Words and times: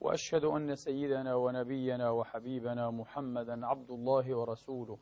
وأشهد 0.00 0.44
أن 0.44 0.74
سيدنا 0.74 1.34
ونبينا 1.34 2.10
وحبيبنا 2.10 2.90
محمدا 2.90 3.66
عبد 3.66 3.90
الله 3.90 4.36
ورسوله 4.36 4.98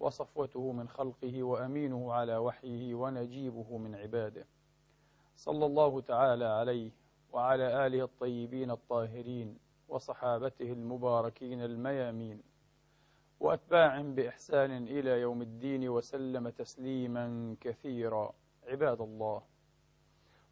وصفوته 0.00 0.72
من 0.72 0.88
خلقه 0.88 1.42
وأمينه 1.42 2.12
على 2.12 2.36
وحيه 2.36 2.94
ونجيبه 2.94 3.78
من 3.78 3.94
عباده. 3.94 4.46
صلى 5.36 5.66
الله 5.66 6.00
تعالى 6.00 6.44
عليه 6.44 6.90
وعلى 7.32 7.86
آله 7.86 8.04
الطيبين 8.04 8.70
الطاهرين 8.70 9.58
وصحابته 9.88 10.72
المباركين 10.72 11.62
الميامين. 11.62 12.42
واتباعهم 13.40 14.14
بإحسان 14.14 14.70
إلى 14.70 15.10
يوم 15.20 15.42
الدين 15.42 15.88
وسلم 15.88 16.48
تسليما 16.48 17.56
كثيرا. 17.60 18.32
عباد 18.66 19.00
الله 19.00 19.42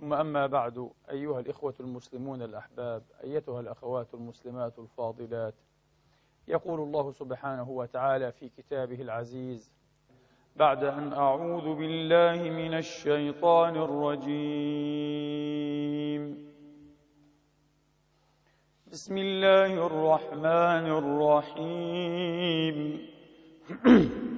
ثم 0.00 0.12
أما 0.12 0.46
بعد 0.46 0.90
أيها 1.10 1.40
الإخوة 1.40 1.74
المسلمون 1.80 2.42
الأحباب 2.42 3.02
أيتها 3.24 3.60
الأخوات 3.60 4.14
المسلمات 4.14 4.78
الفاضلات 4.78 5.54
يقول 6.48 6.80
الله 6.80 7.10
سبحانه 7.12 7.70
وتعالى 7.70 8.32
في 8.32 8.48
كتابه 8.48 9.02
العزيز 9.02 9.72
بعد 10.56 10.84
أن 10.84 11.12
أعوذ 11.12 11.74
بالله 11.74 12.50
من 12.50 12.74
الشيطان 12.74 13.76
الرجيم. 13.76 14.38
بسم 18.92 19.18
الله 19.18 19.86
الرحمن 19.86 20.86
الرحيم. 21.48 23.08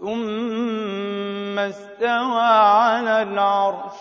ثم 0.00 1.58
استوى 1.58 2.42
على 2.42 3.22
العرش. 3.22 3.98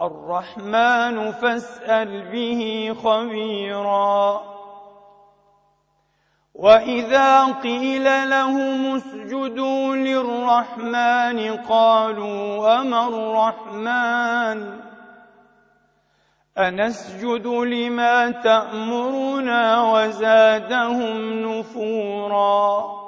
الرحمن 0.00 1.32
فاسأل 1.32 2.30
به 2.32 2.94
خبيرا. 3.04 4.42
وإذا 6.54 7.44
قيل 7.52 8.30
لهم 8.30 8.96
اسجدوا 8.96 9.96
للرحمن 9.96 11.56
قالوا 11.56 12.56
وما 12.58 13.08
الرحمن؟ 13.08 14.80
أنسجد 16.58 17.46
لما 17.46 18.30
تأمرنا 18.30 19.92
وزادهم 19.92 21.42
نفوراً. 21.42 23.07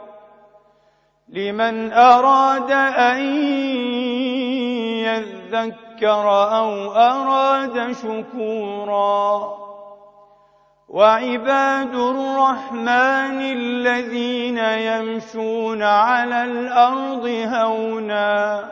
لمن 1.31 1.93
أراد 1.93 2.71
أن 2.71 3.19
يذكر 4.99 6.55
أو 6.57 6.91
أراد 6.91 7.91
شكورا. 7.91 9.57
وعباد 10.89 11.95
الرحمن 11.95 13.41
الذين 13.41 14.57
يمشون 14.57 15.83
على 15.83 16.43
الأرض 16.43 17.25
هونا. 17.53 18.63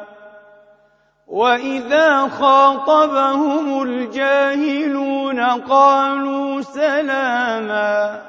وإذا 1.27 2.27
خاطبهم 2.27 3.83
الجاهلون 3.83 5.39
قالوا 5.61 6.61
سلاما. 6.61 8.28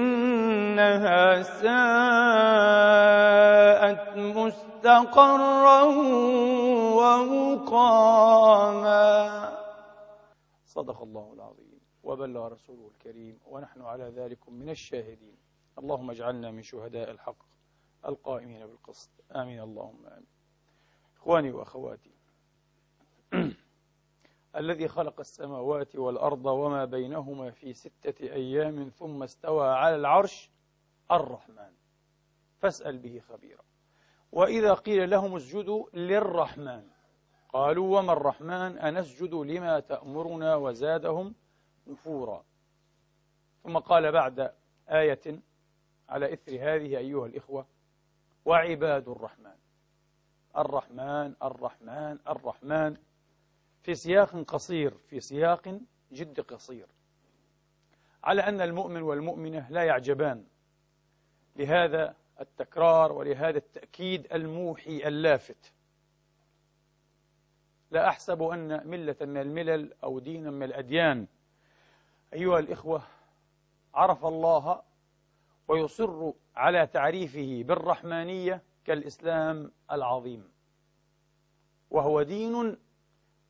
إنها 0.81 1.43
ساءت 1.43 1.71
مستقرا 4.17 5.81
ومقاما. 6.99 8.31
صدق 10.65 11.01
الله 11.01 11.33
العظيم. 11.33 11.79
وبلغ 12.03 12.47
رسوله 12.47 12.87
الكريم 12.87 13.39
ونحن 13.45 13.81
على 13.81 14.03
ذلك 14.03 14.49
من 14.49 14.69
الشاهدين. 14.69 15.37
اللهم 15.79 16.11
اجعلنا 16.11 16.51
من 16.51 16.61
شهداء 16.61 17.11
الحق 17.11 17.43
القائمين 18.05 18.67
بالقسط. 18.67 19.09
آمين. 19.35 19.61
اللهم 19.61 20.05
آمين. 20.05 20.27
إخواني 21.17 21.51
وأخواتي 21.51 22.11
الذي 24.55 24.87
خلق 24.87 25.19
السماوات 25.19 25.95
والأرض 25.95 26.45
وما 26.45 26.85
بينهما 26.85 27.51
في 27.51 27.73
ستة 27.73 28.23
أيام 28.23 28.89
ثم 28.89 29.23
استوى 29.23 29.67
على 29.67 29.95
العرش 29.95 30.50
الرحمن. 31.11 31.73
فاسأل 32.59 32.97
به 32.97 33.19
خبيرا. 33.19 33.63
وإذا 34.31 34.73
قيل 34.73 35.09
لهم 35.09 35.35
اسجدوا 35.35 35.89
للرحمن. 35.93 36.87
قالوا 37.49 37.99
وما 37.99 38.13
الرحمن؟ 38.13 38.77
أنسجد 38.77 39.33
لما 39.33 39.79
تأمرنا 39.79 40.55
وزادهم 40.55 41.35
نفورا. 41.87 42.43
ثم 43.63 43.77
قال 43.77 44.11
بعد 44.11 44.53
آية 44.89 45.39
على 46.09 46.33
إثر 46.33 46.51
هذه 46.51 46.97
أيها 46.97 47.25
الإخوة 47.25 47.65
وعباد 48.45 49.09
الرحمن. 49.09 49.55
الرحمن 50.57 51.35
الرحمن 51.43 52.19
الرحمن. 52.27 52.97
في 53.83 53.95
سياق 53.95 54.35
قصير 54.35 54.91
في 54.91 55.19
سياق 55.19 55.79
جد 56.11 56.39
قصير. 56.39 56.87
على 58.23 58.41
أن 58.41 58.61
المؤمن 58.61 59.01
والمؤمنة 59.01 59.67
لا 59.69 59.83
يعجبان. 59.83 60.45
لهذا 61.61 62.15
التكرار 62.39 63.11
ولهذا 63.11 63.57
التأكيد 63.57 64.33
الموحي 64.33 65.07
اللافت. 65.07 65.73
لا 67.91 68.07
أحسب 68.07 68.43
أن 68.43 68.87
ملة 68.87 69.15
من 69.21 69.37
الملل 69.37 69.93
أو 70.03 70.19
دينا 70.19 70.51
من 70.51 70.63
الأديان. 70.63 71.27
أيها 72.33 72.59
الإخوة 72.59 73.03
عرف 73.93 74.25
الله 74.25 74.81
ويصر 75.67 76.31
على 76.55 76.87
تعريفه 76.87 77.63
بالرحمانية 77.67 78.61
كالإسلام 78.85 79.71
العظيم. 79.91 80.51
وهو 81.89 82.21
دين 82.21 82.77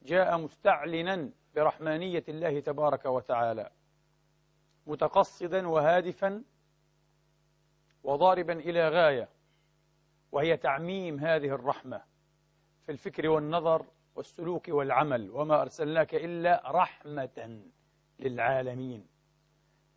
جاء 0.03 0.37
مستعلنا 0.37 1.29
برحمانية 1.55 2.23
الله 2.29 2.59
تبارك 2.59 3.05
وتعالى 3.05 3.69
متقصدا 4.87 5.67
وهادفا 5.67 6.43
وضاربا 8.03 8.53
إلى 8.53 8.89
غاية 8.89 9.29
وهي 10.31 10.57
تعميم 10.57 11.19
هذه 11.19 11.47
الرحمة 11.47 12.01
في 12.85 12.91
الفكر 12.91 13.29
والنظر 13.29 13.85
والسلوك 14.15 14.67
والعمل 14.67 15.31
وما 15.31 15.61
أرسلناك 15.61 16.15
إلا 16.15 16.63
رحمة 16.65 17.61
للعالمين. 18.19 19.07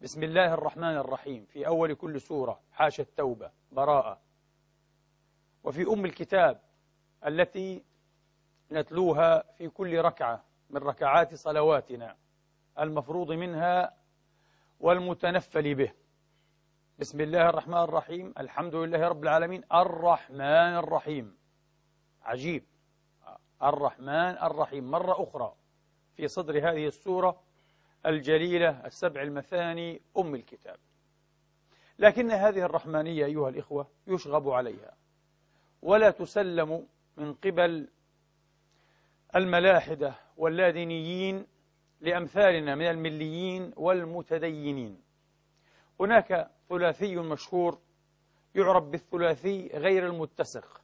بسم 0.00 0.22
الله 0.22 0.54
الرحمن 0.54 0.96
الرحيم. 0.96 1.44
في 1.44 1.66
أول 1.66 1.94
كل 1.94 2.20
سورة 2.20 2.60
حاشا 2.72 3.02
التوبة 3.02 3.50
براءة. 3.72 4.20
وفي 5.64 5.82
أم 5.82 6.04
الكتاب 6.04 6.60
التي 7.26 7.84
نتلوها 8.72 9.52
في 9.52 9.68
كل 9.68 9.98
ركعة 9.98 10.44
من 10.70 10.80
ركعات 10.80 11.34
صلواتنا 11.34 12.16
المفروض 12.78 13.32
منها 13.32 13.94
والمتنفل 14.80 15.74
به. 15.74 15.92
بسم 16.98 17.20
الله 17.20 17.48
الرحمن 17.48 17.78
الرحيم. 17.78 18.34
الحمد 18.38 18.74
لله 18.74 19.08
رب 19.08 19.22
العالمين. 19.22 19.62
الرحمن 19.72 20.74
الرحيم. 20.78 21.36
عجيب. 22.22 22.64
الرحمن 23.62 24.38
الرحيم. 24.42 24.90
مرة 24.90 25.22
أخرى 25.22 25.54
في 26.16 26.28
صدر 26.28 26.58
هذه 26.58 26.86
السورة 26.86 27.40
الجليلة 28.06 28.86
السبع 28.86 29.22
المثاني 29.22 30.00
أم 30.18 30.34
الكتاب. 30.34 30.76
لكن 31.98 32.30
هذه 32.30 32.62
الرحمانية 32.62 33.24
أيها 33.24 33.48
الإخوة 33.48 33.86
يشغب 34.06 34.50
عليها. 34.50 34.94
ولا 35.82 36.10
تسلم 36.10 36.86
من 37.16 37.34
قبل 37.34 37.88
الملاحدة 39.36 40.14
واللادينيين 40.36 41.46
لأمثالنا 42.00 42.74
من 42.74 42.86
المليين 42.86 43.72
والمتدينين. 43.76 45.13
هناك 46.00 46.50
ثلاثي 46.68 47.16
مشهور 47.16 47.78
يعرف 48.54 48.84
بالثلاثي 48.84 49.70
غير 49.74 50.06
المتسق 50.06 50.80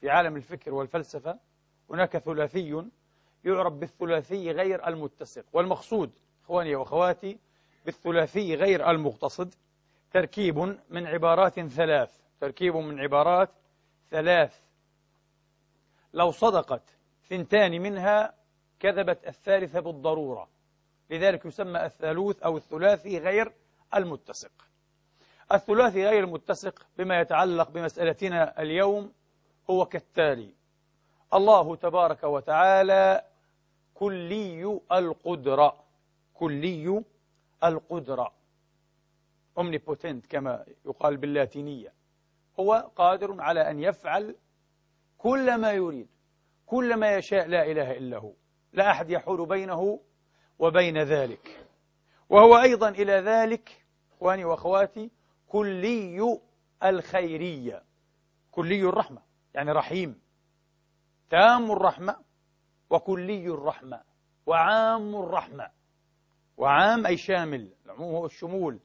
في 0.00 0.10
عالم 0.10 0.36
الفكر 0.36 0.74
والفلسفة. 0.74 1.38
هناك 1.90 2.18
ثلاثي 2.18 2.84
يعرف 3.44 3.72
بالثلاثي 3.72 4.50
غير 4.50 4.88
المتسق 4.88 5.44
والمقصود 5.52 6.10
إخواني 6.44 6.74
وأخواتي 6.74 7.38
بالثلاثي 7.86 8.54
غير 8.54 8.90
المقتصد. 8.90 9.54
تركيب 10.12 10.58
من 10.90 11.06
عبارات 11.06 11.60
ثلاث 11.60 12.18
تركيب 12.40 12.76
من 12.76 13.00
عبارات 13.00 13.50
ثلاث. 14.10 14.60
لو 16.14 16.30
صدقت 16.30 16.82
ثنتان 17.28 17.80
منها 17.80 18.34
كذبت 18.80 19.26
الثالثة 19.26 19.80
بالضرورة 19.80 20.48
لذلك 21.10 21.44
يسمى 21.44 21.84
الثالوث 21.84 22.42
أو 22.42 22.56
الثلاثي 22.56 23.18
غير 23.18 23.52
المتسق. 23.94 24.52
الثلاثي 25.52 26.06
غير 26.06 26.24
المتسق 26.24 26.86
بما 26.98 27.20
يتعلق 27.20 27.70
بمسألتنا 27.70 28.62
اليوم 28.62 29.12
هو 29.70 29.86
كالتالي 29.86 30.54
الله 31.34 31.76
تبارك 31.76 32.24
وتعالى 32.24 33.24
كلي 33.94 34.80
القدرة. 34.92 35.84
كلي 36.34 37.04
القدرة. 37.64 38.32
omnipotent 39.60 40.26
كما 40.28 40.64
يقال 40.86 41.16
باللاتينية. 41.16 41.92
هو 42.60 42.90
قادر 42.96 43.40
على 43.40 43.70
أن 43.70 43.80
يفعل 43.80 44.36
كل 45.18 45.54
ما 45.54 45.72
يريد 45.72 46.08
كل 46.66 46.96
ما 46.96 47.14
يشاء 47.14 47.46
لا 47.46 47.70
إله 47.70 47.92
إلا 47.92 48.18
هو. 48.18 48.32
لا 48.72 48.90
أحد 48.90 49.10
يحول 49.10 49.46
بينه 49.46 50.00
وبين 50.58 50.98
ذلك. 50.98 51.66
وهو 52.28 52.60
أيضا 52.60 52.88
إلى 52.88 53.12
ذلك 53.12 53.79
إخواني 54.20 54.44
وأخواتي 54.44 55.10
كلي 55.48 56.40
الخيرية. 56.84 57.82
كلي 58.50 58.82
الرحمة 58.82 59.22
يعني 59.54 59.72
رحيم. 59.72 60.20
تام 61.30 61.70
الرحمة 61.70 62.16
وكلي 62.90 63.46
الرحمة 63.46 64.02
وعام 64.46 65.16
الرحمة. 65.16 65.70
وعام 66.56 67.06
أي 67.06 67.16
شامل 67.16 67.72
العموم 67.86 68.14
هو 68.14 68.26
الشمول. 68.26 68.80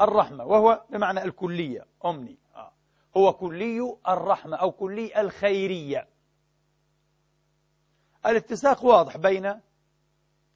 الرحمة 0.00 0.44
وهو 0.44 0.84
بمعنى 0.90 1.24
الكلية 1.24 1.86
أمني. 2.04 2.38
آه. 2.54 2.72
هو 3.16 3.32
كلي 3.32 3.96
الرحمة 4.08 4.56
أو 4.56 4.72
كلي 4.72 5.20
الخيرية. 5.20 6.08
الاتساق 8.26 8.84
واضح 8.84 9.16
بين 9.16 9.60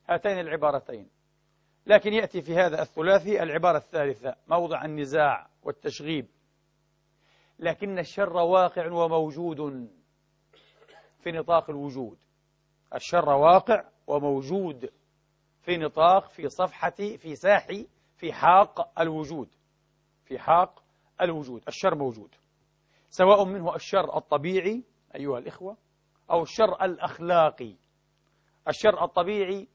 هاتين 0.09 0.39
العبارتين. 0.39 1.11
لكن 1.91 2.13
يأتي 2.13 2.43
في 2.43 2.55
هذا 2.55 2.83
الثلاثي 2.83 3.43
العبارة 3.43 3.77
الثالثة 3.77 4.37
موضع 4.49 4.85
النزاع 4.85 5.47
والتشغيب. 5.63 6.27
لكن 7.59 7.99
الشر 7.99 8.37
واقع 8.37 8.93
وموجود 8.93 9.89
في 11.21 11.33
نطاق 11.33 11.71
الوجود. 11.71 12.19
الشر 12.95 13.29
واقع 13.29 13.85
وموجود 14.07 14.91
في 15.63 15.77
نطاق 15.77 16.29
في 16.31 16.49
صفحة 16.49 16.91
في 16.91 17.35
ساحي 17.35 17.89
في 18.17 18.33
حاق 18.33 19.01
الوجود. 19.01 19.49
في 20.25 20.39
حاق 20.39 20.83
الوجود. 21.21 21.63
الشر 21.69 21.95
موجود. 21.95 22.35
سواء 23.09 23.45
منه 23.45 23.75
الشر 23.75 24.17
الطبيعي 24.17 24.85
أيها 25.15 25.39
الإخوة 25.39 25.77
أو 26.31 26.43
الشر 26.43 26.85
الأخلاقي. 26.85 27.77
الشر 28.69 29.05
الطبيعي 29.05 29.69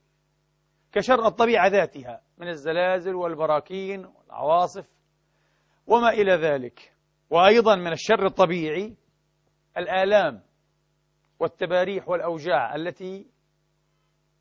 كشر 0.95 1.27
الطبيعة 1.27 1.67
ذاتها 1.67 2.21
من 2.37 2.47
الزلازل 2.47 3.15
والبراكين 3.15 4.05
والعواصف 4.05 4.87
وما 5.87 6.09
إلى 6.09 6.31
ذلك. 6.31 6.93
وأيضا 7.29 7.75
من 7.75 7.91
الشر 7.91 8.25
الطبيعي 8.25 8.95
الآلام 9.77 10.41
والتباريح 11.39 12.09
والأوجاع 12.09 12.75
التي 12.75 13.27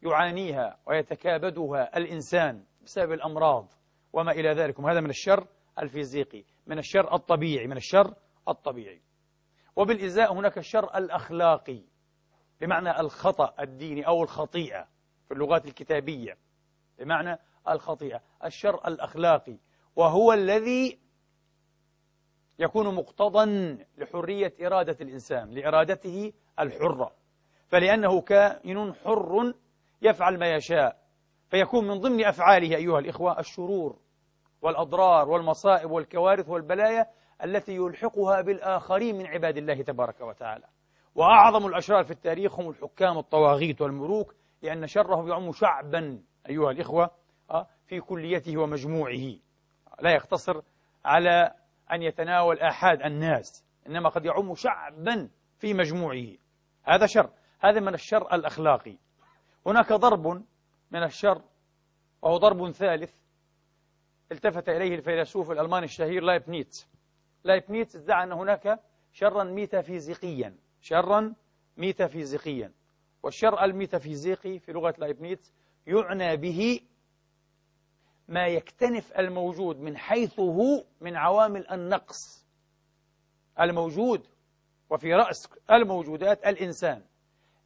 يعانيها 0.02 0.78
ويتكابدها 0.86 1.96
الإنسان 1.96 2.64
بسبب 2.82 3.12
الأمراض 3.12 3.72
وما 4.12 4.32
إلى 4.32 4.52
ذلك. 4.52 4.78
وهذا 4.78 5.00
من 5.00 5.10
الشر 5.10 5.46
الفيزيقي 5.78 6.44
من 6.66 6.78
الشر 6.78 7.14
الطبيعي 7.14 7.66
من 7.66 7.76
الشر 7.76 8.14
الطبيعي. 8.48 9.00
وبالإزاء 9.76 10.32
هناك 10.32 10.58
الشر 10.58 10.96
الأخلاقي 10.96 11.82
بمعنى 12.60 13.00
الخطأ 13.00 13.54
الديني 13.60 14.06
أو 14.06 14.22
الخطيئة 14.22 14.88
في 15.28 15.34
اللغات 15.34 15.66
الكتابية. 15.66 16.43
بمعنى 16.98 17.38
الخطيئة 17.68 18.20
الشر 18.44 18.80
الأخلاقي 18.86 19.58
وهو 19.96 20.32
الذي 20.32 20.98
يكون 22.58 22.94
مقتضا 22.94 23.46
لحرية 23.98 24.54
إرادة 24.66 24.96
الإنسان 25.00 25.50
لإرادته 25.50 26.32
الحرة. 26.60 27.12
فلأنه 27.68 28.20
كائن 28.20 28.94
حر 28.94 29.54
يفعل 30.02 30.38
ما 30.38 30.54
يشاء 30.54 31.04
فيكون 31.48 31.88
من 31.88 32.00
ضمن 32.00 32.24
أفعاله 32.24 32.76
أيها 32.76 32.98
الإخوة 32.98 33.40
الشرور 33.40 33.98
والأضرار 34.62 35.28
والمصائب 35.28 35.90
والكوارث 35.90 36.48
والبلايا 36.48 37.06
التي 37.44 37.74
يلحقها 37.74 38.40
بالآخرين 38.40 39.18
من 39.18 39.26
عباد 39.26 39.56
الله 39.56 39.82
تبارك 39.82 40.20
وتعالى. 40.20 40.64
وأعظم 41.14 41.66
الأشرار 41.66 42.04
في 42.04 42.10
التاريخ 42.10 42.60
هم 42.60 42.70
الحكام 42.70 43.18
الطواغيت 43.18 43.80
والملوك 43.80 44.34
لأن 44.62 44.86
شرهم 44.86 45.28
يعم 45.28 45.52
شعبا 45.52 46.22
أيها 46.48 46.70
الإخوة 46.70 47.10
آه، 47.50 47.68
في 47.86 48.00
كليته 48.00 48.56
ومجموعه. 48.58 49.36
لا 50.00 50.10
يقتصر 50.10 50.62
على 51.04 51.54
أن 51.92 52.02
يتناول 52.02 52.60
آحاد 52.60 53.02
الناس 53.02 53.64
إنما 53.86 54.08
قد 54.08 54.24
يعم 54.24 54.54
شعبا 54.54 55.30
في 55.58 55.74
مجموعه. 55.74 56.26
هذا 56.82 57.06
شر 57.06 57.30
هذا 57.60 57.80
من 57.80 57.94
الشر 57.94 58.34
الأخلاقي. 58.34 58.96
هناك 59.66 59.92
ضرب 59.92 60.44
من 60.90 61.02
الشر 61.02 61.42
وهو 62.22 62.36
ضرب 62.36 62.70
ثالث 62.70 63.14
التفت 64.32 64.68
إليه 64.68 64.94
الفيلسوف 64.94 65.50
الألماني 65.50 65.84
الشهير 65.84 66.22
لايبنيتس 66.22 66.88
لايبنيتس 67.44 67.96
ادعى 67.96 68.24
أن 68.24 68.32
هناك 68.32 68.80
شرا 69.12 69.44
ميتافيزيقيا 69.44 70.56
شرا 70.80 71.34
ميتافيزيقيا. 71.76 72.72
والشر 73.22 73.64
الميتافيزيقي 73.64 74.58
في 74.58 74.72
لغة 74.72 74.94
لايبنيتس 74.98 75.52
يعنى 75.86 76.36
به 76.36 76.80
ما 78.28 78.46
يكتنف 78.46 79.12
الموجود 79.18 79.80
من 79.80 79.96
حيث 79.96 80.40
هو 80.40 80.84
من 81.00 81.16
عوامل 81.16 81.68
النقص 81.70 82.46
الموجود 83.60 84.26
وفي 84.90 85.14
رأس 85.14 85.48
الموجودات 85.70 86.46
الإنسان. 86.46 87.02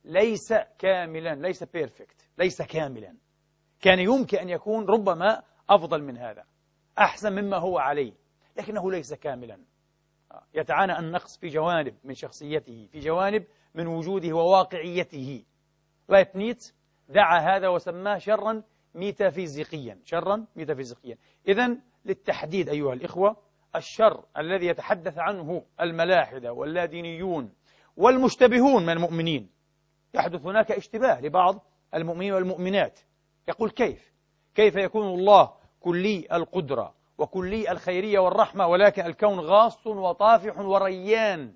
ليس 0.04 0.52
كاملا 0.78 1.34
ليس 1.34 1.64
perfect 1.64 2.28
ليس 2.38 2.62
كاملا. 2.62 3.16
كان 3.80 3.98
يمكن 3.98 4.38
أن 4.38 4.48
يكون 4.48 4.86
ربما 4.86 5.42
أفضل 5.70 6.02
من 6.02 6.18
هذا 6.18 6.44
أحسن 6.98 7.32
مما 7.32 7.56
هو 7.56 7.78
عليه 7.78 8.12
لكنه 8.56 8.90
ليس 8.90 9.14
كاملا. 9.14 9.58
يتعانى 10.54 10.98
النقص 10.98 11.38
في 11.38 11.48
جوانب 11.48 11.94
من 12.04 12.14
شخصيته 12.14 12.88
في 12.92 12.98
جوانب 12.98 13.46
من 13.74 13.86
وجوده 13.86 14.32
وواقعيته. 14.32 15.44
لايبنيتس 16.08 16.74
دعا 17.08 17.56
هذا 17.56 17.68
وسماه 17.68 18.18
شرا 18.18 18.62
ميتافيزيقيا. 18.94 19.98
شرا 20.04 20.44
ميتافيزيقيا. 20.56 21.18
إذا 21.48 21.76
للتحديد 22.04 22.68
أيها 22.68 22.92
الإخوة 22.92 23.36
الشر 23.76 24.24
الذي 24.38 24.66
يتحدث 24.66 25.18
عنه 25.18 25.62
الملاحدة 25.80 26.52
واللادينيون 26.52 27.52
والمشتبهون 27.96 28.82
من 28.82 28.92
المؤمنين 28.92 29.50
يحدث 30.14 30.46
هناك 30.46 30.72
اشتباه 30.72 31.20
لبعض 31.20 31.64
المؤمنين 31.94 32.32
والمؤمنات. 32.32 33.00
يقول 33.48 33.70
كيف؟ 33.70 34.12
كيف 34.54 34.76
يكون 34.76 35.06
الله 35.06 35.52
كلي 35.80 36.26
القدرة 36.32 36.94
وكلي 37.18 37.72
الخيرية 37.72 38.18
والرحمة 38.18 38.66
ولكن 38.66 39.06
الكون 39.06 39.40
غاص 39.40 39.86
وطافح 39.86 40.58
وريان 40.58 41.54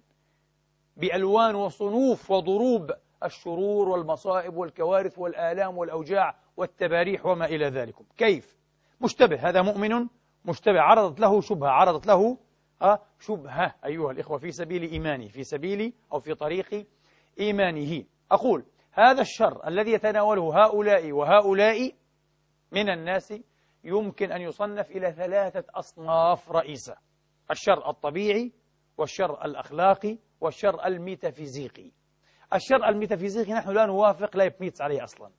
بألوان 0.97 1.55
وصنوف 1.55 2.31
وضروب 2.31 2.91
الشرور 3.27 3.89
والمصائب 3.89 4.57
والكوارث 4.57 5.19
والآلام 5.19 5.79
والأوجاع 5.79 6.35
والتباريح 6.57 7.27
وما 7.27 7.47
إلى 7.47 7.67
ذلك 7.67 7.95
كيف؟ 8.17 8.57
مشتبه. 9.01 9.49
هذا 9.49 9.63
مؤمن 9.63 10.07
مشتبه. 10.45 10.81
عرضت 10.81 11.21
له 11.21 11.41
شبهة. 11.41 11.69
عرضت 11.71 12.07
له 12.07 12.39
آه، 12.83 13.03
شبهة. 13.21 13.75
أيها 13.85 14.11
الإخوة 14.11 14.39
في 14.39 14.51
سبيل 14.51 14.83
إيمانه 14.83 15.29
في 15.29 15.43
سبيل 15.43 15.93
أو 16.13 16.21
في 16.21 16.35
طريق 16.35 16.87
إيمانه. 17.41 18.05
أقول 18.31 18.65
هذا 18.93 19.21
الشر 19.21 19.69
الذي 19.69 19.93
يتناوله 19.93 20.65
هؤلاء 20.65 21.13
وهؤلاء 21.13 21.93
من 22.73 22.91
الناس 22.91 23.35
يمكن 23.85 24.33
أن 24.33 24.41
يصنف 24.41 24.91
إلى 24.91 25.13
ثلاثة 25.13 25.65
أصناف 25.75 26.51
رئيسة. 26.51 26.97
الشر 27.51 27.91
الطبيعي 27.91 28.53
والشر 28.99 29.45
الأخلاقي 29.45 30.19
والشر 30.41 30.87
الميتافيزيقي. 30.87 31.91
الشر 32.55 32.89
الميتافيزيقي 32.89 33.53
نحن 33.53 33.71
لا 33.71 33.87
نوافق 33.87 34.37
لايبنيتس 34.37 34.81
عليه 34.81 35.05
أصلا. 35.05 35.31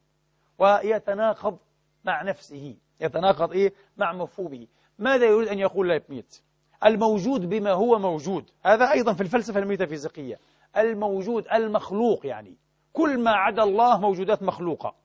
ويتناقض 0.59 1.57
مع 2.03 2.23
نفسه. 2.23 2.75
يتناقض 3.01 3.51
إيه؟ 3.51 3.73
مع 3.97 4.13
مفهومه. 4.13 4.67
ماذا 4.99 5.25
يريد 5.25 5.47
أن 5.47 5.59
يقول 5.59 5.87
لايبنيتس 5.87 6.43
الموجود 6.85 7.49
بما 7.49 7.71
هو 7.71 7.99
موجود. 7.99 8.49
هذا 8.65 8.91
أيضا 8.91 9.13
في 9.13 9.21
الفلسفة 9.21 9.59
الميتافيزيقية. 9.59 10.39
الموجود 10.77 11.47
المخلوق 11.53 12.25
يعني. 12.25 12.57
كل 12.93 13.23
ما 13.23 13.31
عدا 13.31 13.63
الله 13.63 13.99
موجودات 13.99 14.43
مخلوقة. 14.43 14.95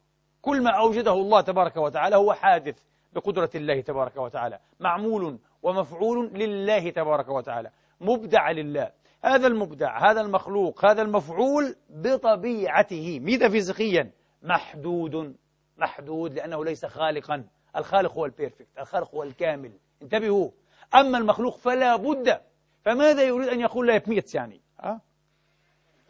كل 0.42 0.62
ما 0.62 0.70
أوجده 0.70 1.12
الله 1.12 1.40
تبارك 1.40 1.76
وتعالى 1.76 2.16
هو 2.16 2.32
حادث 2.32 2.82
بقدرة 3.12 3.50
الله 3.54 3.80
تبارك 3.80 4.16
وتعالى. 4.16 4.58
معمول 4.80 5.38
ومفعول 5.62 6.30
لله 6.34 6.90
تبارك 6.90 7.28
وتعالى. 7.28 7.70
مبدع 8.00 8.50
لله. 8.50 8.90
هذا 9.24 9.46
المبدع 9.46 10.10
هذا 10.10 10.20
المخلوق 10.20 10.84
هذا 10.84 11.02
المفعول 11.02 11.76
بطبيعته. 11.90 13.20
ميتافيزيقيا 13.20 14.10
محدود 14.42 15.36
محدود 15.78 16.32
لأنه 16.34 16.64
ليس 16.64 16.86
خالقا. 16.86 17.44
الخالق 17.76 18.12
هو 18.12 18.24
ال 18.26 18.33
perfect 18.33 18.78
الخالق 18.78 19.14
هو 19.14 19.22
الكامل. 19.22 19.72
انتبهوا. 20.02 20.50
أما 20.94 21.18
المخلوق 21.18 21.56
فلا 21.56 21.96
بد 21.96 22.40
فماذا 22.84 23.22
يريد 23.22 23.48
أن 23.48 23.60
يقول 23.60 23.86
لايبنيتس 23.86 24.34
يعني 24.34 24.60
أه؟ 24.80 25.00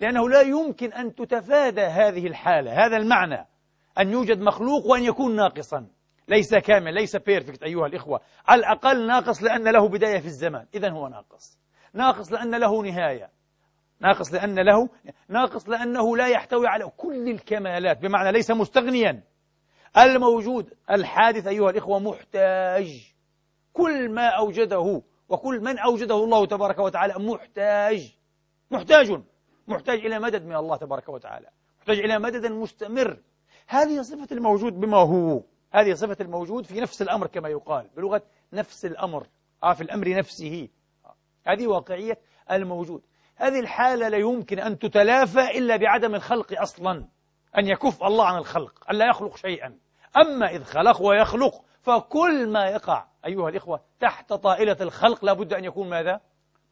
لأنه 0.00 0.28
لا 0.28 0.40
يمكن 0.40 0.92
أن 0.92 1.14
تتفادى 1.14 1.80
هذه 1.80 2.26
الحالة 2.26 2.86
هذا 2.86 2.96
المعنى. 2.96 3.46
أن 3.98 4.10
يوجد 4.10 4.40
مخلوق 4.40 4.86
وأن 4.86 5.02
يكون 5.02 5.36
ناقصا. 5.36 5.86
ليس 6.28 6.54
كامل 6.54 6.94
ليس 6.94 7.16
perfect 7.16 7.62
أيها 7.62 7.86
الإخوة. 7.86 8.20
على 8.46 8.58
الأقل 8.58 9.06
ناقص 9.06 9.42
لأن 9.42 9.68
له 9.68 9.88
بداية 9.88 10.18
في 10.18 10.26
الزمان. 10.26 10.66
إذا 10.74 10.90
هو 10.90 11.08
ناقص. 11.08 11.58
ناقص 11.94 12.32
لأن 12.32 12.54
له 12.54 12.82
نهاية. 12.82 13.30
ناقص 14.00 14.34
لأن 14.34 14.58
له 14.58 14.88
ناقص 15.28 15.68
لأنه 15.68 16.16
لا 16.16 16.28
يحتوي 16.28 16.66
على 16.66 16.92
كل 16.96 17.28
الكمالات 17.28 17.98
بمعنى 17.98 18.32
ليس 18.32 18.50
مستغنيا. 18.50 19.22
الموجود 19.98 20.74
الحادث 20.90 21.46
أيها 21.46 21.70
الإخوة 21.70 21.98
محتاج. 21.98 23.12
كل 23.72 24.08
ما 24.08 24.28
أوجده 24.28 25.02
وكل 25.28 25.60
من 25.60 25.78
أوجده 25.78 26.14
الله 26.14 26.46
تبارك 26.46 26.78
وتعالى 26.78 27.14
محتاج. 27.18 28.14
محتاج. 28.70 29.22
محتاج 29.68 29.98
إلى 29.98 30.18
مدد 30.18 30.44
من 30.44 30.56
الله 30.56 30.76
تبارك 30.76 31.08
وتعالى. 31.08 31.48
محتاج 31.78 31.98
إلى 31.98 32.18
مدد 32.18 32.46
مستمر. 32.46 33.22
هذه 33.66 34.02
صفة 34.02 34.28
الموجود 34.36 34.80
بما 34.80 34.96
هو. 34.96 35.42
هذه 35.72 35.94
صفة 35.94 36.16
الموجود 36.20 36.66
في 36.66 36.80
نفس 36.80 37.02
الأمر 37.02 37.26
كما 37.26 37.48
يقال. 37.48 37.90
بلغة 37.96 38.22
نفس 38.52 38.84
الأمر. 38.84 39.26
آه 39.64 39.72
في 39.72 39.80
الأمر 39.80 40.08
نفسه. 40.08 40.68
هذه 41.48 41.66
واقعية 41.66 42.18
الموجود. 42.50 43.02
هذه 43.36 43.60
الحالة 43.60 44.08
لا 44.08 44.16
يمكن 44.16 44.58
أن 44.58 44.78
تتلافى 44.78 45.58
إلا 45.58 45.76
بعدم 45.76 46.14
الخلق 46.14 46.60
أصلا 46.60 47.08
أن 47.58 47.66
يكف 47.66 48.04
الله 48.04 48.26
عن 48.26 48.38
الخلق 48.38 48.90
أن 48.90 48.96
لا 48.96 49.06
يخلق 49.06 49.36
شيئا. 49.36 49.78
أما 50.16 50.50
إذ 50.50 50.64
خلق 50.64 51.02
ويخلق 51.02 51.64
فكل 51.82 52.48
ما 52.48 52.66
يقع 52.66 53.06
أيها 53.26 53.48
الإخوة 53.48 53.80
تحت 54.00 54.32
طائلة 54.32 54.76
الخلق 54.80 55.24
لابد 55.24 55.52
أن 55.52 55.64
يكون 55.64 55.88
ماذا؟ 55.88 56.20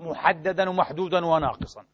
محددا 0.01 0.71
ومحدودا 0.71 1.27
وناقصا. 1.27 1.85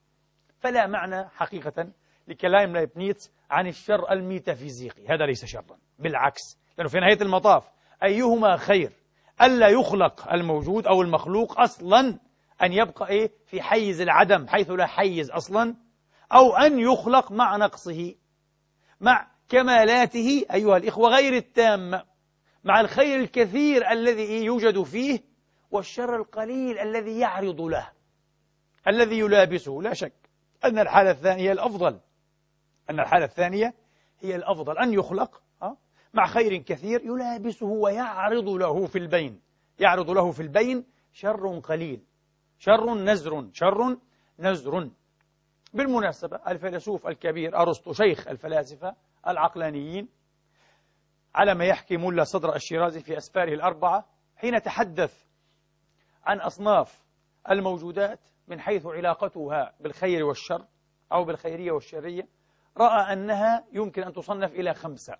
فلا 0.60 0.86
معنى 0.86 1.28
حقيقة 1.28 1.88
لكلام 2.28 2.72
لايبنيتس 2.72 3.32
عن 3.50 3.66
الشر 3.66 4.12
الميتافيزيقي. 4.12 5.06
هذا 5.06 5.26
ليس 5.26 5.44
شرا 5.44 5.78
بالعكس 5.98 6.58
لأنه 6.78 6.88
في 6.88 7.00
نهاية 7.00 7.22
المطاف 7.22 7.70
أيهما 8.02 8.56
خير 8.56 8.92
ألا 9.42 9.68
يخلق 9.68 10.32
الموجود 10.32 10.86
أو 10.86 11.02
المخلوق 11.02 11.60
أصلا 11.60 12.18
أن 12.62 12.72
يبقى 12.72 13.08
إيه؟ 13.08 13.32
في 13.46 13.62
حيز 13.62 14.00
العدم 14.00 14.48
حيث 14.48 14.70
لا 14.70 14.86
حيز 14.86 15.30
أصلا 15.30 15.74
أو 16.32 16.56
أن 16.56 16.78
يخلق 16.78 17.32
مع 17.32 17.56
نقصه 17.56 18.14
مع 19.00 19.30
كمالاته 19.48 20.44
أيها 20.54 20.76
الإخوة 20.76 21.10
غير 21.10 21.36
التامة 21.36 22.04
مع 22.64 22.80
الخير 22.80 23.20
الكثير 23.20 23.90
الذي 23.90 24.44
يوجد 24.44 24.82
فيه 24.82 25.20
والشر 25.70 26.16
القليل 26.16 26.78
الذي 26.78 27.18
يعرض 27.18 27.60
له 27.60 27.88
الذي 28.88 29.18
يلابسه. 29.18 29.82
لا 29.82 29.94
شك 29.94 30.12
أن 30.64 30.78
الحالة 30.78 31.10
الثانية 31.10 31.52
الأفضل. 31.52 32.00
أن 32.90 33.00
الحالة 33.00 33.24
الثانية 33.24 33.74
هي 34.20 34.36
الأفضل. 34.36 34.78
أن 34.78 34.92
يخلق 34.92 35.42
مع 36.14 36.26
خير 36.26 36.56
كثير 36.56 37.00
يلابسه 37.04 37.66
ويعرض 37.66 38.48
له 38.48 38.86
في 38.86 38.98
البين. 38.98 39.40
يعرض 39.78 40.10
له 40.10 40.30
في 40.30 40.42
البين 40.42 40.84
شر 41.12 41.58
قليل. 41.58 42.00
شر 42.64 42.94
نزر 42.94 43.48
شر 43.52 43.98
نزر. 44.38 44.90
بالمناسبة 45.74 46.40
الفيلسوف 46.48 47.06
الكبير 47.06 47.56
أرسطو 47.56 47.92
شيخ 47.92 48.28
الفلاسفة 48.28 48.96
العقلانيين 49.28 50.08
على 51.34 51.54
ما 51.54 51.64
يحكي 51.64 51.96
ملا 51.96 52.24
صدر 52.24 52.54
الشيرازي 52.54 53.00
في 53.00 53.16
أسفاره 53.16 53.54
الأربعة 53.54 54.08
حين 54.36 54.62
تحدث 54.62 55.24
عن 56.24 56.40
أصناف 56.40 57.02
الموجودات 57.50 58.20
من 58.48 58.60
حيث 58.60 58.86
علاقتها 58.86 59.74
بالخير 59.80 60.24
والشر 60.24 60.66
أو 61.12 61.24
بالخيرية 61.24 61.72
والشرية 61.72 62.28
رأى 62.76 63.12
أنها 63.12 63.64
يمكن 63.72 64.02
أن 64.02 64.12
تصنف 64.12 64.52
إلى 64.52 64.74
خمسة. 64.74 65.16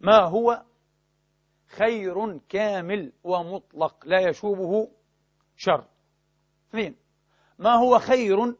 ما 0.00 0.18
هو 0.18 0.62
خير 1.66 2.38
كامل 2.38 3.12
ومطلق 3.24 4.06
لا 4.06 4.28
يشوبه 4.28 4.90
شر؟ 5.56 5.89
اثنين 6.70 6.96
ما 7.58 7.74
هو 7.74 7.98
خير 7.98 8.54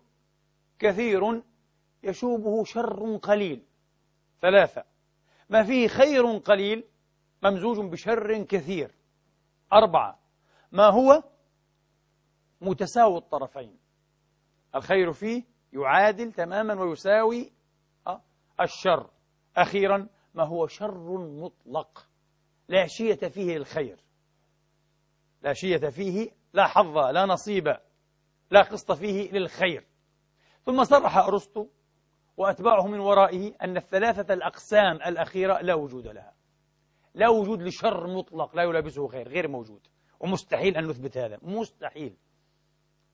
كثير 0.78 1.42
يشوبه 2.02 2.64
شر 2.64 3.16
قليل. 3.16 3.62
ثلاثة. 4.42 4.84
ما 5.50 5.62
فيه 5.62 5.88
خير 5.88 6.36
قليل 6.36 6.84
ممزوج 7.42 7.90
بشر 7.92 8.42
كثير. 8.42 8.94
أربعة. 9.72 10.18
ما 10.72 10.86
هو 10.86 11.22
متساوي 12.60 13.18
الطرفين. 13.18 13.78
الخير 14.74 15.12
فيه 15.12 15.42
يعادل 15.72 16.32
تماما 16.32 16.82
ويساوي 16.82 17.52
آه، 18.06 18.22
الشر. 18.60 19.10
أخيرا 19.56 20.08
ما 20.34 20.44
هو 20.44 20.66
شر 20.66 21.18
مطلق. 21.18 22.06
لا 22.68 22.86
شية 22.86 23.28
فيه 23.28 23.58
للخير. 23.58 23.98
لا 25.42 25.52
شية 25.52 25.88
فيه 25.88 26.30
لا 26.52 26.66
حظ 26.66 26.98
لا 26.98 27.26
نصيب. 27.26 27.76
لا 28.50 28.62
قسط 28.62 28.92
فيه 28.92 29.32
للخير. 29.32 29.86
ثم 30.66 30.84
صرح 30.84 31.16
أرسطو 31.16 31.66
وأتباعه 32.36 32.86
من 32.86 33.00
ورائه 33.00 33.54
أن 33.62 33.76
الثلاثة 33.76 34.34
الأقسام 34.34 34.96
الأخيرة 34.96 35.60
لا 35.60 35.74
وجود 35.74 36.06
لها. 36.06 36.34
لا 37.14 37.28
وجود 37.28 37.62
لشر 37.62 38.06
مطلق 38.06 38.56
لا 38.56 38.62
يلابسه 38.62 39.08
خير 39.08 39.28
غير 39.28 39.48
موجود. 39.48 39.86
ومستحيل 40.20 40.76
أن 40.76 40.86
نثبت 40.86 41.16
هذا 41.16 41.38
مستحيل. 41.42 42.16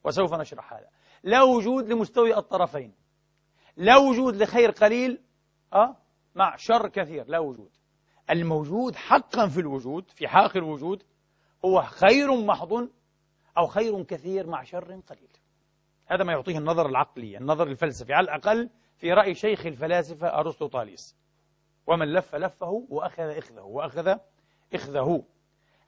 وسوف 0.05 0.35
نشرح 0.35 0.73
هذا. 0.73 0.89
لا 1.23 1.43
وجود 1.43 1.89
لمستوي 1.89 2.37
الطرفين. 2.37 2.95
لا 3.77 3.97
وجود 3.97 4.37
لخير 4.37 4.71
قليل 4.71 5.23
أه؟ 5.75 5.97
مع 6.35 6.57
شر 6.57 6.89
كثير 6.89 7.29
لا 7.29 7.39
وجود. 7.39 7.71
الموجود 8.31 8.97
حقا 8.97 9.49
في 9.49 9.61
الوجود 9.61 10.11
في 10.11 10.29
حاق 10.29 10.57
الوجود 10.57 11.03
هو 11.65 11.83
خير 11.83 12.37
محض 12.37 12.89
أو 13.59 13.67
خير 13.67 14.03
كثير 14.03 14.47
مع 14.47 14.63
شر 14.63 15.01
قليل. 15.01 15.31
هذا 16.07 16.25
ما 16.25 16.33
يعطيه 16.33 16.59
النظر 16.59 16.89
العقلي 16.89 17.39
النظر 17.39 17.67
الفلسفي. 17.67 18.13
على 18.13 18.25
الأقل 18.25 18.71
في 18.97 19.13
رأي 19.13 19.35
شيخ 19.35 19.67
الفلاسفة 19.67 20.29
أرسطو 20.29 20.67
طاليس 20.67 21.17
ومن 21.87 22.13
لف 22.13 22.35
لفه 22.35 22.87
وأخذ 22.89 23.23
إخذه 23.23 23.63
وأخذ 23.63 24.19
إخذه. 24.75 25.25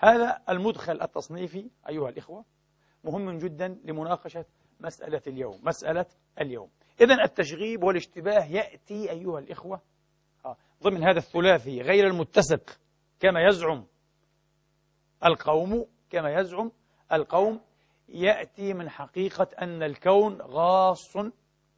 هذا 0.00 0.42
المدخل 0.48 1.02
التصنيفي 1.02 1.70
أيها 1.88 2.08
الإخوة 2.08 2.44
مهم 3.04 3.38
جدا 3.38 3.78
لمناقشة 3.84 4.44
مسألة 4.80 5.22
اليوم 5.26 5.60
مسألة 5.64 6.06
اليوم. 6.40 6.70
إذا 7.00 7.24
التشغيب 7.24 7.82
والاشتباه 7.82 8.44
يأتي 8.44 9.10
أيها 9.10 9.38
الإخوة 9.38 9.80
آه، 10.44 10.56
ضمن 10.82 11.02
هذا 11.02 11.18
الثلاثي 11.18 11.80
غير 11.80 12.06
المتسق 12.06 12.80
كما 13.20 13.48
يزعم 13.48 13.86
القوم 15.24 15.86
كما 16.10 16.40
يزعم 16.40 16.72
القوم 17.12 17.60
يأتي 18.08 18.74
من 18.74 18.90
حقيقة 18.90 19.48
أن 19.62 19.82
الكون 19.82 20.42
غاص 20.42 21.16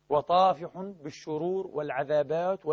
وطافح 0.09 0.71
بالشرور 0.77 1.67
والعذابات 1.67 2.67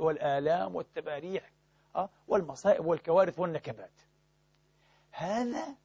والآلام 0.00 0.76
والتباريح 0.76 1.52
آه، 1.96 2.10
والمصائب 2.28 2.86
والكوارث 2.86 3.38
والنكبات 3.38 4.00
هذا 5.10 5.76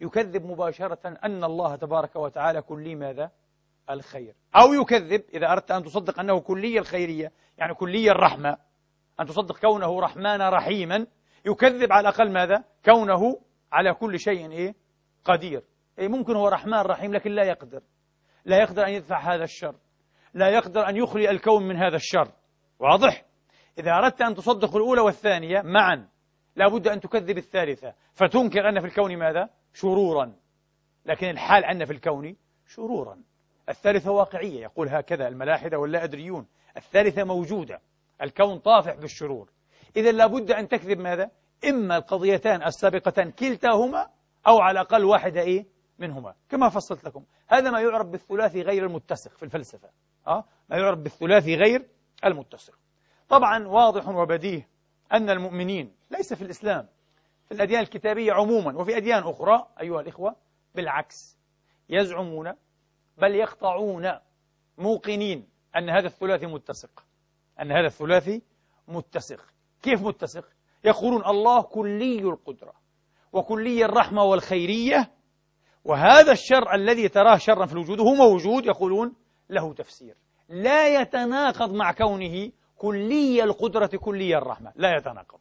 يكذب 0.00 0.46
مباشرة 0.46 1.18
أن 1.24 1.44
الله 1.44 1.76
تبارك 1.76 2.16
وتعالى 2.16 2.62
كلي 2.62 2.94
ماذا؟ 2.94 3.30
الخير 3.90 4.34
أو 4.56 4.72
يكذب 4.72 5.24
إذا 5.34 5.52
أردت 5.52 5.70
أن 5.70 5.84
تصدق 5.84 6.20
أنه 6.20 6.40
كلي 6.40 6.78
الخيرية 6.78 7.32
يعني 7.58 7.74
كلي 7.74 8.10
الرحمة 8.10 8.56
أن 9.20 9.26
تصدق 9.26 9.58
كونه 9.58 10.00
رحمن 10.00 10.40
رحيما 10.42 11.06
يكذب 11.46 11.92
على 11.92 12.08
الأقل 12.08 12.32
ماذا؟ 12.32 12.64
كونه 12.84 13.40
على 13.72 13.94
كل 13.94 14.18
شيء 14.18 14.50
إيه؟ 14.50 14.74
قدير. 15.24 15.62
إيه 15.98 16.08
ممكن 16.08 16.36
هو 16.36 16.48
رحمن 16.48 16.78
رحيم 16.78 17.14
لكن 17.14 17.30
لا 17.30 17.44
يقدر. 17.44 17.82
لا 18.44 18.56
يقدر 18.56 18.86
أن 18.86 18.92
يدفع 18.92 19.34
هذا 19.34 19.44
الشر. 19.44 19.74
لا 20.34 20.48
يقدر 20.48 20.88
أن 20.88 20.96
يخلي 20.96 21.30
الكون 21.30 21.68
من 21.68 21.76
هذا 21.76 21.96
الشر. 21.96 22.32
واضح؟ 22.78 23.24
إذا 23.78 23.90
أردت 23.90 24.22
أن 24.22 24.34
تصدق 24.34 24.76
الأولى 24.76 25.00
والثانية 25.00 25.62
معا 25.62 26.08
لا 26.56 26.68
بد 26.68 26.88
أن 26.88 27.00
تكذب 27.00 27.38
الثالثة. 27.38 27.94
فتنكر 28.12 28.68
أن 28.68 28.80
في 28.80 28.86
الكون 28.86 29.16
ماذا؟ 29.16 29.48
شرورا. 29.74 30.34
لكن 31.06 31.28
الحال 31.28 31.64
أن 31.64 31.84
في 31.84 31.92
الكون 31.92 32.36
شرورا. 32.66 33.18
الثالثة 33.68 34.10
واقعية. 34.10 34.62
يقول 34.62 34.88
هكذا 34.88 35.28
الملاحدة 35.28 35.78
واللا 35.78 36.04
أدريون. 36.04 36.46
الثالثة 36.76 37.24
موجودة. 37.24 37.80
الكون 38.22 38.58
طافح 38.58 38.94
بالشرور. 38.94 39.50
إذا 39.96 40.12
لابد 40.12 40.50
أن 40.50 40.68
تكذب 40.68 40.98
ماذا؟ 40.98 41.30
إما 41.68 41.96
القضيتان 41.96 42.62
السابقتان 42.62 43.30
كلتاهما 43.30 44.10
أو 44.46 44.58
على 44.58 44.80
الأقل 44.80 45.04
واحدة 45.04 45.40
إيه؟ 45.40 45.66
منهما. 45.98 46.34
كما 46.48 46.68
فصلت 46.68 47.04
لكم. 47.04 47.24
هذا 47.48 47.70
ما 47.70 47.80
يعرف 47.80 48.06
بالثلاثي 48.06 48.62
غير 48.62 48.86
المتسق 48.86 49.36
في 49.36 49.42
الفلسفة. 49.42 49.90
أه؟ 50.26 50.44
ما 50.68 50.76
يعرف 50.76 50.98
بالثلاثي 50.98 51.54
غير 51.56 51.88
المتسق. 52.24 52.78
طبعا 53.28 53.66
واضح 53.68 54.08
وبديه 54.08 54.68
أن 55.12 55.30
المؤمنين 55.30 55.96
ليس 56.10 56.34
في 56.34 56.42
الإسلام 56.42 56.88
في 57.48 57.54
الأديان 57.54 57.80
الكتابية 57.80 58.32
عموما 58.32 58.78
وفي 58.78 58.96
أديان 58.96 59.22
أخرى 59.22 59.66
أيها 59.80 60.00
الإخوة 60.00 60.36
بالعكس 60.74 61.38
يزعمون 61.88 62.52
بل 63.18 63.34
يقطعون 63.34 64.12
موقنين 64.78 65.48
أن 65.76 65.90
هذا 65.90 66.06
الثلاثي 66.06 66.46
متسق. 66.46 67.04
أن 67.60 67.72
هذا 67.72 67.86
الثلاثي 67.86 68.42
متسق. 68.88 69.40
كيف 69.82 70.02
متسق؟ 70.02 70.44
يقولون 70.84 71.24
الله 71.26 71.62
كلي 71.62 72.18
القدرة. 72.18 72.79
وكلي 73.32 73.84
الرحمة 73.84 74.24
والخيرية 74.24 75.10
وهذا 75.84 76.32
الشر 76.32 76.74
الذي 76.74 77.08
تراه 77.08 77.36
شرا 77.36 77.66
في 77.66 77.72
الوجود 77.72 78.00
هو 78.00 78.14
موجود 78.14 78.66
يقولون 78.66 79.14
له 79.50 79.74
تفسير. 79.74 80.16
لا 80.48 81.00
يتناقض 81.00 81.72
مع 81.72 81.92
كونه 81.92 82.50
كلي 82.76 83.44
القدرة 83.44 83.90
كلي 84.00 84.38
الرحمة. 84.38 84.72
لا 84.76 84.96
يتناقض. 84.96 85.38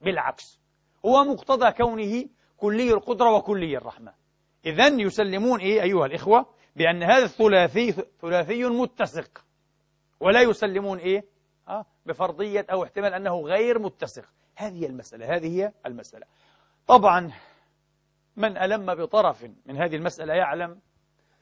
بالعكس. 0.00 0.60
هو 1.06 1.24
مقتضى 1.24 1.72
كونه 1.72 2.24
كلي 2.56 2.92
القدرة 2.92 3.36
وكلي 3.36 3.76
الرحمة. 3.76 4.12
إذا 4.66 4.86
يسلمون 4.86 5.60
إيه 5.60 5.82
أيها 5.82 6.06
الإخوة؟ 6.06 6.46
بأن 6.76 7.02
هذا 7.02 7.24
الثلاثي 7.24 7.92
ثلاثي 8.20 8.64
متسق. 8.64 9.44
ولا 10.20 10.40
يسلمون 10.40 10.98
إيه؟ 10.98 11.24
آه 11.68 11.86
بفرضية 12.06 12.66
أو 12.72 12.84
احتمال 12.84 13.14
أنه 13.14 13.40
غير 13.40 13.78
متسق. 13.78 14.24
هذه 14.56 14.86
المسألة. 14.86 15.36
هذه 15.36 15.60
هي 15.60 15.72
المسألة. 15.86 16.26
طبعا 16.86 17.32
من 18.36 18.58
ألم 18.58 18.94
بطرف 18.94 19.46
من 19.66 19.76
هذه 19.76 19.96
المسألة 19.96 20.34
يعلم 20.34 20.80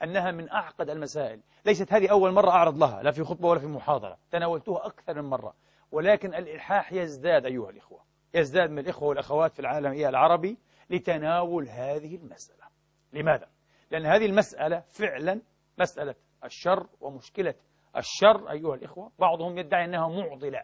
أنها 0.03 0.31
من 0.31 0.51
أعقد 0.51 0.91
المسائل. 0.91 1.41
ليست 1.65 1.93
هذه 1.93 2.11
أول 2.11 2.33
مرة 2.33 2.51
أعرض 2.51 2.79
لها 2.79 3.03
لا 3.03 3.11
في 3.11 3.25
خطبة 3.25 3.49
ولا 3.49 3.61
في 3.61 3.67
محاضرة 3.67 4.19
تناولتها 4.31 4.87
أكثر 4.87 5.23
من 5.23 5.29
مرة. 5.29 5.55
ولكن 5.93 6.35
الإلحاح 6.35 6.93
يزداد 6.93 7.47
أيها 7.47 7.71
الإخوة 7.71 8.05
يزداد 8.35 8.71
من 8.71 8.79
الإخوة 8.79 9.09
والأخوات 9.09 9.53
في 9.53 9.61
العالم 9.61 9.93
العربي 9.93 10.59
لتناول 10.91 11.69
هذه 11.69 12.17
المسألة. 12.17 12.65
لماذا؟ 13.13 13.49
لأن 13.91 14.07
هذه 14.07 14.27
المسألة 14.27 14.81
فعلا 14.81 15.43
مسألة 15.79 16.15
الشر 16.45 16.87
ومشكلة 17.01 17.55
الشر 17.97 18.51
أيها 18.51 18.75
الإخوة. 18.75 19.13
بعضهم 19.19 19.59
يدعي 19.59 19.85
أنها 19.85 20.09
معضلة 20.09 20.63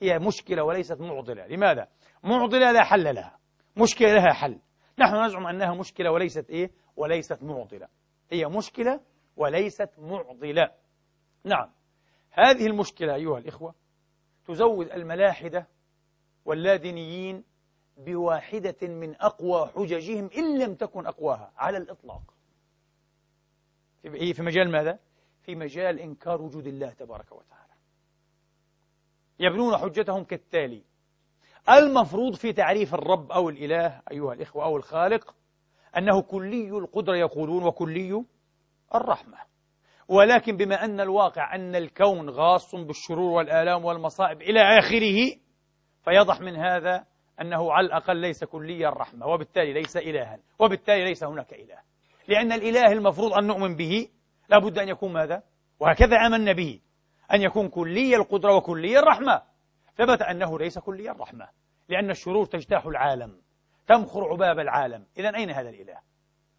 هي 0.00 0.18
مشكلة 0.18 0.62
وليست 0.64 1.00
معضلة. 1.00 1.46
لماذا؟ 1.46 1.88
معضلة 2.22 2.72
لا 2.72 2.84
حل 2.84 3.14
لها. 3.14 3.35
مشكلة 3.76 4.14
لها 4.14 4.32
حل. 4.32 4.60
نحن 4.98 5.24
نزعم 5.24 5.46
أنها 5.46 5.74
مشكلة 5.74 6.10
وليست 6.10 6.50
إيه؟ 6.50 6.70
وليست 6.96 7.42
معضلة. 7.42 7.88
هي 8.30 8.46
مشكلة 8.46 9.00
وليست 9.36 9.90
معضلة. 9.98 10.72
نعم. 11.44 11.70
هذه 12.30 12.66
المشكلة 12.66 13.14
أيها 13.14 13.38
الإخوة 13.38 13.74
تزود 14.46 14.90
الملاحدة 14.90 15.66
واللادينيين 16.44 17.44
بواحدة 17.96 18.88
من 18.88 19.14
أقوى 19.20 19.66
حججهم 19.66 20.30
إن 20.36 20.58
لم 20.58 20.74
تكن 20.74 21.06
أقواها 21.06 21.52
على 21.56 21.78
الإطلاق. 21.78 22.34
في 24.02 24.42
مجال 24.42 24.70
ماذا؟ 24.70 24.98
في 25.42 25.54
مجال 25.54 26.00
إنكار 26.00 26.42
وجود 26.42 26.66
الله 26.66 26.90
تبارك 26.90 27.32
وتعالى. 27.32 27.72
يبنون 29.38 29.76
حجتهم 29.76 30.24
كالتالي. 30.24 30.84
المفروض 31.70 32.34
في 32.34 32.52
تعريف 32.52 32.94
الرب 32.94 33.32
أو 33.32 33.48
الإله 33.48 34.00
أيها 34.10 34.32
الإخوة 34.32 34.64
أو 34.64 34.76
الخالق 34.76 35.34
أنه 35.98 36.22
كلي 36.22 36.68
القدرة 36.68 37.16
يقولون 37.16 37.64
وكلي 37.64 38.24
الرحمة. 38.94 39.38
ولكن 40.08 40.56
بما 40.56 40.84
أن 40.84 41.00
الواقع 41.00 41.54
أن 41.54 41.76
الكون 41.76 42.30
غاص 42.30 42.74
بالشرور 42.74 43.30
والآلام 43.30 43.84
والمصائب 43.84 44.42
إلى 44.42 44.60
آخره 44.78 45.36
فيضح 46.04 46.40
من 46.40 46.56
هذا 46.56 47.04
أنه 47.40 47.72
على 47.72 47.86
الأقل 47.86 48.16
ليس 48.16 48.44
كلي 48.44 48.88
الرحمة 48.88 49.26
وبالتالي 49.26 49.72
ليس 49.72 49.96
إلها 49.96 50.38
وبالتالي 50.58 51.04
ليس 51.04 51.24
هناك 51.24 51.54
إله. 51.54 51.78
لأن 52.28 52.52
الإله 52.52 52.92
المفروض 52.92 53.32
أن 53.32 53.46
نؤمن 53.46 53.76
به 53.76 54.08
لابد 54.48 54.78
أن 54.78 54.88
يكون 54.88 55.12
ماذا؟ 55.12 55.42
وهكذا 55.80 56.16
آمنا 56.26 56.52
به 56.52 56.80
أن 57.34 57.42
يكون 57.42 57.68
كلي 57.68 58.16
القدرة 58.16 58.56
وكلي 58.56 58.98
الرحمة. 58.98 59.42
ثبت 59.96 60.22
أنه 60.22 60.58
ليس 60.58 60.78
كلي 60.78 61.10
الرحمة 61.10 61.48
لأن 61.88 62.10
الشرور 62.10 62.46
تجتاح 62.46 62.86
العالم 62.86 63.40
تمخر 63.86 64.32
عباب 64.32 64.58
العالم 64.58 65.06
إذا 65.18 65.36
أين 65.36 65.50
هذا 65.50 65.68
الإله؟ 65.68 65.98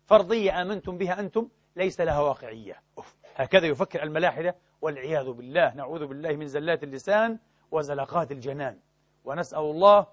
فرضية 0.05 0.61
آمنتم 0.61 0.97
بها 0.97 1.19
أنتم 1.19 1.49
ليس 1.75 2.01
لها 2.01 2.19
واقعية 2.19 2.81
أوف. 2.97 3.15
هكذا 3.35 3.67
يفكر 3.67 4.03
الملاحدة 4.03 4.55
والعياذ 4.81 5.31
بالله 5.31 5.73
نعوذ 5.73 6.07
بالله 6.07 6.31
من 6.31 6.47
زلات 6.47 6.83
اللسان 6.83 7.39
وزلقات 7.71 8.31
الجنان 8.31 8.79
ونسأل 9.23 9.59
الله 9.59 10.07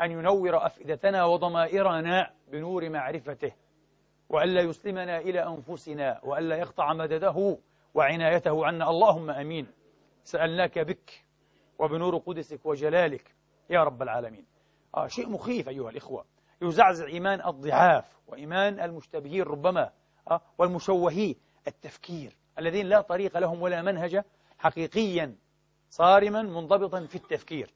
أن 0.00 0.10
ينور 0.10 0.66
أفئدتنا 0.66 1.24
وضمائرنا 1.24 2.30
بنور 2.48 2.88
معرفته 2.88 3.52
وألا 4.28 4.60
يسلمنا 4.60 5.18
إلى 5.18 5.46
أنفسنا 5.46 6.20
وألا 6.22 6.56
يقطع 6.56 6.92
مدده 6.92 7.58
وعنايته 7.94 8.66
عنا 8.66 8.90
اللهم 8.90 9.30
أمين 9.30 9.66
سألناك 10.24 10.78
بك 10.78 11.24
وبنور 11.80 12.16
قدسك 12.16 12.66
وجلالك 12.66 13.34
يا 13.70 13.84
رب 13.84 14.02
العالمين. 14.02 14.46
آه 14.94 15.06
شيء 15.06 15.28
مخيف 15.28 15.68
أيها 15.68 15.90
الإخوة. 15.90 16.24
يزعزع 16.62 17.06
إيمان 17.06 17.46
الضعاف 17.46 18.04
وإيمان 18.26 18.80
المشتبهين 18.80 19.42
ربما 19.42 19.90
آه 20.30 20.40
والمشوهي 20.58 21.36
التفكير 21.68 22.36
الذين 22.58 22.86
لا 22.86 23.00
طريق 23.00 23.38
لهم 23.38 23.62
ولا 23.62 23.82
منهج 23.82 24.22
حقيقيا 24.58 25.36
صارما 25.90 26.42
منضبطا 26.42 27.06
في 27.06 27.14
التفكير. 27.14 27.74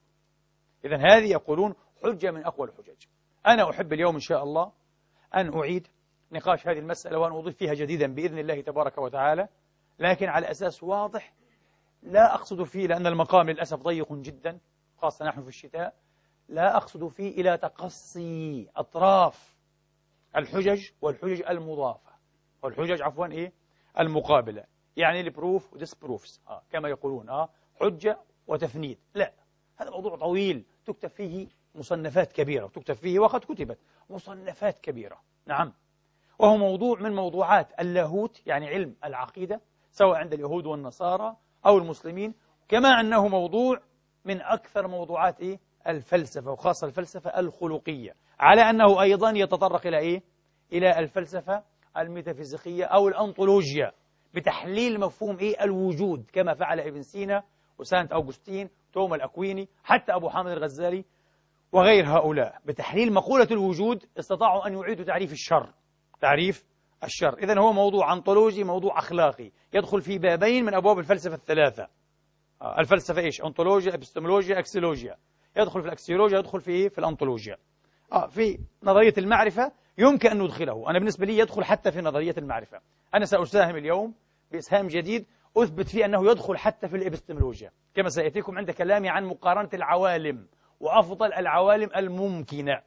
إذا 0.84 0.96
هذه 0.96 1.30
يقولون 1.30 1.74
حجة 2.02 2.30
من 2.30 2.44
أقوى 2.44 2.68
الحجج. 2.68 3.02
أنا 3.46 3.70
أحب 3.70 3.92
اليوم 3.92 4.14
إن 4.14 4.20
شاء 4.20 4.42
الله 4.42 4.72
أن 5.34 5.58
أعيد 5.58 5.88
نقاش 6.32 6.66
هذه 6.66 6.78
المسألة 6.78 7.18
وأن 7.18 7.32
أضيف 7.32 7.56
فيها 7.56 7.74
جديدا 7.74 8.14
بإذن 8.14 8.38
الله 8.38 8.60
تبارك 8.60 8.98
وتعالى 8.98 9.48
لكن 9.98 10.28
على 10.28 10.50
أساس 10.50 10.82
واضح 10.82 11.34
لا 12.04 12.34
أقصد 12.34 12.62
فيه 12.62 12.86
لأن 12.86 13.06
المقام 13.06 13.50
للأسف 13.50 13.82
ضيق 13.82 14.12
جدا 14.12 14.58
خاصة 14.98 15.24
نحن 15.24 15.42
في 15.42 15.48
الشتاء. 15.48 15.94
لا 16.48 16.76
أقصد 16.76 17.08
فيه 17.08 17.40
إلى 17.40 17.56
تقصي 17.56 18.68
أطراف 18.76 19.56
الحجج 20.36 20.88
والحجج 21.02 21.42
المضافة. 21.48 22.10
والحجج 22.62 23.02
عفوا 23.02 23.26
إيه؟ 23.26 23.52
المقابلة. 23.98 24.64
يعني 24.96 25.20
البروف 25.20 25.72
وديسبروفس 25.72 26.40
آه 26.48 26.62
كما 26.70 26.88
يقولون. 26.88 27.28
آه 27.28 27.48
حجة 27.80 28.18
وتفنيد. 28.46 28.98
لا 29.14 29.32
هذا 29.76 29.90
موضوع 29.90 30.16
طويل. 30.16 30.64
تكتب 30.86 31.08
فيه 31.08 31.48
مصنفات 31.74 32.32
كبيرة. 32.32 32.66
تكتب 32.66 32.94
فيه 32.94 33.18
وقد 33.18 33.40
كتبت 33.40 33.78
مصنفات 34.10 34.78
كبيرة. 34.78 35.20
نعم. 35.46 35.72
وهو 36.38 36.56
موضوع 36.56 37.00
من 37.00 37.14
موضوعات 37.14 37.80
اللاهوت 37.80 38.46
يعني 38.46 38.68
علم 38.68 38.96
العقيدة 39.04 39.60
سواء 39.90 40.18
عند 40.18 40.32
اليهود 40.32 40.66
والنصارى 40.66 41.36
أو 41.66 41.78
المسلمين 41.78 42.34
كما 42.68 42.88
أنه 42.88 43.28
موضوع 43.28 43.78
من 44.24 44.42
أكثر 44.42 44.88
موضوعات 44.88 45.40
إيه؟ 45.40 45.58
الفلسفة 45.88 46.50
وخاصة 46.50 46.86
الفلسفة 46.86 47.30
الخلقية. 47.38 48.14
على 48.40 48.60
أنه 48.60 49.02
أيضا 49.02 49.30
يتطرق 49.30 49.86
إلى 49.86 49.98
إيه؟ 49.98 50.22
إلى 50.72 50.98
الفلسفة 50.98 51.62
الميتافيزيقية 51.98 52.84
أو 52.84 53.08
الأنطولوجيا 53.08 53.92
بتحليل 54.34 55.00
مفهوم 55.00 55.38
إيه؟ 55.38 55.64
الوجود 55.64 56.30
كما 56.32 56.54
فعل 56.54 56.80
ابن 56.80 57.02
سينا 57.02 57.42
وسانت 57.78 58.12
أوغسطين 58.12 58.70
توما 58.92 59.16
الأكويني 59.16 59.68
حتى 59.84 60.14
أبو 60.14 60.28
حامد 60.28 60.50
الغزالي 60.50 61.04
وغير 61.72 62.06
هؤلاء. 62.06 62.58
بتحليل 62.64 63.12
مقولة 63.12 63.48
الوجود 63.50 64.04
استطاعوا 64.18 64.66
أن 64.66 64.74
يعيدوا 64.74 65.04
تعريف 65.04 65.32
الشر 65.32 65.72
تعريف 66.20 66.64
الشر. 67.04 67.38
إذا 67.38 67.60
هو 67.60 67.72
موضوع 67.72 68.12
أنطولوجي 68.12 68.64
موضوع 68.64 68.98
أخلاقي. 68.98 69.50
يدخل 69.74 70.00
في 70.02 70.18
بابين 70.18 70.64
من 70.64 70.74
أبواب 70.74 70.98
الفلسفة 70.98 71.34
الثلاثة. 71.34 71.88
آه، 72.62 72.80
الفلسفة 72.80 73.20
إيش؟ 73.20 73.42
أنطولوجيا 73.42 73.94
إبستمولوجيا 73.94 74.58
أكسيولوجيا. 74.58 75.16
يدخل 75.56 75.80
في 75.80 75.86
الأكسيولوجيا 75.86 76.38
يدخل 76.38 76.60
في؟ 76.60 76.88
في 76.88 76.98
الأنطولوجيا. 76.98 77.56
آه 78.12 78.26
في 78.26 78.58
نظرية 78.82 79.14
المعرفة 79.18 79.72
يمكن 79.98 80.30
أن 80.30 80.42
ندخله. 80.42 80.90
أنا 80.90 80.98
بالنسبة 80.98 81.26
لي 81.26 81.38
يدخل 81.38 81.64
حتى 81.64 81.92
في 81.92 82.00
نظرية 82.00 82.34
المعرفة. 82.38 82.80
أنا 83.14 83.24
سأساهم 83.24 83.76
اليوم 83.76 84.14
بإسهام 84.52 84.86
جديد 84.86 85.26
أثبت 85.56 85.88
فيه 85.88 86.04
أنه 86.04 86.30
يدخل 86.30 86.56
حتى 86.56 86.88
في 86.88 86.96
الإبستمولوجيا. 86.96 87.70
كما 87.94 88.08
سيأتيكم 88.08 88.58
عند 88.58 88.70
كلامي 88.70 89.08
عن 89.08 89.24
مقارنة 89.24 89.70
العوالم 89.74 90.46
وأفضل 90.80 91.32
العوالم 91.32 91.90
الممكنة. 91.96 92.82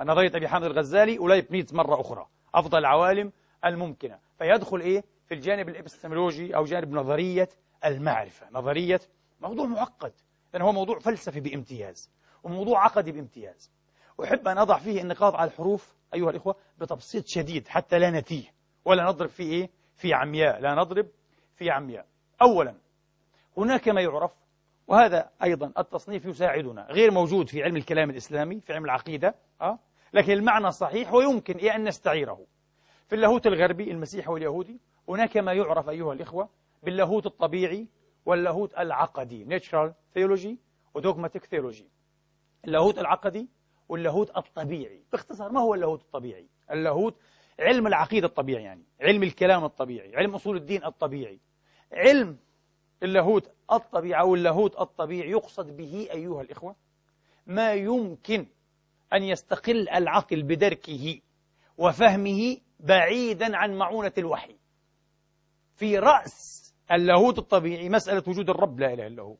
نظرية 0.00 0.30
أبي 0.34 0.48
حامد 0.48 0.64
الغزالي 0.64 1.18
ولايبنيتز 1.18 1.74
مرة 1.74 2.00
أخرى. 2.00 2.26
أفضل 2.54 2.78
العوالم 2.78 3.32
الممكنة. 3.64 4.18
فيدخل 4.38 4.80
إيه؟ 4.80 5.04
في 5.32 5.38
الجانب 5.38 5.68
الإبستمولوجي 5.68 6.56
أو 6.56 6.64
جانب 6.64 6.92
نظرية 6.92 7.48
المعرفة. 7.84 8.46
نظرية 8.52 9.00
موضوع 9.40 9.66
معقد 9.66 10.12
لأنه 10.52 10.64
هو 10.64 10.72
موضوع 10.72 10.98
فلسفي 10.98 11.40
بامتياز 11.40 12.10
وموضوع 12.42 12.84
عقدي 12.84 13.12
بامتياز. 13.12 13.72
أحب 14.24 14.48
أن 14.48 14.58
أضع 14.58 14.78
فيه 14.78 15.02
النقاط 15.02 15.34
على 15.34 15.50
الحروف 15.50 15.96
أيها 16.14 16.30
الإخوة 16.30 16.56
بتبسيط 16.78 17.26
شديد 17.26 17.68
حتى 17.68 17.98
لا 17.98 18.10
نتيه 18.10 18.44
ولا 18.84 19.04
نضرب 19.04 19.28
في 19.28 19.42
إيه؟ 19.42 19.70
في 19.96 20.14
عمياء. 20.14 20.60
لا 20.60 20.74
نضرب 20.74 21.06
في 21.56 21.70
عمياء. 21.70 22.06
أولا 22.42 22.74
هناك 23.56 23.88
ما 23.88 24.00
يعرف 24.00 24.32
وهذا 24.86 25.30
أيضا 25.42 25.72
التصنيف 25.78 26.24
يساعدنا 26.24 26.86
غير 26.90 27.10
موجود 27.10 27.48
في 27.48 27.62
علم 27.62 27.76
الكلام 27.76 28.10
الإسلامي 28.10 28.60
في 28.60 28.72
علم 28.72 28.84
العقيدة 28.84 29.34
أه؟ 29.60 29.78
لكن 30.12 30.32
المعنى 30.32 30.70
صحيح 30.70 31.12
ويمكن 31.12 31.56
إيه 31.56 31.76
أن 31.76 31.84
نستعيره. 31.84 32.46
في 33.08 33.14
اللاهوت 33.14 33.46
الغربي 33.46 33.90
المسيحي 33.90 34.30
واليهودي 34.30 34.80
هناك 35.08 35.36
ما 35.36 35.52
يعرف 35.52 35.88
أيها 35.88 36.12
الإخوة 36.12 36.48
باللاهوت 36.82 37.26
الطبيعي 37.26 37.86
واللاهوت 38.26 38.74
العقدي 38.78 39.58
natural 39.58 39.90
theology 40.18 40.56
ودوغماتيك 40.94 41.44
theology. 41.44 41.84
اللاهوت 42.64 42.98
العقدي 42.98 43.48
واللاهوت 43.88 44.36
الطبيعي. 44.36 45.02
باختصار 45.12 45.52
ما 45.52 45.60
هو 45.60 45.74
اللاهوت 45.74 46.00
الطبيعي؟ 46.00 46.46
اللاهوت 46.70 47.16
علم 47.60 47.86
العقيدة 47.86 48.26
الطبيعي 48.26 48.62
يعني 48.62 48.82
علم 49.00 49.22
الكلام 49.22 49.64
الطبيعي 49.64 50.16
علم 50.16 50.34
أصول 50.34 50.56
الدين 50.56 50.84
الطبيعي. 50.84 51.40
علم 51.92 52.36
اللاهوت 53.02 53.50
الطبيعي 53.72 54.20
أو 54.20 54.34
اللاهوت 54.34 54.80
الطبيعي 54.80 55.30
يقصد 55.30 55.76
به 55.76 56.08
أيها 56.12 56.42
الإخوة 56.42 56.76
ما 57.46 57.72
يمكن 57.74 58.46
أن 59.12 59.22
يستقل 59.22 59.88
العقل 59.88 60.42
بدركه 60.42 61.20
وفهمه 61.78 62.56
بعيدا 62.80 63.56
عن 63.56 63.74
معونة 63.74 64.12
الوحي. 64.18 64.56
في 65.74 65.98
رأس 65.98 66.62
اللاهوت 66.92 67.38
الطبيعي 67.38 67.88
مسألة 67.88 68.22
وجود 68.26 68.50
الرب 68.50 68.80
لا 68.80 68.92
إله 68.92 69.06
إلا 69.06 69.22
هو. 69.22 69.36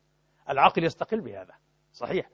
العقل 0.48 0.84
يستقل 0.84 1.20
بهذا. 1.20 1.54
صحيح. 1.92 2.28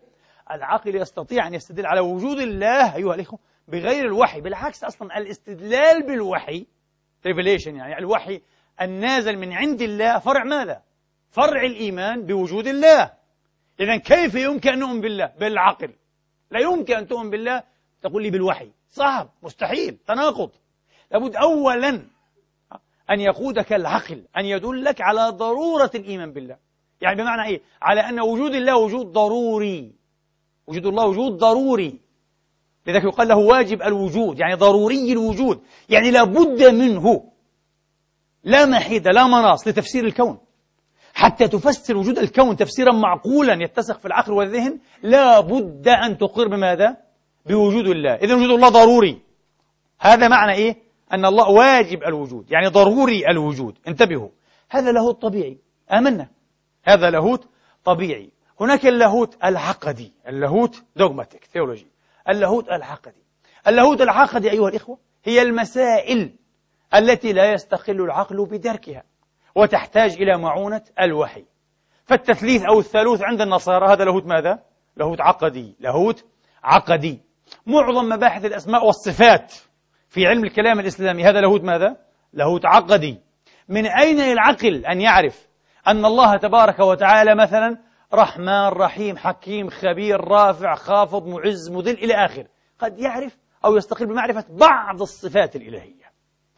العقل 0.51 0.97
يستطيع 0.97 1.47
أن 1.47 1.55
يستدل 1.55 1.87
على 1.87 2.01
وجود 2.01 2.39
الله 2.39 2.97
أيها 2.97 3.15
الإخوة 3.15 3.39
بغير 3.69 4.07
الوحي. 4.07 4.41
بالعكس 4.41 4.85
أصلا 4.85 5.19
الاستدلال 5.19 6.07
بالوحي 6.07 6.67
ريفيليشن 7.27 7.77
يعني 7.77 7.99
الوحي 7.99 8.43
النازل 8.81 9.39
من 9.39 9.53
عند 9.53 9.83
الله 9.83 10.19
فرع 10.19 10.45
ماذا؟ 10.45 10.83
فرع 11.31 11.63
الإيمان 11.63 12.27
بوجود 12.27 12.67
الله. 12.67 13.13
إذا 13.81 13.97
كيف 13.97 14.35
يمكن 14.35 14.71
أن 14.71 14.79
نؤمن 14.79 15.01
بالله؟ 15.01 15.33
بالعقل. 15.41 15.95
لا 16.51 16.61
يمكن 16.61 16.95
أن 16.95 17.07
تؤمن 17.07 17.31
بالله 17.31 17.63
تقول 18.03 18.23
لي 18.23 18.31
بالوحي. 18.31 18.73
صعب. 18.89 19.31
مستحيل. 19.43 19.99
تناقض. 20.07 20.51
لابد 21.11 21.37
أولا 21.37 22.07
أن 23.11 23.21
يقودك 23.21 23.73
العقل 23.73 24.25
أن 24.37 24.45
يدلك 24.45 25.01
على 25.01 25.29
ضرورة 25.29 25.91
الإيمان 25.95 26.33
بالله. 26.33 26.57
يعني 27.01 27.23
بمعنى 27.23 27.49
إيه؟ 27.49 27.61
على 27.83 28.01
أن 28.01 28.21
وجود 28.21 28.55
الله 28.55 28.77
وجود 28.77 29.07
ضروري. 29.07 29.93
وجود 30.67 30.87
الله 30.87 31.07
وجود 31.07 31.33
ضروري. 31.39 32.01
لذلك 32.87 33.05
يقال 33.05 33.29
له 33.29 33.37
واجب 33.37 33.83
الوجود 33.83 34.39
يعني 34.41 34.55
ضروري 34.55 35.13
الوجود. 35.13 35.61
يعني 35.89 36.11
لا 36.11 36.25
بد 36.25 36.63
منه. 36.63 37.25
لا 38.45 38.67
محيد 38.67 39.09
لا 39.09 39.27
مناص 39.27 39.69
لتفسير 39.69 40.05
الكون. 40.05 40.39
حتى 41.15 41.49
تفسر 41.49 41.97
وجود 41.97 42.19
الكون 42.19 42.57
تفسيرا 42.57 42.93
معقولا 42.93 43.63
يتسق 43.63 43.99
في 43.99 44.07
العقل 44.07 44.33
والذهن 44.33 44.79
لا 45.03 45.41
بد 45.41 45.89
أن 45.89 46.19
تقر 46.19 46.49
بماذا؟ 46.49 46.97
بوجود 47.47 47.87
الله. 47.87 48.15
إذا 48.15 48.35
وجود 48.35 48.51
الله 48.51 48.69
ضروري. 48.69 49.23
هذا 50.01 50.29
معنى 50.29 50.53
إيه؟ 50.53 50.88
أن 51.13 51.25
الله 51.25 51.49
واجب 51.49 52.03
الوجود 52.03 52.51
يعني 52.51 52.67
ضروري 52.67 53.29
الوجود. 53.31 53.79
انتبهوا. 53.89 54.29
هذا 54.71 54.93
لاهوت 54.93 55.23
طبيعي. 55.23 55.59
آمنا. 55.93 56.29
هذا 56.85 57.11
لاهوت 57.11 57.49
طبيعي. 57.85 58.31
هناك 58.61 58.87
اللاهوت 58.87 59.45
العقدي. 59.45 60.13
اللاهوت 60.29 60.83
dogmatic 60.97 61.45
theology 61.45 61.87
اللاهوت 62.29 62.69
العقدي. 62.69 63.23
اللاهوت 63.69 64.01
العقدي 64.01 64.51
أيها 64.51 64.69
الإخوة 64.69 64.99
هي 65.25 65.43
المسائل 65.43 66.35
التي 66.95 67.33
لا 67.33 67.53
يستقل 67.53 68.01
العقل 68.01 68.47
بدركها 68.47 69.03
وتحتاج 69.55 70.13
إلى 70.13 70.39
معونة 70.39 70.83
الوحي. 71.01 71.45
فالتثليث 72.05 72.63
أو 72.65 72.79
الثالوث 72.79 73.23
عند 73.23 73.41
النصارى 73.41 73.93
هذا 73.93 74.05
لاهوت 74.05 74.27
ماذا؟ 74.27 74.63
لاهوت 74.97 75.21
عقدي. 75.21 75.77
لاهوت 75.81 76.25
عقدي. 76.65 77.21
معظم 77.67 78.09
مباحث 78.09 78.45
الأسماء 78.45 78.87
والصفات 78.87 79.55
في 80.09 80.27
علم 80.27 80.45
الكلام 80.45 80.81
الإسلامي. 80.81 81.25
هذا 81.25 81.41
لاهوت 81.41 81.65
ماذا؟ 81.65 81.97
لاهوت 82.33 82.67
عقدي. 82.67 83.21
من 83.69 83.87
أين 83.87 84.21
العقل 84.21 84.87
أن 84.87 85.01
يعرف 85.01 85.49
أن 85.87 86.05
الله 86.05 86.37
تبارك 86.37 86.79
وتعالى 86.81 87.35
مثلا 87.35 87.79
رحمن 88.15 88.69
رحيم 88.69 89.17
حكيم 89.17 89.71
خبير 89.71 90.21
رافع 90.21 90.75
خافض 90.75 91.27
معز 91.27 91.71
مذل 91.71 91.95
إلى 91.95 92.15
آخر؟ 92.15 92.47
قد 92.79 92.99
يعرف 92.99 93.39
أو 93.65 93.77
يستقل 93.77 94.07
بمعرفة 94.07 94.45
بعض 94.51 95.03
الصفات 95.03 95.57
الإلهية. 95.57 96.09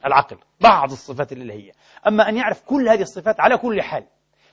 العقل 0.06 0.36
بعض 0.60 0.92
الصفات 0.92 1.32
الإلهية. 1.32 1.72
أما 2.06 2.28
أن 2.28 2.36
يعرف 2.36 2.62
كل 2.62 2.88
هذه 2.88 3.02
الصفات 3.02 3.40
على 3.40 3.56
كل 3.56 3.82
حال 3.82 4.06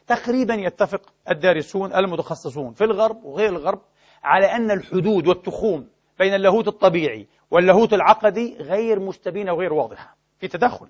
تقريبا 0.08 0.54
يتفق 0.54 1.02
الدارسون 1.30 1.94
المتخصصون 1.94 2.74
في 2.74 2.84
الغرب 2.84 3.24
وغير 3.24 3.50
الغرب 3.50 3.82
على 4.24 4.46
أن 4.46 4.72
الحدود 4.72 5.28
والتخوم 5.28 5.88
بين 6.20 6.34
اللاهوت 6.34 6.68
الطبيعي 6.68 7.28
واللاهوت 7.52 7.94
العقدي 7.94 8.58
غير 8.60 9.00
مستبينة 9.00 9.54
وغير 9.54 9.74
واضحة. 9.74 10.16
في 10.40 10.48
تدخل 10.48 10.88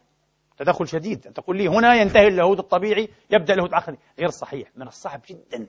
تدخل 0.57 0.87
شديد. 0.87 1.27
أن 1.27 1.33
تقول 1.33 1.57
لي 1.57 1.67
هنا 1.67 1.95
ينتهي 1.95 2.27
اللاهوت 2.27 2.59
الطبيعي 2.59 3.09
يبدأ 3.29 3.53
اللاهوت 3.53 3.69
العقدي. 3.69 3.97
غير 4.19 4.29
صحيح 4.29 4.67
من 4.75 4.87
الصعب 4.87 5.21
جدا. 5.29 5.67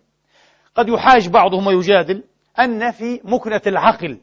قد 0.74 0.88
يحاج 0.88 1.28
بعضهم 1.28 1.66
ويجادل 1.66 2.24
أن 2.58 2.90
في 2.90 3.20
مكنة 3.24 3.62
العقل 3.66 4.20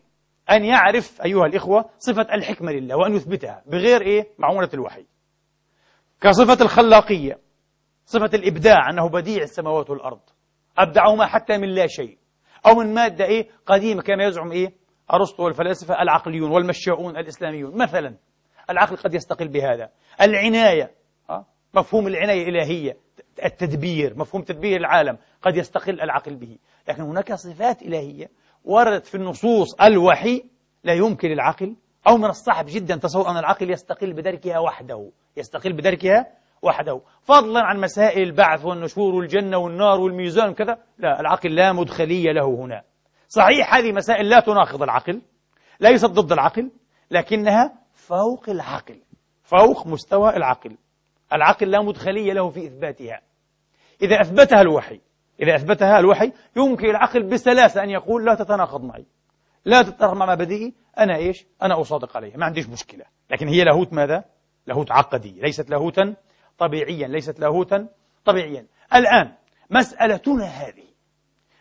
أن 0.52 0.66
يعرف 0.66 1.22
أيها 1.22 1.46
الإخوة 1.46 1.90
صفة 1.98 2.28
الحكمة 2.34 2.72
لله 2.72 2.96
وأن 2.96 3.16
يثبتها 3.16 3.64
بغير 3.66 4.02
إيه؟ 4.02 4.28
معونة 4.38 4.70
الوحي. 4.74 5.06
كصفة 6.22 6.64
الخلاقية 6.64 7.40
صفة 8.06 8.30
الإبداع 8.34 8.90
أنه 8.90 9.10
بديع 9.10 9.44
السماوات 9.44 9.90
والأرض. 9.90 10.20
أبدعهما 10.78 11.26
حتى 11.26 11.58
من 11.58 11.70
لا 11.70 11.88
شيء. 11.88 12.18
أو 12.66 12.76
من 12.76 12.94
مادة 12.94 13.26
إيه؟ 13.26 13.50
قديمة 13.66 14.02
كما 14.02 14.24
يزعم 14.24 14.52
إيه؟ 14.52 14.74
أرسطو 15.14 15.44
والفلاسفة 15.44 16.02
العقليون 16.02 16.52
والمشاؤون 16.52 17.18
الإسلاميون. 17.18 17.78
مثلا 17.78 18.16
العقل 18.70 18.96
قد 18.96 19.14
يستقل 19.14 19.48
بهذا. 19.48 19.90
العناية 20.22 20.92
مفهوم 21.74 22.08
العناية 22.08 22.50
الإلهية 22.50 22.98
التدبير 23.46 24.18
مفهوم 24.18 24.44
تدبير 24.44 24.80
العالم 24.80 25.18
قد 25.42 25.58
يستقل 25.58 26.02
العقل 26.02 26.36
به. 26.36 26.58
لكن 26.88 27.04
هناك 27.04 27.34
صفات 27.34 27.82
إلهية 27.82 28.30
وردت 28.64 29.06
في 29.06 29.16
النصوص 29.16 29.82
الوحي 29.82 30.44
لا 30.84 30.94
يمكن 30.94 31.32
العقل 31.32 31.76
أو 32.08 32.18
من 32.18 32.26
الصعب 32.26 32.66
جدا 32.68 32.96
تصور 32.96 33.30
أن 33.30 33.38
العقل 33.38 33.72
يستقل 33.72 34.14
بدركها 34.14 34.60
وحده 34.60 35.12
يستقل 35.38 35.74
بدركها 35.74 36.28
وحده. 36.62 37.02
فضلا 37.22 37.60
عن 37.60 37.80
مسائل 37.80 38.24
البعث 38.24 38.66
والنشور 38.66 39.16
والجنة 39.16 39.58
والنار 39.58 40.00
والميزان 40.00 40.50
وكذا 40.50 40.78
لا 40.98 41.20
العقل 41.20 41.56
لا 41.56 41.74
مدخلية 41.74 42.32
له 42.32 42.46
هنا. 42.46 42.82
صحيح 43.36 43.76
هذه 43.76 43.92
مسائل 43.92 44.30
لا 44.30 44.40
تناقض 44.40 44.84
العقل 44.84 45.22
ليست 45.80 46.06
ضد 46.06 46.32
العقل 46.32 46.72
لكنها 47.12 47.74
فوق 47.94 48.50
العقل 48.50 49.02
فوق 49.44 49.88
مستوى 49.88 50.36
العقل. 50.38 50.78
العقل 51.34 51.72
لا 51.72 51.82
مدخلية 51.82 52.34
له 52.34 52.50
في 52.50 52.66
إثباتها. 52.66 53.22
إذا 54.02 54.22
أثبتها 54.22 54.62
الوحي 54.62 55.02
إذا 55.40 55.56
أثبتها 55.56 56.00
الوحي 56.00 56.32
يمكن 56.56 56.90
العقل 56.90 57.24
بسلاسة 57.24 57.84
أن 57.84 57.90
يقول 57.90 58.26
لا 58.26 58.36
تتناقض 58.36 58.84
معي. 58.84 59.06
لا 59.66 59.82
تتناقض 59.82 60.18
مع 60.18 60.34
مبادئي 60.34 60.74
أنا 61.00 61.16
إيش؟ 61.16 61.46
أنا 61.62 61.82
أصادق 61.82 62.18
عليها 62.18 62.38
ما 62.38 62.46
عنديش 62.46 62.70
مشكلة. 62.70 63.06
لكن 63.32 63.48
هي 63.48 63.64
لاهوت 63.64 63.94
ماذا؟ 63.94 64.24
لاهوت 64.68 64.92
عقدي 64.92 65.40
ليست 65.42 65.70
لاهوتا 65.70 66.16
طبيعيا 66.58 67.08
ليست 67.08 67.40
لاهوتا 67.40 67.88
طبيعيا. 68.26 68.68
الآن 68.94 69.36
مسألتنا 69.70 70.46
هذه 70.46 70.86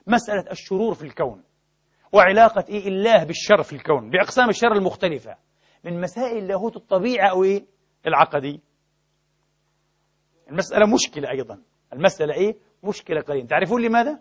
مسألة 0.07 0.51
الشرور 0.51 0.95
في 0.95 1.03
الكون. 1.03 1.43
وعلاقة 2.15 2.65
إيه؟ 2.69 2.89
الله 2.89 3.25
بالشر 3.25 3.63
في 3.63 3.73
الكون 3.73 4.11
بأقسام 4.11 4.49
الشر 4.49 4.73
المختلفة. 4.73 5.37
من 5.85 6.01
مسائل 6.01 6.49
لاهوت 6.49 6.77
الطبيعة 6.77 7.31
أو 7.31 7.45
إيه؟ 7.45 7.65
العقدي. 8.07 8.61
المسألة 10.51 10.87
مشكلة 10.87 11.31
أيضا. 11.31 11.59
المسألة 11.93 12.35
إيه؟ 12.35 12.57
مشكلة 12.85 13.21
قليلا. 13.21 13.47
تعرفون 13.47 13.83
لماذا؟ 13.83 14.21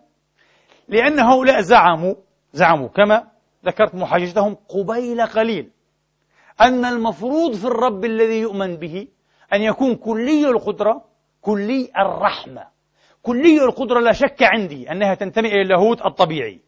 لأن 0.88 1.18
هؤلاء 1.20 1.60
زعموا 1.60 2.14
زعموا 2.52 2.88
كما 2.88 3.28
ذكرت 3.66 3.94
محاججتهم 3.94 4.54
قبيل 4.54 5.26
قليل 5.26 5.70
أن 6.60 6.84
المفروض 6.84 7.54
في 7.54 7.64
الرب 7.64 8.04
الذي 8.04 8.40
يؤمن 8.40 8.76
به 8.76 9.08
أن 9.54 9.62
يكون 9.62 9.94
كلي 9.96 10.48
القدرة 10.48 11.04
كلي 11.40 11.90
الرحمة. 11.98 12.66
كلي 13.22 13.64
القدرة 13.64 14.00
لا 14.00 14.12
شك 14.12 14.42
عندي 14.42 14.90
أنها 14.90 15.14
تنتمي 15.14 15.48
إلى 15.48 15.62
اللاهوت 15.62 16.06
الطبيعي. 16.06 16.60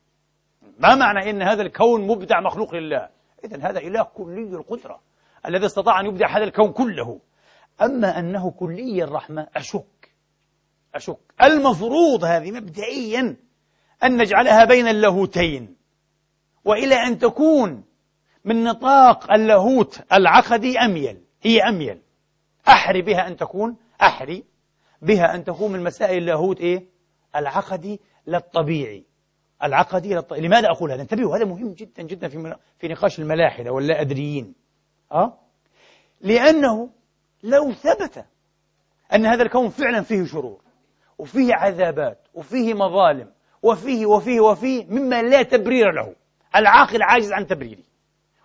ما 0.79 0.95
معنى 0.95 1.31
أن 1.31 1.43
هذا 1.43 1.63
الكون 1.63 2.07
مبدع 2.07 2.41
مخلوق 2.41 2.75
لله؟ 2.75 3.09
إذا 3.45 3.71
هذا 3.71 3.79
إله 3.79 4.03
كلي 4.03 4.57
القدرة 4.57 5.01
الذي 5.47 5.67
استطاع 5.67 6.01
أن 6.01 6.07
يبدع 6.07 6.37
هذا 6.37 6.45
الكون 6.45 6.73
كله. 6.73 7.21
أما 7.83 8.19
أنه 8.19 8.51
كلي 8.51 9.05
الرحمة 9.05 9.47
أشك 9.57 10.15
أشك. 10.95 11.19
المفروض 11.43 12.25
هذه 12.25 12.51
مبدئيا 12.51 13.37
أن 14.05 14.17
نجعلها 14.17 14.65
بين 14.65 14.89
اللاهوتين. 14.89 15.77
وإلى 16.65 16.95
أن 16.95 17.19
تكون 17.19 17.85
من 18.45 18.65
نطاق 18.65 19.33
اللاهوت 19.33 20.01
العقدي 20.13 20.79
أميل 20.79 21.21
هي 21.43 21.61
أميل. 21.61 22.03
أحري 22.69 23.03
بها 23.03 23.27
أن 23.29 23.37
تكون 23.37 23.77
أحري 24.03 24.45
بها 25.03 25.35
أن 25.35 25.45
تكون 25.45 25.73
من 25.73 25.85
مسائل 25.85 26.19
اللاهوت 26.19 26.61
إيه؟ 26.61 26.87
العقدي 27.37 28.01
للطبيعي. 28.27 29.05
العقدي 29.63 30.15
للطبيعي 30.15 30.47
لماذا 30.47 30.71
أقول 30.71 30.93
هذا؟ 30.93 31.03
انتبهوا 31.03 31.37
هذا 31.37 31.45
مهم 31.45 31.73
جدا 31.73 32.03
جدا 32.03 32.29
في 32.29 32.57
في 32.79 32.89
نقاش 32.89 33.19
الملاحدة 33.19 33.71
واللا 33.71 34.01
أدريين 34.01 34.55
أه؟ 35.13 35.39
لأنه 36.21 36.91
لو 37.43 37.73
ثبت 37.73 38.25
أن 39.15 39.27
هذا 39.27 39.43
الكون 39.43 39.69
فعلا 39.69 40.03
فيه 40.03 40.25
شرور 40.25 40.61
وفيه 41.19 41.55
عذابات 41.55 42.29
وفيه 42.35 42.75
مظالم 42.75 43.33
وفيه 43.63 44.07
وفيه 44.07 44.41
وفيه 44.41 44.87
مما 44.87 45.23
لا 45.23 45.43
تبرير 45.43 45.93
له 45.93 46.15
العاقل 46.57 47.03
عاجز 47.03 47.33
عن 47.33 47.47
تبريره 47.47 47.83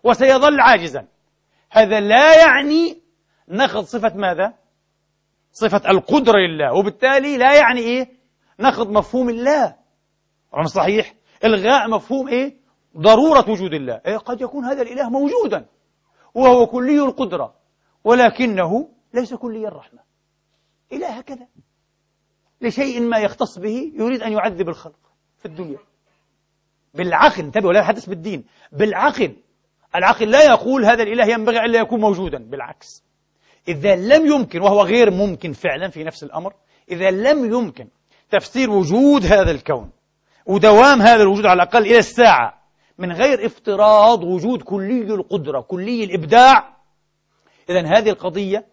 وسيظل 0.03 0.59
عاجزا 0.59 1.07
هذا 1.71 1.99
لا 1.99 2.39
يعني 2.39 3.01
نخذ 3.47 3.83
صفة 3.83 4.15
ماذا؟ 4.15 4.53
صفة 5.51 5.91
القدرة 5.91 6.37
لله 6.37 6.73
وبالتالي 6.73 7.37
لا 7.37 7.55
يعني 7.55 7.79
إيه؟ 7.81 8.09
نخذ 8.59 8.91
مفهوم 8.91 9.29
الله 9.29 9.75
رغم 10.53 10.67
صحيح؟ 10.67 11.15
إلغاء 11.43 11.89
مفهوم 11.89 12.27
إيه؟ 12.27 12.57
ضرورة 12.97 13.49
وجود 13.49 13.73
الله. 13.73 14.01
إيه 14.05 14.17
قد 14.17 14.41
يكون 14.41 14.65
هذا 14.65 14.81
الإله 14.81 15.09
موجودا 15.09 15.65
وهو 16.33 16.67
كلي 16.67 16.99
القدرة 16.99 17.53
ولكنه 18.03 18.89
ليس 19.13 19.33
كلي 19.33 19.67
الرحمة. 19.67 19.99
إله 20.93 21.07
هكذا. 21.07 21.47
لشيء 22.61 23.01
ما 23.01 23.17
يختص 23.17 23.59
به 23.59 23.91
يريد 23.95 24.21
أن 24.21 24.31
يعذب 24.31 24.69
الخلق 24.69 24.99
في 25.37 25.45
الدنيا. 25.45 25.79
بالعقل 26.93 27.43
انتبهوا 27.43 27.73
لا 27.73 27.79
يحدث 27.79 28.05
بالدين. 28.09 28.45
بالعقل. 28.71 29.35
العقل 29.95 30.31
لا 30.31 30.43
يقول 30.43 30.85
هذا 30.85 31.03
الإله 31.03 31.25
ينبغي 31.25 31.65
ألا 31.65 31.79
يكون 31.79 31.99
موجودا. 31.99 32.37
بالعكس. 32.37 33.03
إذا 33.67 33.95
لم 33.95 34.25
يمكن 34.25 34.61
وهو 34.61 34.81
غير 34.81 35.11
ممكن 35.11 35.53
فعلا 35.53 35.89
في 35.89 36.03
نفس 36.03 36.23
الأمر 36.23 36.53
إذا 36.91 37.11
لم 37.11 37.45
يمكن 37.45 37.87
تفسير 38.29 38.69
وجود 38.69 39.25
هذا 39.25 39.51
الكون 39.51 39.91
ودوام 40.45 41.01
هذا 41.01 41.21
الوجود 41.21 41.45
على 41.45 41.63
الأقل 41.63 41.85
إلى 41.85 41.97
الساعة. 41.97 42.61
من 42.97 43.11
غير 43.11 43.45
افتراض 43.45 44.23
وجود 44.23 44.61
كلي 44.61 45.01
القدرة 45.01 45.61
كلي 45.61 46.03
الإبداع. 46.03 46.77
إذا 47.69 47.79
هذه 47.79 48.09
القضية 48.09 48.65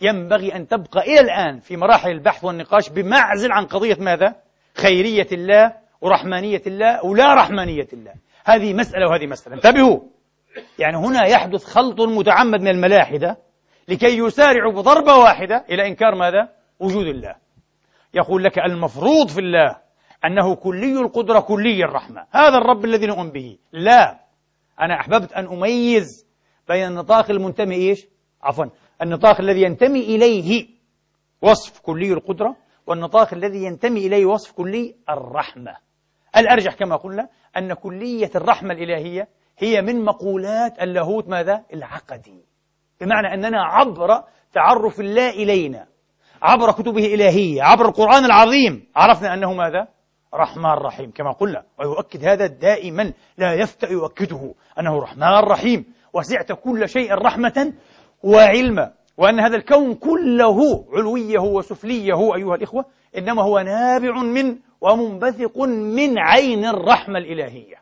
ينبغي 0.00 0.56
أن 0.56 0.68
تبقى 0.68 1.00
إلى 1.00 1.20
الآن 1.20 1.60
في 1.60 1.76
مراحل 1.76 2.10
البحث 2.10 2.44
والنقاش 2.44 2.88
بمعزل 2.88 3.52
عن 3.52 3.66
قضية 3.66 3.96
ماذا؟ 4.00 4.36
خيرية 4.76 5.26
الله 5.32 5.72
ورحمانية 6.00 6.62
الله 6.66 7.04
ولا 7.04 7.34
رحمانية 7.34 7.88
الله. 7.92 8.12
هذه 8.44 8.72
مسألة 8.74 9.08
وهذه 9.08 9.26
مسألة. 9.26 9.56
انتبهوا. 9.56 10.00
يعني 10.78 10.96
هنا 10.96 11.26
يحدث 11.26 11.64
خلط 11.64 12.00
متعمد 12.00 12.60
من 12.60 12.68
الملاحدة 12.68 13.36
لكي 13.88 14.18
يسارعوا 14.18 14.72
بضربة 14.72 15.16
واحدة 15.16 15.64
إلى 15.70 15.86
إنكار 15.86 16.14
ماذا؟ 16.14 16.48
وجود 16.80 17.06
الله. 17.06 17.34
يقول 18.14 18.44
لك 18.44 18.58
المفروض 18.58 19.28
في 19.28 19.40
الله 19.40 19.76
أنه 20.24 20.54
كلي 20.54 21.00
القدرة 21.00 21.40
كلي 21.40 21.84
الرحمة. 21.84 22.26
هذا 22.30 22.58
الرب 22.58 22.84
الذي 22.84 23.06
نؤمن 23.06 23.30
به. 23.30 23.58
لا. 23.72 24.20
أنا 24.80 25.00
أحببت 25.00 25.32
أن 25.32 25.46
أميز 25.46 26.26
بين 26.68 26.86
النطاق 26.86 27.30
المنتمي 27.30 27.74
إيش؟ 27.74 28.06
عفوا. 28.42 28.64
النطاق 29.02 29.40
الذي 29.40 29.62
ينتمي 29.62 30.00
إليه 30.00 30.68
وصف 31.42 31.80
كلي 31.80 32.12
القدرة 32.12 32.56
والنطاق 32.86 33.34
الذي 33.34 33.64
ينتمي 33.64 34.06
إليه 34.06 34.26
وصف 34.26 34.52
كلي 34.52 34.94
الرحمة. 35.10 35.76
الأرجح 36.36 36.74
كما 36.74 36.96
قلنا 36.96 37.28
أن 37.56 37.74
كلية 37.74 38.30
الرحمة 38.34 38.74
الإلهية 38.74 39.28
هي 39.58 39.82
من 39.82 40.04
مقولات 40.04 40.82
اللاهوت 40.82 41.28
ماذا؟ 41.28 41.64
العقدي. 41.72 42.44
بمعنى 43.00 43.34
أننا 43.34 43.62
عبر 43.62 44.24
تعرف 44.52 45.00
الله 45.00 45.30
إلينا 45.30 45.86
عبر 46.42 46.72
كتبه 46.72 47.06
الإلهية 47.06 47.62
عبر 47.62 47.88
القرآن 47.88 48.24
العظيم. 48.24 48.86
عرفنا 48.96 49.34
أنه 49.34 49.52
ماذا؟ 49.52 49.88
رحمن 50.34 50.70
رحيم 50.70 51.10
كما 51.10 51.32
قلنا 51.32 51.62
ويؤكد 51.78 52.24
هذا 52.24 52.46
دائما 52.46 53.12
لا 53.38 53.54
يفتأ 53.54 53.90
يؤكده 53.90 54.54
أنه 54.78 54.98
رحمن 54.98 55.22
رحيم. 55.22 55.84
وسعت 56.12 56.52
كل 56.52 56.88
شيء 56.88 57.14
رحمة 57.14 57.72
وعلما 58.22 58.92
وأن 59.16 59.40
هذا 59.40 59.56
الكون 59.56 59.94
كله 59.94 60.84
علويه 60.92 61.38
وسفليه 61.38 62.34
أيها 62.34 62.54
الإخوة 62.54 62.84
إنما 63.18 63.42
هو 63.42 63.58
نابع 63.58 64.22
من 64.22 64.58
ومنبثق 64.80 65.58
من 65.68 66.18
عين 66.18 66.64
الرحمة 66.64 67.18
الإلهية 67.18 67.76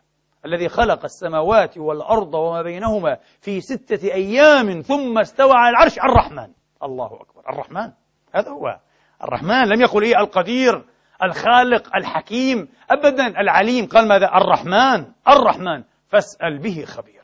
الذي 0.45 0.69
خلق 0.69 1.03
السماوات 1.03 1.77
والأرض 1.77 2.33
وما 2.33 2.61
بينهما 2.61 3.17
في 3.41 3.61
ستة 3.61 4.13
أيام 4.13 4.81
ثم 4.81 5.17
استوى 5.17 5.53
على 5.53 5.69
العرش. 5.69 5.99
الرحمن 5.99 6.47
الله 6.83 7.05
أكبر 7.05 7.49
الرحمن 7.49 7.91
هذا 8.33 8.49
هو 8.49 8.79
الرحمن 9.23 9.67
لم 9.67 9.81
يقل 9.81 10.03
إيه 10.03 10.19
القدير. 10.19 10.85
الخالق 11.23 11.95
الحكيم 11.95 12.67
أبدا 12.89 13.27
العليم. 13.27 13.85
قال 13.85 14.07
ماذا؟ 14.07 14.25
الرحمن. 14.25 15.05
الرحمن. 15.27 15.83
فاسأل 16.09 16.57
به 16.57 16.85
خبيرا. 16.85 17.19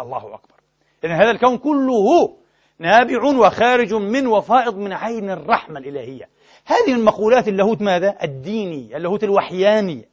الله 0.00 0.34
أكبر. 0.34 0.54
إذن 1.04 1.12
هذا 1.12 1.30
الكون 1.30 1.58
كله 1.58 2.36
نابع 2.78 3.24
وخارج 3.24 3.94
من 3.94 4.26
وفائض 4.26 4.76
من 4.76 4.92
عين 4.92 5.30
الرحمة 5.30 5.78
الإلهية. 5.78 6.28
هذه 6.66 6.94
من 6.96 7.04
مقولات 7.04 7.48
اللاهوت 7.48 7.82
ماذا؟ 7.82 8.16
الديني 8.22 8.96
اللاهوت 8.96 9.24
الوحياني. 9.24 10.08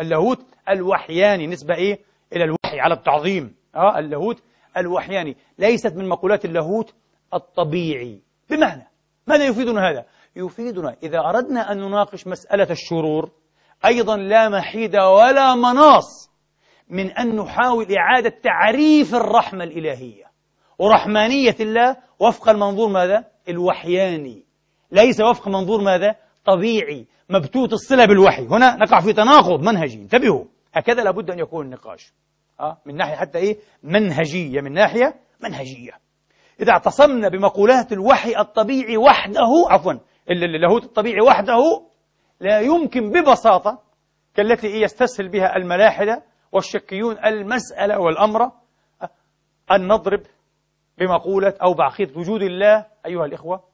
اللاهوت 0.00 0.46
الوحياني. 0.68 1.46
نسبة 1.46 1.74
إيه؟ 1.74 1.98
إلى 2.32 2.44
الوحي 2.44 2.80
على 2.80 2.94
التعظيم. 2.94 3.54
آه 3.76 3.98
اللاهوت 3.98 4.42
الوحياني. 4.76 5.36
ليست 5.58 5.94
من 5.96 6.08
مقولات 6.08 6.44
اللاهوت 6.44 6.94
الطبيعي. 7.34 8.20
بمعنى 8.50 8.86
ماذا 9.26 9.44
يفيدنا 9.44 9.90
هذا؟ 9.90 10.04
يفيدنا. 10.36 10.96
إذا 11.02 11.18
أردنا 11.18 11.72
أن 11.72 11.78
نناقش 11.78 12.26
مسألة 12.26 12.70
الشرور 12.70 13.30
أيضا 13.84 14.16
لا 14.16 14.48
محيد 14.48 14.96
ولا 14.96 15.54
مناص 15.54 16.30
من 16.88 17.10
أن 17.10 17.36
نحاول 17.36 17.86
إعادة 17.96 18.32
تعريف 18.42 19.14
الرحمة 19.14 19.64
الإلهية. 19.64 20.24
ورحمانية 20.78 21.56
الله 21.60 21.96
وفق 22.18 22.48
المنظور 22.48 22.88
ماذا؟ 22.88 23.24
الوحياني. 23.48 24.44
ليس 24.92 25.20
وفق 25.20 25.48
منظور 25.48 25.80
ماذا؟ 25.80 26.16
طبيعي. 26.44 27.06
مبتوت 27.30 27.72
الصلة 27.72 28.04
بالوحي. 28.04 28.46
هنا 28.46 28.76
نقع 28.76 29.00
في 29.00 29.12
تناقض 29.12 29.60
منهجي. 29.60 29.98
انتبهوا. 29.98 30.44
هكذا 30.74 31.02
لابد 31.02 31.30
أن 31.30 31.38
يكون 31.38 31.66
النقاش. 31.66 32.12
أه؟ 32.60 32.78
من 32.86 32.96
ناحية 32.96 33.16
حتى 33.16 33.38
إيه؟ 33.38 33.58
منهجية. 33.82 34.60
من 34.60 34.72
ناحية 34.72 35.14
منهجية. 35.40 35.92
إذا 36.60 36.72
اعتصمنا 36.72 37.28
بمقولات 37.28 37.92
الوحي 37.92 38.38
الطبيعي 38.38 38.96
وحده 38.96 39.66
عفوا 39.70 39.92
اللاهوت 40.30 40.84
الطبيعي 40.84 41.20
وحده 41.20 41.86
لا 42.40 42.60
يمكن 42.60 43.10
ببساطة 43.10 43.82
كالتي 44.34 44.66
يستسهل 44.66 45.28
بها 45.28 45.56
الملاحدة 45.56 46.22
والشكيون 46.52 47.24
المسألة 47.24 48.00
والأمر 48.00 48.50
أن 49.72 49.88
نضرب 49.88 50.22
بمقولة 50.98 51.54
أو 51.62 51.74
بعقيدة 51.74 52.20
وجود 52.20 52.42
الله 52.42 52.86
أيها 53.06 53.24
الإخوة 53.24 53.64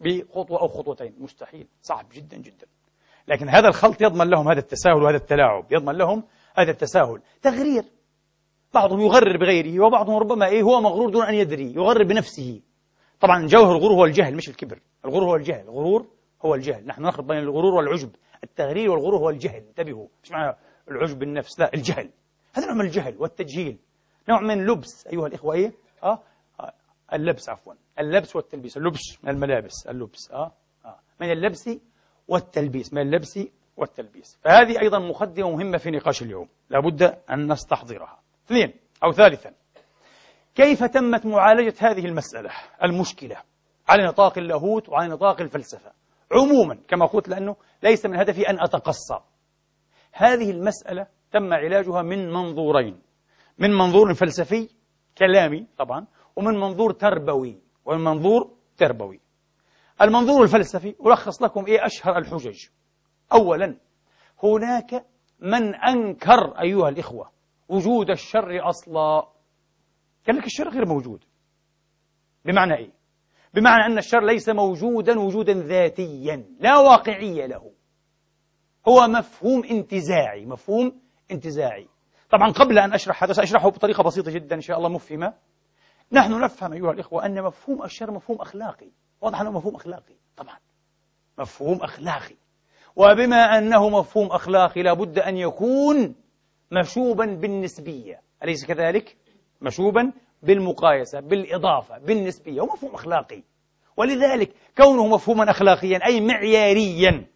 بخطوة 0.00 0.60
أو 0.60 0.68
خطوتين. 0.68 1.14
مستحيل. 1.18 1.66
صعب 1.82 2.06
جدا 2.12 2.36
جدا. 2.36 2.66
لكن 3.28 3.48
هذا 3.48 3.68
الخلط 3.68 4.00
يضمن 4.02 4.30
لهم 4.30 4.48
هذا 4.48 4.58
التساهل 4.58 5.02
وهذا 5.02 5.16
التلاعب. 5.16 5.66
يضمن 5.70 5.94
لهم 5.94 6.24
هذا 6.56 6.70
التساهل. 6.70 7.20
تغرير. 7.42 7.84
بعضهم 8.74 9.00
يغرر 9.00 9.36
بغيره 9.36 9.84
وبعضهم 9.84 10.16
ربما 10.16 10.46
إيه 10.46 10.62
هو 10.62 10.80
مغرور 10.80 11.10
دون 11.10 11.24
أن 11.26 11.34
يدري. 11.34 11.74
يغرر 11.74 12.02
بنفسه. 12.02 12.60
طبعا 13.20 13.46
جوهر 13.46 13.76
الغرور 13.76 13.92
هو 13.92 14.04
الجهل 14.04 14.36
مش 14.36 14.48
الكبر. 14.48 14.80
الغرور 15.04 15.24
هو 15.24 15.36
الجهل 15.36 15.60
الغرور 15.60 16.06
هو 16.44 16.54
الجهل. 16.54 16.86
نحن 16.86 17.02
نخلط 17.02 17.26
بين 17.26 17.38
الغرور 17.38 17.74
والعجب. 17.74 18.10
التغرير 18.44 18.90
والغرور 18.90 19.20
هو 19.20 19.30
الجهل. 19.30 19.62
انتبهوا. 19.68 20.06
مش 20.24 20.30
معنى 20.30 20.56
العجب 20.90 21.18
بالنفس 21.18 21.60
لا 21.60 21.74
الجهل. 21.74 22.10
هذا 22.54 22.66
نوع 22.66 22.74
من 22.74 22.80
الجهل 22.80 23.16
والتجهيل. 23.18 23.78
نوع 24.28 24.40
من 24.40 24.66
لبس. 24.66 25.06
أيها 25.06 25.26
الإخوة 25.26 25.54
إيه؟ 25.54 25.72
آه؟ 26.02 26.22
آه. 26.60 26.72
اللبس 27.12 27.48
عفوا. 27.48 27.72
اللبس 27.98 28.36
والتلبيس. 28.36 28.76
اللبس 28.76 29.18
من 29.22 29.30
الملابس 29.30 29.86
اللبس. 29.88 30.30
آه؟ 30.30 30.52
آه. 30.84 30.98
من 31.20 31.32
اللبس 31.32 31.70
والتلبيس. 32.28 32.92
من 32.92 33.02
اللبس 33.02 33.38
والتلبيس. 33.76 34.38
فهذه 34.44 34.80
أيضا 34.80 34.98
مقدمة 34.98 35.50
مهمة 35.50 35.78
في 35.78 35.90
نقاش 35.90 36.22
اليوم. 36.22 36.48
لابد 36.70 37.02
أن 37.30 37.52
نستحضرها. 37.52 38.18
اثنين 38.46 38.72
أو 39.04 39.12
ثالثا. 39.12 39.52
كيف 40.58 40.84
تمت 40.84 41.26
معالجة 41.26 41.74
هذه 41.78 42.06
المسألة 42.06 42.50
المشكلة 42.84 43.36
على 43.88 44.06
نطاق 44.06 44.38
اللاهوت 44.38 44.88
وعلى 44.88 45.08
نطاق 45.08 45.40
الفلسفة؟ 45.40 45.92
عموما 46.32 46.78
كما 46.88 47.06
قلت 47.06 47.28
لأنه 47.28 47.56
ليس 47.82 48.06
من 48.06 48.16
هدفي 48.16 48.50
أن 48.50 48.60
أتقصى. 48.60 49.20
هذه 50.12 50.50
المسألة 50.50 51.06
تم 51.32 51.52
علاجها 51.52 52.02
من 52.02 52.30
منظورين 52.32 53.02
من 53.58 53.70
منظور 53.70 54.14
فلسفي 54.14 54.68
كلامي 55.18 55.66
طبعا 55.78 56.06
ومن 56.36 56.54
منظور 56.54 56.92
تربوي 56.92 57.60
ومن 57.84 58.04
منظور 58.04 58.50
تربوي. 58.76 59.20
المنظور 60.02 60.42
الفلسفي 60.42 60.94
ألخص 61.06 61.42
لكم 61.42 61.66
إيه 61.66 61.86
أشهر 61.86 62.18
الحجج. 62.18 62.66
أولا 63.32 63.76
هناك 64.42 65.06
من 65.40 65.74
أنكر 65.74 66.60
أيها 66.60 66.88
الإخوة 66.88 67.30
وجود 67.68 68.10
الشر 68.10 68.68
أصلا. 68.68 69.37
قال 70.28 70.36
لك 70.36 70.46
الشر 70.46 70.68
غير 70.68 70.86
موجود. 70.86 71.24
بمعنى 72.44 72.74
إيه؟ 72.74 72.90
بمعنى 73.54 73.92
أن 73.92 73.98
الشر 73.98 74.24
ليس 74.24 74.48
موجودا 74.48 75.20
وجودا 75.20 75.52
ذاتيا 75.52 76.44
لا 76.60 76.78
واقعية 76.78 77.46
له. 77.46 77.72
هو 78.88 79.08
مفهوم 79.08 79.64
انتزاعي 79.64 80.46
مفهوم 80.46 81.00
انتزاعي. 81.30 81.88
طبعا 82.30 82.52
قبل 82.52 82.78
أن 82.78 82.92
أشرح 82.92 83.24
هذا 83.24 83.32
سأشرحه 83.32 83.70
بطريقة 83.70 84.02
بسيطة 84.02 84.30
جدا 84.30 84.56
إن 84.56 84.60
شاء 84.60 84.78
الله 84.78 84.88
مفهمة. 84.88 85.34
نحن 86.12 86.40
نفهم 86.40 86.72
أيها 86.72 86.92
الإخوة 86.92 87.26
أن 87.26 87.42
مفهوم 87.42 87.82
الشر 87.82 88.10
مفهوم 88.10 88.40
أخلاقي. 88.40 88.90
واضح 89.20 89.40
أنه 89.40 89.50
مفهوم 89.50 89.74
أخلاقي؟ 89.74 90.14
طبعا. 90.36 90.56
مفهوم 91.38 91.82
أخلاقي. 91.82 92.36
وبما 92.96 93.58
أنه 93.58 93.88
مفهوم 93.88 94.26
أخلاقي 94.26 94.82
لابد 94.82 95.18
أن 95.18 95.36
يكون 95.36 96.14
مشوبا 96.72 97.24
بالنسبية. 97.24 98.22
أليس 98.42 98.66
كذلك؟ 98.66 99.16
مشوبا 99.60 100.12
بالمقايسة 100.42 101.20
بالإضافة 101.20 101.98
بالنسبية 101.98 102.60
ومفهوم 102.60 102.94
أخلاقي 102.94 103.42
ولذلك 103.96 104.54
كونه 104.76 105.06
مفهوما 105.06 105.50
أخلاقيا 105.50 106.06
أي 106.06 106.20
معياريا 106.20 107.26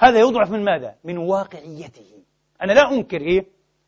هذا 0.00 0.20
يضعف 0.20 0.50
من 0.50 0.64
ماذا؟ 0.64 0.96
من 1.04 1.18
واقعيته 1.18 2.22
أنا 2.62 2.72
لا 2.72 2.92
أنكر 2.92 3.20
إيه؟ 3.20 3.46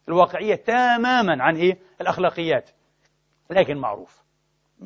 الواقعية 0.08 0.54
تماما 0.54 1.42
عن 1.42 1.56
إيه؟ 1.56 1.78
الأخلاقيات 2.00 2.70
لكن 3.50 3.76
معروف 3.76 4.22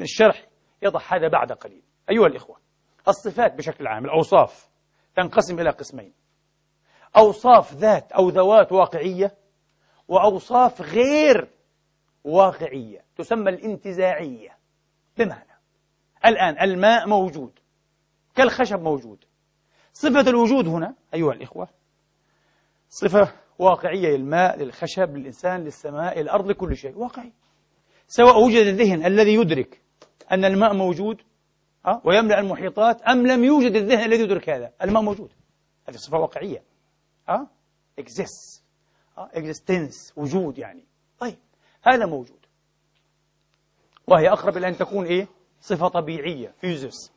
الشرح 0.00 0.46
يضح 0.82 1.14
هذا 1.14 1.28
بعد 1.28 1.52
قليل 1.52 1.82
أيها 2.10 2.26
الإخوة 2.26 2.56
الصفات 3.08 3.54
بشكل 3.54 3.86
عام 3.86 4.04
الأوصاف 4.04 4.68
تنقسم 5.16 5.60
إلى 5.60 5.70
قسمين 5.70 6.12
أوصاف 7.16 7.74
ذات 7.74 8.12
أو 8.12 8.28
ذوات 8.28 8.72
واقعية 8.72 9.34
وأوصاف 10.08 10.82
غير 10.82 11.48
واقعية 12.26 13.04
تسمى 13.16 13.50
الانتزاعية. 13.50 14.58
بمعنى 15.18 15.56
الآن 16.26 16.58
الماء 16.70 17.08
موجود 17.08 17.52
كالخشب 18.34 18.80
موجود. 18.80 19.24
صفة 19.92 20.20
الوجود 20.20 20.68
هنا 20.68 20.94
أيها 21.14 21.32
الإخوة 21.32 21.68
صفة 22.88 23.32
واقعية 23.58 24.16
للماء 24.16 24.58
للخشب 24.58 25.16
للإنسان 25.16 25.64
للسماء 25.64 26.20
للأرض 26.20 26.50
لكل 26.50 26.76
شيء. 26.76 26.98
واقعي. 26.98 27.32
سواء 28.06 28.44
وجد 28.44 28.66
الذهن 28.66 29.06
الذي 29.06 29.34
يدرك 29.34 29.82
أن 30.32 30.44
الماء 30.44 30.74
موجود 30.74 31.22
ويملأ 32.04 32.40
المحيطات 32.40 33.02
أم 33.02 33.26
لم 33.26 33.44
يوجد 33.44 33.76
الذهن 33.76 34.04
الذي 34.04 34.22
يدرك 34.22 34.50
هذا 34.50 34.72
الماء 34.82 35.02
موجود. 35.02 35.32
هذه 35.88 35.96
صفة 35.96 36.18
واقعية. 36.18 36.62
أه؟ 37.28 37.46
exists. 38.00 38.62
أه؟ 39.18 39.30
وجود 40.16 40.58
يعني. 40.58 40.84
طيب. 41.18 41.38
هذا 41.86 42.06
موجود. 42.06 42.46
وهي 44.06 44.28
أقرب 44.28 44.56
إلى 44.56 44.68
أن 44.68 44.76
تكون 44.76 45.06
إيه؟ 45.06 45.28
صفة 45.60 45.88
طبيعية 45.88 46.54
فيزيس 46.60 47.12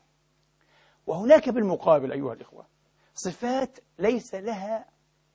وهناك 1.08 1.49
بالمقابل 1.49 2.12
أيها 2.12 2.34
الإخوة 2.34 2.65
صفات 3.13 3.79
ليس 3.99 4.36
لها 4.36 4.86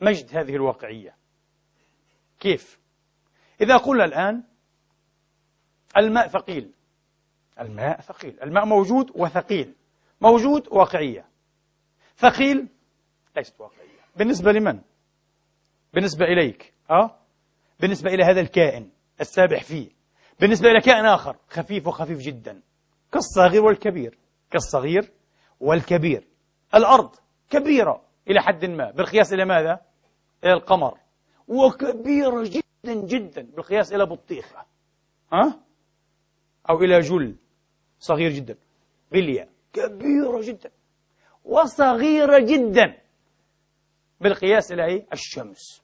مجد 0.01 0.37
هذه 0.37 0.55
الواقعية. 0.55 1.17
كيف؟ 2.41 2.79
إذا 3.61 3.77
قلنا 3.77 4.05
الآن 4.05 4.43
الماء 5.97 6.29
ثقيل. 6.29 6.73
الماء 7.61 8.01
ثقيل. 8.01 8.43
الماء 8.43 8.65
موجود 8.67 9.11
وثقيل. 9.15 9.75
موجود 10.21 10.69
واقعية. 10.69 11.29
ثقيل 12.17 12.69
ليست 13.37 13.61
واقعية. 13.61 14.01
بالنسبة 14.17 14.53
لمن؟ 14.53 14.81
بالنسبة 15.95 16.25
إليك. 16.25 16.75
أه؟ 16.91 17.19
بالنسبة 17.81 18.11
إلى 18.11 18.25
هذا 18.25 18.41
الكائن. 18.41 18.91
السابح 19.21 19.65
فيه. 19.65 19.91
بالنسبة 20.41 20.71
إلى 20.71 20.81
كائن 20.81 21.07
آخر 21.07 21.37
خفيف 21.49 21.87
وخفيف 21.87 22.19
جدا. 22.19 22.63
كالصغير 23.13 23.65
والكبير. 23.65 24.19
كالصغير 24.51 25.13
والكبير. 25.61 26.29
الأرض 26.75 27.15
كبيرة 27.51 28.05
إلى 28.29 28.41
حد 28.43 28.65
ما. 28.65 28.91
بالقياس 28.91 29.33
إلى 29.33 29.45
ماذا؟ 29.45 29.81
إلى 30.45 30.53
القمر. 30.53 30.99
وكبيرة 31.49 32.43
جدا 32.43 32.95
جدا. 32.95 33.43
بالقياس 33.43 33.93
إلى 33.93 34.07
بطيخة. 34.07 34.67
ها؟ 35.33 35.61
أو 36.71 36.81
إلى 36.83 37.01
جل. 37.01 37.37
صغير 37.99 38.31
جدا. 38.31 38.57
بلية. 39.13 39.49
كبيرة 39.73 40.41
جدا. 40.43 40.71
وصغيرة 41.45 42.39
جدا. 42.39 42.99
بالقياس 44.21 44.73
إلى 44.73 44.85
إيه؟ 44.85 45.07
الشمس. 45.13 45.84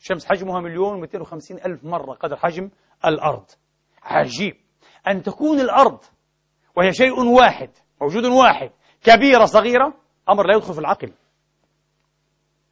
الشمس 0.00 0.26
حجمها 0.26 0.60
مليون 0.60 1.02
و 1.02 1.06
وخمسين 1.20 1.56
ألف 1.56 1.84
مرة 1.84 2.12
قدر 2.12 2.36
حجم 2.36 2.70
الأرض. 3.04 3.44
عجيب. 4.02 4.56
أن 5.08 5.22
تكون 5.22 5.60
الأرض 5.60 5.98
وهي 6.76 6.92
شيء 6.92 7.20
واحد 7.20 7.70
موجود 8.00 8.24
واحد 8.24 8.70
كبيرة 9.02 9.44
صغيرة 9.44 9.94
أمر 10.28 10.46
لا 10.46 10.56
يدخل 10.56 10.74
في 10.74 10.80
العقل. 10.80 11.12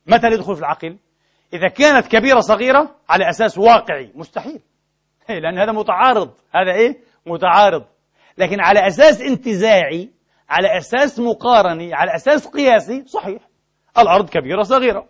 متى 0.06 0.26
يدخل 0.26 0.54
في 0.54 0.60
العقل؟ 0.60 0.98
إذا 1.52 1.68
كانت 1.68 2.06
كبيرة 2.06 2.40
صغيرة 2.40 2.96
على 3.08 3.28
أساس 3.28 3.58
واقعي. 3.58 4.12
مستحيل. 4.14 4.60
لأن 5.28 5.58
هذا 5.58 5.72
متعارض. 5.72 6.34
هذا 6.54 6.72
إيه؟ 6.72 7.00
متعارض. 7.26 7.84
لكن 8.38 8.60
على 8.60 8.86
أساس 8.86 9.20
انتزاعي 9.20 10.10
على 10.48 10.78
أساس 10.78 11.18
مقارني 11.18 11.94
على 11.94 12.14
أساس 12.14 12.46
قياسي 12.46 13.04
صحيح. 13.04 13.48
الأرض 13.98 14.28
كبيرة 14.28 14.62
صغيرة. 14.62 15.08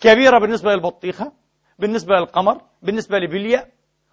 كبيرة 0.00 0.38
بالنسبة 0.38 0.70
للبطيخة 0.70 1.32
بالنسبة 1.78 2.14
للقمر 2.14 2.60
بالنسبة 2.82 3.18
لبليا 3.18 3.66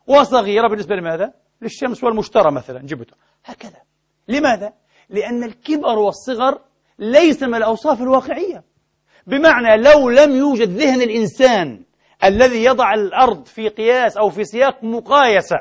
وصغيرة 0.07 0.67
بالنسبة 0.67 0.95
لماذا؟ 0.95 1.33
للشمس 1.61 2.03
والمشترى 2.03 2.51
مثلا 2.51 2.79
جبتها 2.79 3.17
هكذا. 3.45 3.81
لماذا؟ 4.27 4.73
لأن 5.09 5.43
الكبر 5.43 5.99
والصغر 5.99 6.61
ليس 6.99 7.43
من 7.43 7.55
الأوصاف 7.55 8.01
الواقعية. 8.01 8.63
بمعنى 9.27 9.83
لو 9.83 10.09
لم 10.09 10.35
يوجد 10.35 10.69
ذهن 10.69 11.01
الإنسان 11.01 11.83
الذي 12.23 12.63
يضع 12.63 12.93
الأرض 12.93 13.45
في 13.45 13.69
قياس 13.69 14.17
أو 14.17 14.29
في 14.29 14.43
سياق 14.43 14.83
مقايسة 14.83 15.57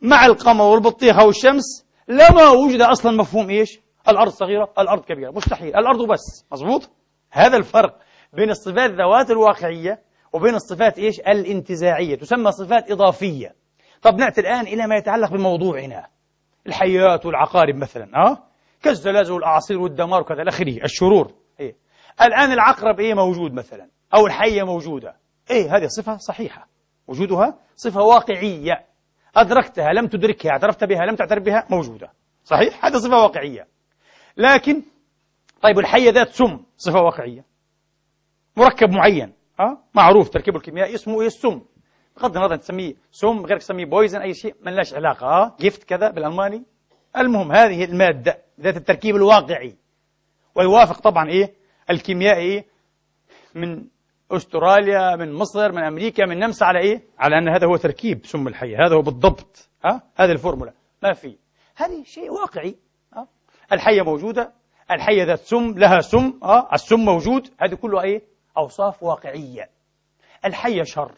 مع 0.00 0.26
القمر 0.26 0.64
والبطيخة 0.64 1.26
والشمس 1.26 1.86
لما 2.08 2.48
وجد 2.50 2.80
أصلا 2.80 3.16
مفهوم 3.16 3.50
إيش؟ 3.50 3.80
الأرض 4.08 4.32
صغيرة 4.32 4.72
الأرض 4.78 5.04
كبيرة. 5.04 5.30
مستحيل. 5.30 5.76
الأرض 5.76 6.02
بس. 6.08 6.46
مظبوط؟ 6.52 6.90
هذا 7.30 7.56
الفرق 7.56 7.98
بين 8.32 8.50
الصفات 8.50 8.90
ذوات 8.90 9.30
الواقعية 9.30 10.02
وبين 10.32 10.54
الصفات 10.54 10.98
إيش؟ 10.98 11.20
الانتزاعية 11.20 12.14
تسمى 12.16 12.52
صفات 12.52 12.90
إضافية. 12.90 13.54
طب 14.02 14.14
نأتي 14.14 14.40
الآن 14.40 14.66
إلى 14.66 14.86
ما 14.86 14.96
يتعلق 14.96 15.30
بموضوعنا 15.30 16.06
الحيات 16.66 17.26
والعقارب 17.26 17.74
مثلا 17.74 18.04
أه؟ 18.16 18.38
كالزلازل 18.82 19.32
والأعاصير 19.32 19.78
والدمار 19.78 20.20
وكذا 20.20 20.42
الآخره 20.42 20.84
الشرور. 20.84 21.34
إيه؟ 21.60 21.76
الآن 22.22 22.52
العقرب 22.52 23.00
إيه 23.00 23.14
موجود 23.14 23.52
مثلا؟ 23.52 23.88
أو 24.14 24.26
الحية 24.26 24.62
موجودة. 24.62 25.16
إيه 25.50 25.76
هذه 25.76 25.86
صفة 25.86 26.16
صحيحة. 26.16 26.68
وجودها 27.06 27.58
صفة 27.76 28.02
واقعية. 28.02 28.86
أدركتها 29.36 29.92
لم 29.92 30.06
تدركها 30.06 30.50
اعترفت 30.50 30.84
بها 30.84 31.06
لم 31.06 31.16
تعترف 31.16 31.42
بها 31.42 31.66
موجودة. 31.70 32.12
صحيح؟ 32.44 32.84
هذه 32.84 32.96
صفة 32.96 33.16
واقعية. 33.22 33.68
لكن 34.36 34.82
طيب 35.62 35.78
الحية 35.78 36.10
ذات 36.10 36.28
سم 36.28 36.64
صفة 36.76 37.00
واقعية. 37.00 37.44
مركب 38.56 38.90
معين. 38.90 39.32
أه؟ 39.62 39.78
معروف 39.94 40.28
تركيبه 40.28 40.56
الكيميائي 40.56 40.94
اسمه 40.94 41.20
إيه 41.20 41.26
السم 41.26 41.60
بغض 42.16 42.36
النظر 42.36 42.56
تسميه 42.56 42.94
سم 43.10 43.46
غيرك 43.46 43.60
تسميه 43.60 43.84
poison 43.84 44.20
أي 44.20 44.34
شيء 44.34 44.54
ما 44.62 44.70
لهاش 44.70 44.94
علاقة 44.94 45.26
أه؟ 45.26 45.56
Gift 45.60 45.84
كذا 45.84 46.10
بالألماني 46.10 46.62
المهم 47.16 47.52
هذه 47.52 47.84
المادة 47.84 48.38
ذات 48.60 48.76
التركيب 48.76 49.16
الواقعي 49.16 49.76
ويوافق 50.54 51.00
طبعا 51.00 51.28
إيه 51.28 51.54
الكيميائي 51.90 52.64
من 53.54 53.84
أستراليا 54.30 55.16
من 55.16 55.32
مصر 55.32 55.72
من 55.72 55.82
أمريكا 55.82 56.26
من 56.26 56.32
النمسا 56.32 56.64
على 56.64 56.78
إيه؟ 56.78 57.02
على 57.18 57.38
أن 57.38 57.48
هذا 57.48 57.66
هو 57.66 57.76
تركيب 57.76 58.26
سم 58.26 58.48
الحية، 58.48 58.86
هذا 58.86 58.94
هو 58.94 59.02
بالضبط 59.02 59.68
ها؟ 59.84 60.02
هذه 60.16 60.32
الفورمولا 60.32 60.72
ما 61.02 61.12
في 61.12 61.36
هذه 61.76 62.02
شيء 62.04 62.30
واقعي 62.30 62.76
ها؟ 63.14 63.28
الحية 63.72 64.02
موجودة 64.02 64.52
الحية 64.90 65.24
ذات 65.24 65.38
سم 65.38 65.78
لها 65.78 66.00
سم 66.00 66.38
ها؟ 66.42 66.68
السم 66.74 67.00
موجود 67.00 67.48
هذه 67.60 67.74
كلها 67.74 68.02
إيه؟ 68.02 68.22
أوصاف 68.58 69.02
واقعية. 69.02 69.70
الحيه 70.44 70.82
شر 70.82 71.12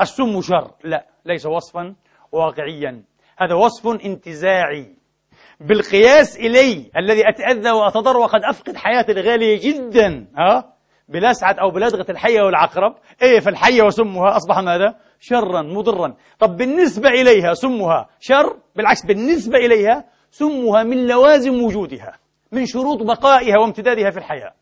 السم 0.00 0.40
شر. 0.40 0.70
لا 0.84 1.06
ليس 1.24 1.46
وصفا 1.46 1.94
واقعيا. 2.32 3.02
هذا 3.38 3.54
وصف 3.54 3.86
انتزاعي. 3.86 4.96
بالقياس 5.60 6.36
إلي 6.36 6.90
الذي 6.96 7.28
أتأذى 7.28 7.70
وأتضر 7.70 8.16
وقد 8.16 8.40
أفقد 8.44 8.76
حياتي 8.76 9.12
الغالية 9.12 9.60
جدا 9.60 10.26
ها؟ 10.38 10.72
بلسعة 11.08 11.56
أو 11.60 11.70
بلدغة 11.70 12.10
الحية 12.10 12.42
والعقرب. 12.42 12.94
إيه 13.22 13.40
فالحية 13.40 13.82
وسمها 13.82 14.36
أصبح 14.36 14.58
ماذا؟ 14.58 14.94
شرا 15.20 15.62
مضرا. 15.62 16.16
طب 16.38 16.56
بالنسبة 16.56 17.08
إليها 17.08 17.54
سمها 17.54 18.08
شر؟ 18.20 18.58
بالعكس 18.76 19.06
بالنسبة 19.06 19.58
إليها 19.58 20.04
سمها 20.30 20.82
من 20.82 21.06
لوازم 21.06 21.62
وجودها 21.62 22.12
من 22.52 22.66
شروط 22.66 23.02
بقائها 23.02 23.58
وامتدادها 23.58 24.10
في 24.10 24.18
الحياة. 24.18 24.52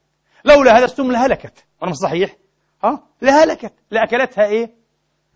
لولا 0.47 0.79
هذا 0.79 0.85
السم 0.85 1.13
لهلكت. 1.13 1.67
وأنا 1.81 1.91
مش 1.91 1.97
صحيح؟ 1.97 2.37
ها؟ 2.85 3.03
لهلكت. 3.23 3.75
لأكلتها 3.91 4.45
إيه؟ 4.45 4.75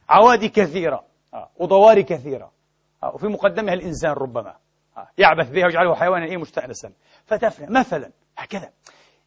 عوادي 0.08 0.48
كثيرة. 0.48 1.04
وضواري 1.58 2.02
كثيرة. 2.02 2.52
وفي 3.14 3.26
مقدمها 3.26 3.74
الإنسان 3.74 4.10
ربما. 4.10 4.56
يعبث 5.18 5.50
بها 5.50 5.64
ويجعله 5.64 5.94
حيوانا 5.94 6.24
إيه؟ 6.26 6.36
مستأنسا. 6.36 6.92
فتفنى 7.24 7.78
مثلا 7.78 8.10
هكذا. 8.38 8.70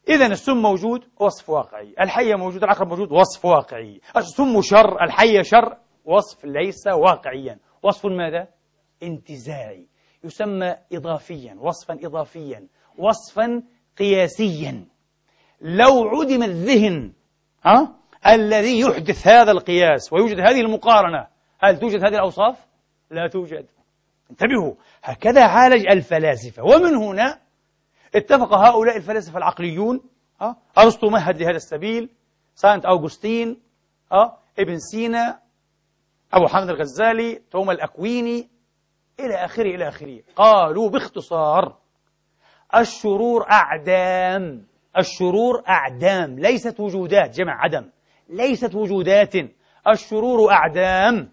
إذا 0.08 0.26
السم 0.26 0.56
موجود 0.56 1.04
وصف 1.20 1.50
واقعي. 1.50 1.94
الحية 2.00 2.34
موجود 2.34 2.62
العقرب 2.62 2.88
موجود 2.88 3.12
وصف 3.12 3.44
واقعي. 3.44 4.00
السم 4.16 4.62
شر 4.62 5.02
الحية 5.02 5.42
شر 5.42 5.76
وصف 6.04 6.44
ليس 6.44 6.86
واقعيا. 6.86 7.58
وصف 7.82 8.06
ماذا؟ 8.06 8.48
انتزاعي. 9.02 9.86
يسمى 10.24 10.76
إضافيا 10.92 11.56
وصفا 11.60 11.94
إضافيا. 11.94 12.66
وصفا 12.98 13.62
قياسيا. 13.98 14.86
لو 15.64 16.08
عدم 16.08 16.42
الذهن 16.42 17.12
ها 17.64 17.96
الذي 18.26 18.80
يحدث 18.80 19.26
هذا 19.26 19.52
القياس 19.52 20.12
ويوجد 20.12 20.40
هذه 20.40 20.60
المقارنة 20.60 21.26
هل 21.60 21.78
توجد 21.78 22.04
هذه 22.04 22.14
الأوصاف؟ 22.14 22.66
لا 23.10 23.28
توجد 23.28 23.66
انتبهوا 24.30 24.74
هكذا 25.02 25.44
عالج 25.44 25.86
الفلاسفة 25.86 26.62
ومن 26.62 26.94
هنا 26.94 27.40
اتفق 28.14 28.54
هؤلاء 28.54 28.96
الفلاسفة 28.96 29.38
العقليون؟ 29.38 30.00
أرسطو 30.78 31.10
مهد 31.10 31.38
لهذا 31.38 31.56
السبيل 31.56 32.10
سانت 32.54 32.84
أوغسطين؟ 32.84 33.60
ابن 34.58 34.78
سينا 34.78 35.40
أبو 36.32 36.46
حامد 36.46 36.68
الغزالي 36.68 37.42
توما 37.50 37.72
الأكويني 37.72 38.48
إلى 39.20 39.34
آخره 39.34 39.74
إلى 39.74 39.88
آخره 39.88 40.20
قالوا 40.36 40.88
باختصار 40.90 41.76
الشرور 42.76 43.50
أعدام 43.50 44.66
الشرور 44.98 45.62
أعدام 45.68 46.38
ليست 46.38 46.80
وجودات 46.80 47.30
جمع 47.30 47.64
عدم 47.64 47.90
ليست 48.28 48.74
وجودات. 48.74 49.34
الشرور 49.88 50.52
أعدام 50.52 51.32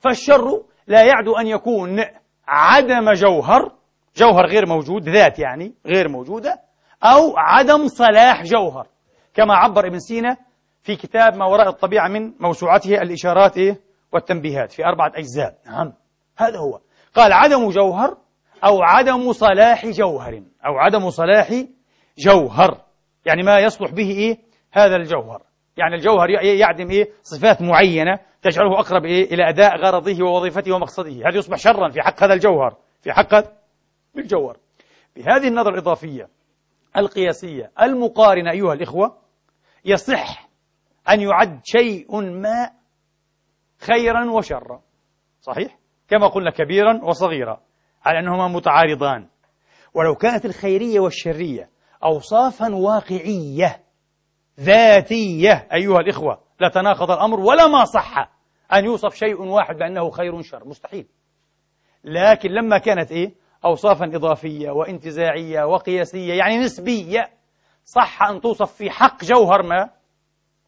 فالشر 0.00 0.62
لا 0.86 1.02
يعدو 1.02 1.36
أن 1.36 1.46
يكون 1.46 2.04
عدم 2.48 3.12
جوهر 3.12 3.72
جوهر 4.16 4.46
غير 4.46 4.66
موجود 4.66 5.08
ذات 5.08 5.38
يعني 5.38 5.74
غير 5.86 6.08
موجودة 6.08 6.60
أو 7.02 7.34
عدم 7.36 7.88
صلاح 7.88 8.42
جوهر. 8.42 8.86
كما 9.34 9.54
عبر 9.54 9.86
ابن 9.86 9.98
سينا 9.98 10.36
في 10.82 10.96
كتاب 10.96 11.36
ما 11.36 11.46
وراء 11.46 11.68
الطبيعة 11.68 12.08
من 12.08 12.32
موسوعته 12.40 12.94
الإشارات 12.94 13.56
إيه؟ 13.56 13.80
والتنبيهات 14.12 14.72
في 14.72 14.84
أربعة 14.84 15.12
أجزاء. 15.14 15.58
نعم 15.66 15.92
هذا 16.36 16.58
هو. 16.58 16.80
قال 17.14 17.32
عدم 17.32 17.70
جوهر 17.70 18.16
أو 18.64 18.82
عدم 18.82 19.32
صلاح 19.32 19.86
جوهر 19.86 20.42
أو 20.66 20.78
عدم 20.78 21.10
صلاح 21.10 21.64
جوهر. 22.18 22.87
يعني 23.28 23.42
ما 23.42 23.58
يصلح 23.58 23.90
به 23.90 24.10
إيه؟ 24.10 24.38
هذا 24.72 24.96
الجوهر 24.96 25.42
يعني 25.76 25.94
الجوهر 25.94 26.30
يعدم 26.30 26.90
إيه؟ 26.90 27.10
صفات 27.22 27.62
معينة 27.62 28.18
تجعله 28.42 28.80
أقرب 28.80 29.04
إيه؟ 29.04 29.34
إلى 29.34 29.48
أداء 29.48 29.76
غرضه 29.76 30.24
ووظيفته 30.24 30.72
ومقصده 30.72 31.28
هذا 31.28 31.38
يصبح 31.38 31.56
شرا 31.56 31.90
في 31.90 32.02
حق 32.02 32.22
هذا 32.22 32.34
الجوهر 32.34 32.76
في 33.02 33.12
حق 33.12 33.44
بالجوهر 34.14 34.56
بهذه 35.16 35.48
النظرة 35.48 35.70
الإضافية 35.70 36.28
القياسية 36.96 37.72
المقارنة 37.82 38.50
أيها 38.50 38.72
الإخوة 38.72 39.18
يصح 39.84 40.48
أن 41.10 41.20
يعد 41.20 41.60
شيء 41.64 42.20
ما 42.20 42.70
خيرا 43.78 44.30
وشرا 44.30 44.80
صحيح؟ 45.40 45.78
كما 46.08 46.26
قلنا 46.26 46.50
كبيرا 46.50 47.00
وصغيرا 47.04 47.60
على 48.04 48.18
أنهما 48.18 48.48
متعارضان 48.48 49.28
ولو 49.94 50.14
كانت 50.14 50.44
الخيرية 50.44 51.00
والشرية 51.00 51.70
أوصافا 52.04 52.74
واقعية 52.74 53.80
ذاتية. 54.60 55.68
أيها 55.72 56.00
الإخوة 56.00 56.40
لتناقض 56.60 57.10
الأمر 57.10 57.40
ولا 57.40 57.66
ما 57.66 57.84
صح 57.84 58.30
أن 58.72 58.84
يوصف 58.84 59.14
شيء 59.14 59.42
واحد 59.42 59.76
بأنه 59.76 60.10
خير 60.10 60.42
شر 60.42 60.68
مستحيل. 60.68 61.06
لكن 62.04 62.50
لما 62.50 62.78
كانت 62.78 63.12
إيه؟ 63.12 63.34
أوصافا 63.64 64.04
إضافية 64.04 64.70
وانتزاعية 64.70 65.64
وقياسية 65.64 66.34
يعني 66.34 66.58
نسبية 66.58 67.30
صح 67.84 68.22
أن 68.22 68.40
توصف 68.40 68.72
في 68.72 68.90
حق 68.90 69.24
جوهر 69.24 69.62
ما 69.62 69.90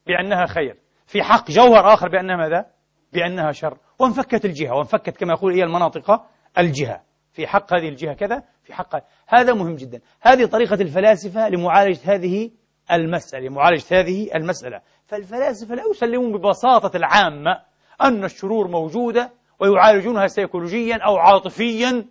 بأنها 0.06 0.46
خير 0.46 0.76
في 1.06 1.22
حق 1.22 1.50
جوهر 1.50 1.94
آخر 1.94 2.08
بأنها 2.08 2.36
ماذا؟ 2.36 2.66
بأنها 3.12 3.52
شر. 3.52 3.78
وانفكت 3.98 4.44
الجهة 4.44 4.74
وانفكت 4.74 5.16
كما 5.16 5.32
يقول 5.32 5.54
إيه 5.54 5.64
المناطقة؟ 5.64 6.22
الجهة. 6.58 7.02
في 7.32 7.46
حق 7.46 7.74
هذه 7.74 7.88
الجهة 7.88 8.12
كذا 8.14 8.42
في 8.62 8.74
حق 8.74 8.96
هذا 9.30 9.54
مهم 9.54 9.76
جدا. 9.76 10.00
هذه 10.20 10.44
طريقة 10.44 10.74
الفلاسفة 10.74 11.48
لمعالجة 11.48 12.14
هذه 12.14 12.50
المسألة 12.92 13.48
لمعالجة 13.48 14.00
هذه 14.00 14.34
المسألة. 14.34 14.80
فالفلاسفة 15.06 15.74
لا 15.74 15.82
يسلمون 15.90 16.32
ببساطة 16.32 16.96
العامة 16.96 17.62
أن 18.02 18.24
الشرور 18.24 18.68
موجودة 18.68 19.32
ويعالجونها 19.60 20.26
سيكولوجيا 20.26 20.98
أو 21.06 21.16
عاطفيا. 21.16 22.06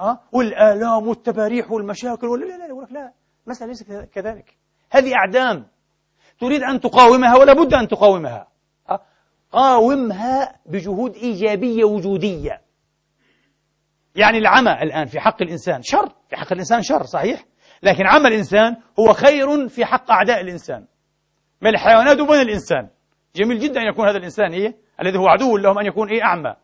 ها 0.00 0.20
والآلام 0.32 1.08
والتباريح 1.08 1.70
والمشاكل 1.72 2.26
ولا 2.26 2.44
لا 2.44 2.56
لا 2.56 2.86
لا 2.90 3.12
المسألة 3.46 3.68
ليست 3.68 4.08
كذلك. 4.12 4.56
هذه 4.90 5.14
أعدام 5.14 5.66
تريد 6.40 6.62
أن 6.62 6.80
تقاومها 6.80 7.36
ولا 7.36 7.52
بد 7.52 7.74
أن 7.74 7.88
تقاومها. 7.88 8.48
قاومها 9.52 10.56
بجهود 10.66 11.14
إيجابية 11.16 11.84
وجودية. 11.84 12.67
يعني 14.14 14.38
العمى 14.38 14.72
الآن 14.72 15.06
في 15.06 15.20
حق 15.20 15.42
الإنسان 15.42 15.82
شر 15.82 16.08
في 16.30 16.36
حق 16.36 16.52
الإنسان 16.52 16.82
شر 16.82 17.02
صحيح؟ 17.02 17.44
لكن 17.82 18.06
عمى 18.06 18.28
الإنسان 18.28 18.76
هو 18.98 19.12
خير 19.12 19.68
في 19.68 19.84
حق 19.84 20.10
أعداء 20.10 20.40
الإنسان. 20.40 20.84
من 21.62 21.70
الحيوانات 21.70 22.20
وبين 22.20 22.40
الإنسان. 22.40 22.88
جميل 23.36 23.58
جدا 23.58 23.80
أن 23.80 23.86
يكون 23.86 24.08
هذا 24.08 24.18
الإنسان 24.18 24.52
إيه؟ 24.52 24.76
الذي 25.02 25.18
هو 25.18 25.28
عدو 25.28 25.56
لهم 25.56 25.78
أن 25.78 25.86
يكون 25.86 26.08
إيه؟ 26.08 26.22
أعمى. 26.22 26.54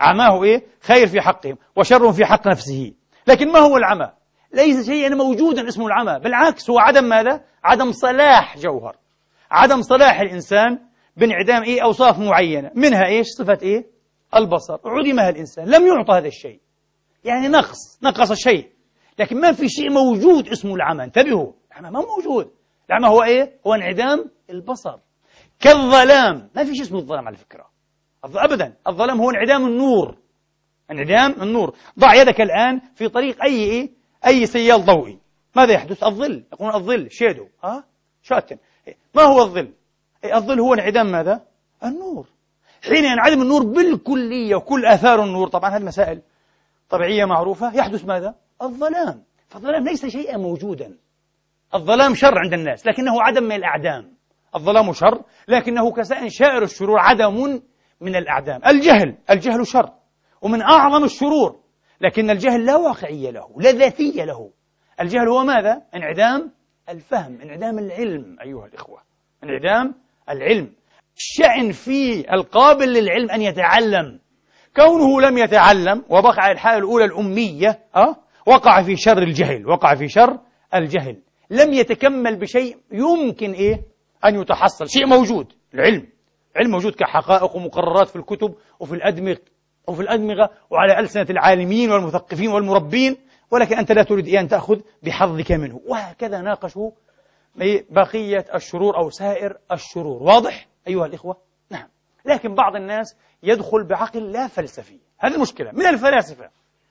عماه 0.00 0.44
إيه؟ 0.44 0.66
خير 0.80 1.06
في 1.06 1.20
حقهم 1.20 1.56
وشر 1.76 2.12
في 2.12 2.24
حق 2.24 2.46
نفسه. 2.48 2.92
لكن 3.26 3.52
ما 3.52 3.58
هو 3.58 3.76
العمى؟ 3.76 4.10
ليس 4.54 4.86
شيئا 4.86 5.08
موجودا 5.08 5.68
اسمه 5.68 5.86
العمى 5.86 6.18
بالعكس 6.18 6.70
هو 6.70 6.78
عدم 6.78 7.04
ماذا؟ 7.04 7.44
عدم 7.64 7.92
صلاح 7.92 8.58
جوهر. 8.58 8.96
عدم 9.50 9.82
صلاح 9.82 10.20
الإنسان 10.20 10.78
بانعدام 11.16 11.62
إيه؟ 11.62 11.82
أوصاف 11.84 12.18
معينة. 12.18 12.70
منها 12.74 13.06
إيش؟ 13.06 13.26
صفة 13.26 13.58
إيه؟ 13.62 13.86
البصر. 14.36 14.78
عدمها 14.84 15.28
الإنسان. 15.28 15.68
لم 15.68 15.86
يعطى 15.86 16.12
هذا 16.12 16.28
الشيء. 16.28 16.60
يعني 17.24 17.48
نقص. 17.48 17.98
نقص 18.02 18.32
شيء. 18.32 18.70
لكن 19.18 19.40
ما 19.40 19.52
في 19.52 19.68
شيء 19.68 19.90
موجود 19.90 20.48
اسمه 20.48 20.74
العمى. 20.74 21.04
انتبهوا. 21.04 21.52
العمى 21.72 21.90
ما 21.90 22.00
موجود. 22.00 22.50
العمى 22.90 23.08
هو 23.08 23.22
إيه؟ 23.22 23.58
هو 23.66 23.74
انعدام 23.74 24.30
البصر. 24.50 24.98
كالظلام. 25.60 26.50
ما 26.56 26.64
في 26.64 26.74
شيء 26.74 26.82
اسمه 26.82 26.98
الظلام 26.98 27.26
على 27.26 27.36
فكرة. 27.36 27.70
أبدا. 28.24 28.76
الظلام 28.86 29.20
هو 29.20 29.30
انعدام 29.30 29.66
النور. 29.66 30.16
انعدام 30.90 31.42
النور. 31.42 31.76
ضع 31.98 32.14
يدك 32.14 32.40
الآن 32.40 32.80
في 32.94 33.08
طريق 33.08 33.42
أي 33.42 33.56
إيه؟ 33.56 33.90
أي 34.26 34.46
سيال 34.46 34.84
ضوئي. 34.84 35.18
ماذا 35.56 35.72
يحدث؟ 35.72 36.04
الظل. 36.04 36.44
يقولون 36.52 36.74
الظل. 36.74 37.10
شيدو. 37.10 37.48
ها؟ 37.64 37.84
شاتن 38.22 38.56
ما 39.14 39.22
هو 39.22 39.42
الظل؟ 39.42 39.72
الظل 40.24 40.60
هو 40.60 40.74
انعدام 40.74 41.12
ماذا؟ 41.12 41.46
النور. 41.84 42.26
حين 42.82 43.04
ينعدم 43.04 43.42
النور 43.42 43.64
بالكلية 43.64 44.54
وكل 44.54 44.86
آثار 44.86 45.24
النور. 45.24 45.48
طبعا 45.48 45.70
هذه 45.70 45.82
مسائل 45.82 46.22
طبيعية 46.88 47.24
معروفة. 47.24 47.76
يحدث 47.76 48.04
ماذا؟ 48.04 48.34
الظلام. 48.62 49.22
فالظلام 49.48 49.84
ليس 49.84 50.06
شيئا 50.06 50.36
موجودا. 50.36 50.96
الظلام 51.74 52.14
شر 52.14 52.38
عند 52.38 52.52
الناس 52.52 52.86
لكنه 52.86 53.22
عدم 53.22 53.42
من 53.42 53.52
الأعدام. 53.52 54.12
الظلام 54.54 54.92
شر 54.92 55.22
لكنه 55.48 55.92
كسائر 55.92 56.28
شائر 56.28 56.62
الشرور 56.62 56.98
عدم 56.98 57.60
من 58.00 58.16
الأعدام. 58.16 58.60
الجهل 58.66 59.16
الجهل 59.30 59.66
شر 59.66 59.92
ومن 60.42 60.62
أعظم 60.62 61.04
الشرور 61.04 61.60
لكن 62.00 62.30
الجهل 62.30 62.66
لا 62.66 62.76
واقعية 62.76 63.30
له 63.30 63.54
لا 63.58 63.72
ذاتية 63.72 64.24
له. 64.24 64.50
الجهل 65.00 65.28
هو 65.28 65.44
ماذا؟ 65.44 65.82
انعدام 65.94 66.52
الفهم 66.88 67.40
انعدام 67.40 67.78
العلم 67.78 68.36
أيها 68.44 68.66
الإخوة. 68.66 69.02
انعدام 69.44 69.94
العلم. 70.30 70.72
الشأن 71.16 71.72
في 71.72 72.32
القابل 72.34 72.92
للعلم 72.92 73.30
أن 73.30 73.42
يتعلم. 73.42 74.20
كونه 74.76 75.20
لم 75.20 75.38
يتعلم 75.38 76.04
وبقع 76.08 76.50
الحالة 76.50 76.78
الأولى 76.78 77.04
الأمية 77.04 77.78
أه؟ 77.96 78.16
وقع 78.46 78.82
في 78.82 78.96
شر 78.96 79.18
الجهل 79.18 79.66
وقع 79.66 79.94
في 79.94 80.08
شر 80.08 80.38
الجهل. 80.74 81.16
لم 81.50 81.72
يتكمل 81.72 82.36
بشيء 82.36 82.76
يمكن 82.92 83.52
إيه؟ 83.52 83.82
أن 84.24 84.40
يتحصل. 84.40 84.88
شيء 84.88 85.06
موجود 85.06 85.52
العلم. 85.74 86.06
علم 86.56 86.70
موجود 86.70 86.94
كحقائق 86.94 87.56
ومقررات 87.56 88.08
في 88.08 88.16
الكتب 88.16 88.54
وفي 88.80 88.94
الأدمغة 88.94 89.40
وفي 89.88 90.02
الأدمغة 90.02 90.50
وعلى 90.70 90.98
ألسنة 91.00 91.26
العالمين 91.30 91.90
والمثقفين 91.90 92.48
والمربين 92.48 93.16
ولكن 93.50 93.78
أنت 93.78 93.92
لا 93.92 94.02
تريد 94.02 94.28
أن 94.28 94.48
تأخذ؟ 94.48 94.80
بحظك 95.02 95.52
منه. 95.52 95.80
وهكذا 95.86 96.40
ناقشوا 96.40 96.90
بقية 97.90 98.44
الشرور 98.54 98.96
أو 98.96 99.10
سائر 99.10 99.56
الشرور. 99.72 100.22
واضح؟ 100.22 100.69
أيها 100.88 101.06
الإخوة؟ 101.06 101.36
نعم. 101.70 101.88
لكن 102.24 102.54
بعض 102.54 102.76
الناس 102.76 103.16
يدخل 103.42 103.84
بعقل 103.84 104.32
لا 104.32 104.46
فلسفي. 104.46 105.00
هذه 105.18 105.34
المشكلة. 105.34 105.72
من 105.72 105.86
الفلاسفة. 105.86 106.50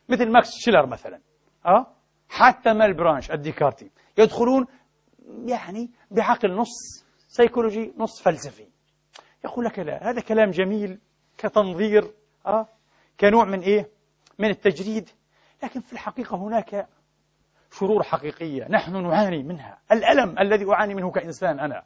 مثل 0.10 0.32
ماكس 0.32 0.50
شيلر 0.52 0.86
مثلا. 0.86 1.22
أه؟ 1.66 1.96
حتى 2.30 2.74
مالبرانش 2.74 3.32
الديكارتي 3.32 3.92
يدخلون 4.18 4.66
يعني 5.46 5.92
بعقل 6.12 6.56
نص 6.56 7.06
سيكولوجي 7.28 7.94
نص 7.98 8.22
فلسفي. 8.22 8.68
يقول 9.46 9.66
لك 9.66 9.80
لا 9.80 10.10
هذا 10.10 10.22
كلام 10.22 10.50
جميل 10.50 11.00
كتنظير 11.38 12.14
أه؟ 12.46 12.68
كنوع 13.20 13.46
من 13.46 13.60
إيه؟ 13.60 13.90
من 14.40 14.50
التجريد. 14.50 15.10
لكن 15.64 15.80
في 15.80 15.94
الحقيقة 15.94 16.38
هناك 16.38 16.88
شرور 17.72 18.04
حقيقية 18.04 18.68
نحن 18.70 19.04
نعاني 19.04 19.44
منها. 19.44 19.78
الألم 19.92 20.40
الذي 20.40 20.72
أعاني 20.72 20.96
منه 20.96 21.12
كإنسان 21.12 21.60
أنا. 21.60 21.84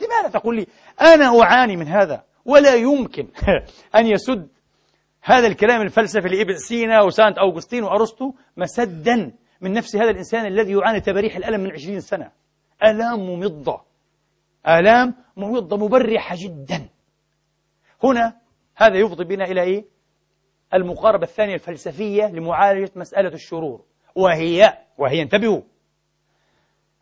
لماذا 0.00 0.38
تقول 0.38 0.56
لي؟ 0.56 0.66
أنا 1.00 1.42
أعاني 1.42 1.76
من 1.76 1.88
هذا 1.88 2.24
ولا 2.44 2.74
يمكن 2.74 3.28
أن 3.98 4.06
يسد 4.06 4.48
هذا 5.22 5.46
الكلام 5.46 5.82
الفلسفي 5.82 6.28
لابن 6.28 6.56
سينا 6.56 7.02
وسانت 7.02 7.38
أوغسطين 7.38 7.84
وأرسطو 7.84 8.32
مسدا 8.56 9.32
من 9.60 9.72
نفس 9.72 9.96
هذا 9.96 10.10
الإنسان 10.10 10.46
الذي 10.46 10.72
يعاني 10.72 11.00
تباريح 11.00 11.36
الألم 11.36 11.60
من 11.60 11.72
عشرين 11.72 12.00
سنة. 12.00 12.30
آلام 12.84 13.20
ممضة. 13.20 13.80
آلام 14.68 15.14
ممضة 15.36 15.76
مبرحة 15.76 16.36
جدا. 16.38 16.88
هنا 18.04 18.36
هذا 18.76 18.98
يفضي 18.98 19.24
بنا 19.24 19.44
إلى 19.44 19.62
إيه؟ 19.62 19.84
المقاربة 20.74 21.22
الثانية 21.22 21.54
الفلسفية 21.54 22.26
لمعالجة 22.26 22.90
مسألة 22.96 23.28
الشرور 23.28 23.84
وهي 24.14 24.78
وهي 24.98 25.22
انتبهوا 25.22 25.62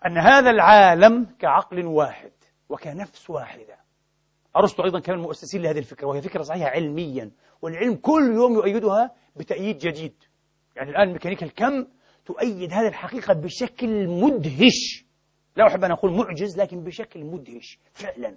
أن 0.06 0.18
هذا 0.18 0.50
العالم 0.50 1.26
كعقل 1.38 1.86
واحد. 1.86 2.30
وكنفس 2.68 3.30
واحدة. 3.30 3.78
أرسطو 4.56 4.84
أيضا 4.84 5.00
كان 5.00 5.14
المؤسسين 5.14 5.62
لهذه 5.62 5.78
الفكرة 5.78 6.06
وهي 6.06 6.22
فكرة 6.22 6.42
صحيحة 6.42 6.68
علميا 6.70 7.30
والعلم 7.62 7.94
كل 7.94 8.34
يوم 8.34 8.54
يؤيدها 8.54 9.14
بتأييد 9.36 9.78
جديد. 9.78 10.14
يعني 10.76 10.90
الآن 10.90 11.12
ميكانيكا 11.12 11.46
الكم 11.46 11.86
تؤيد 12.26 12.72
هذه 12.72 12.88
الحقيقة 12.88 13.34
بشكل 13.34 14.08
مدهش. 14.08 15.06
لا 15.56 15.66
أحب 15.66 15.84
أن 15.84 15.90
أقول 15.90 16.12
معجز 16.12 16.60
لكن 16.60 16.84
بشكل 16.84 17.24
مدهش 17.24 17.78
فعلا. 17.92 18.36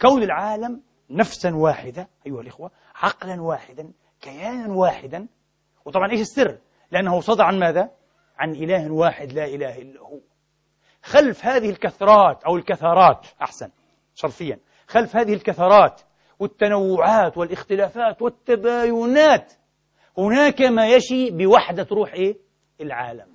كون 0.00 0.22
العالم 0.22 0.82
نفسا 1.10 1.54
واحدة 1.54 2.08
أيها 2.26 2.40
الإخوة 2.40 2.70
عقلا 2.94 3.42
واحدا 3.42 3.92
كيانا 4.20 4.74
واحدا 4.74 5.28
وطبعا 5.84 6.10
إيش 6.10 6.20
السر؟ 6.20 6.58
لأنه 6.90 7.20
صدى 7.20 7.42
عن 7.42 7.58
ماذا؟ 7.58 7.90
عن 8.38 8.50
إله 8.50 8.92
واحد 8.92 9.32
لا 9.32 9.44
إله 9.44 9.78
إلا 9.78 10.00
هو. 10.00 10.20
خلف 11.04 11.46
هذه 11.46 11.70
الكثرات 11.70 12.44
أو 12.44 12.56
الكثرات 12.56 13.26
أحسن 13.42 13.70
شرفيا 14.14 14.58
خلف 14.86 15.16
هذه 15.16 15.34
الكثرات 15.34 16.00
والتنوعات 16.38 17.38
والاختلافات 17.38 18.22
والتباينات 18.22 19.52
هناك 20.18 20.62
ما 20.62 20.88
يشي 20.88 21.30
بوحدة 21.30 21.86
روح 21.92 22.12
إيه؟ 22.12 22.36
العالم 22.80 23.26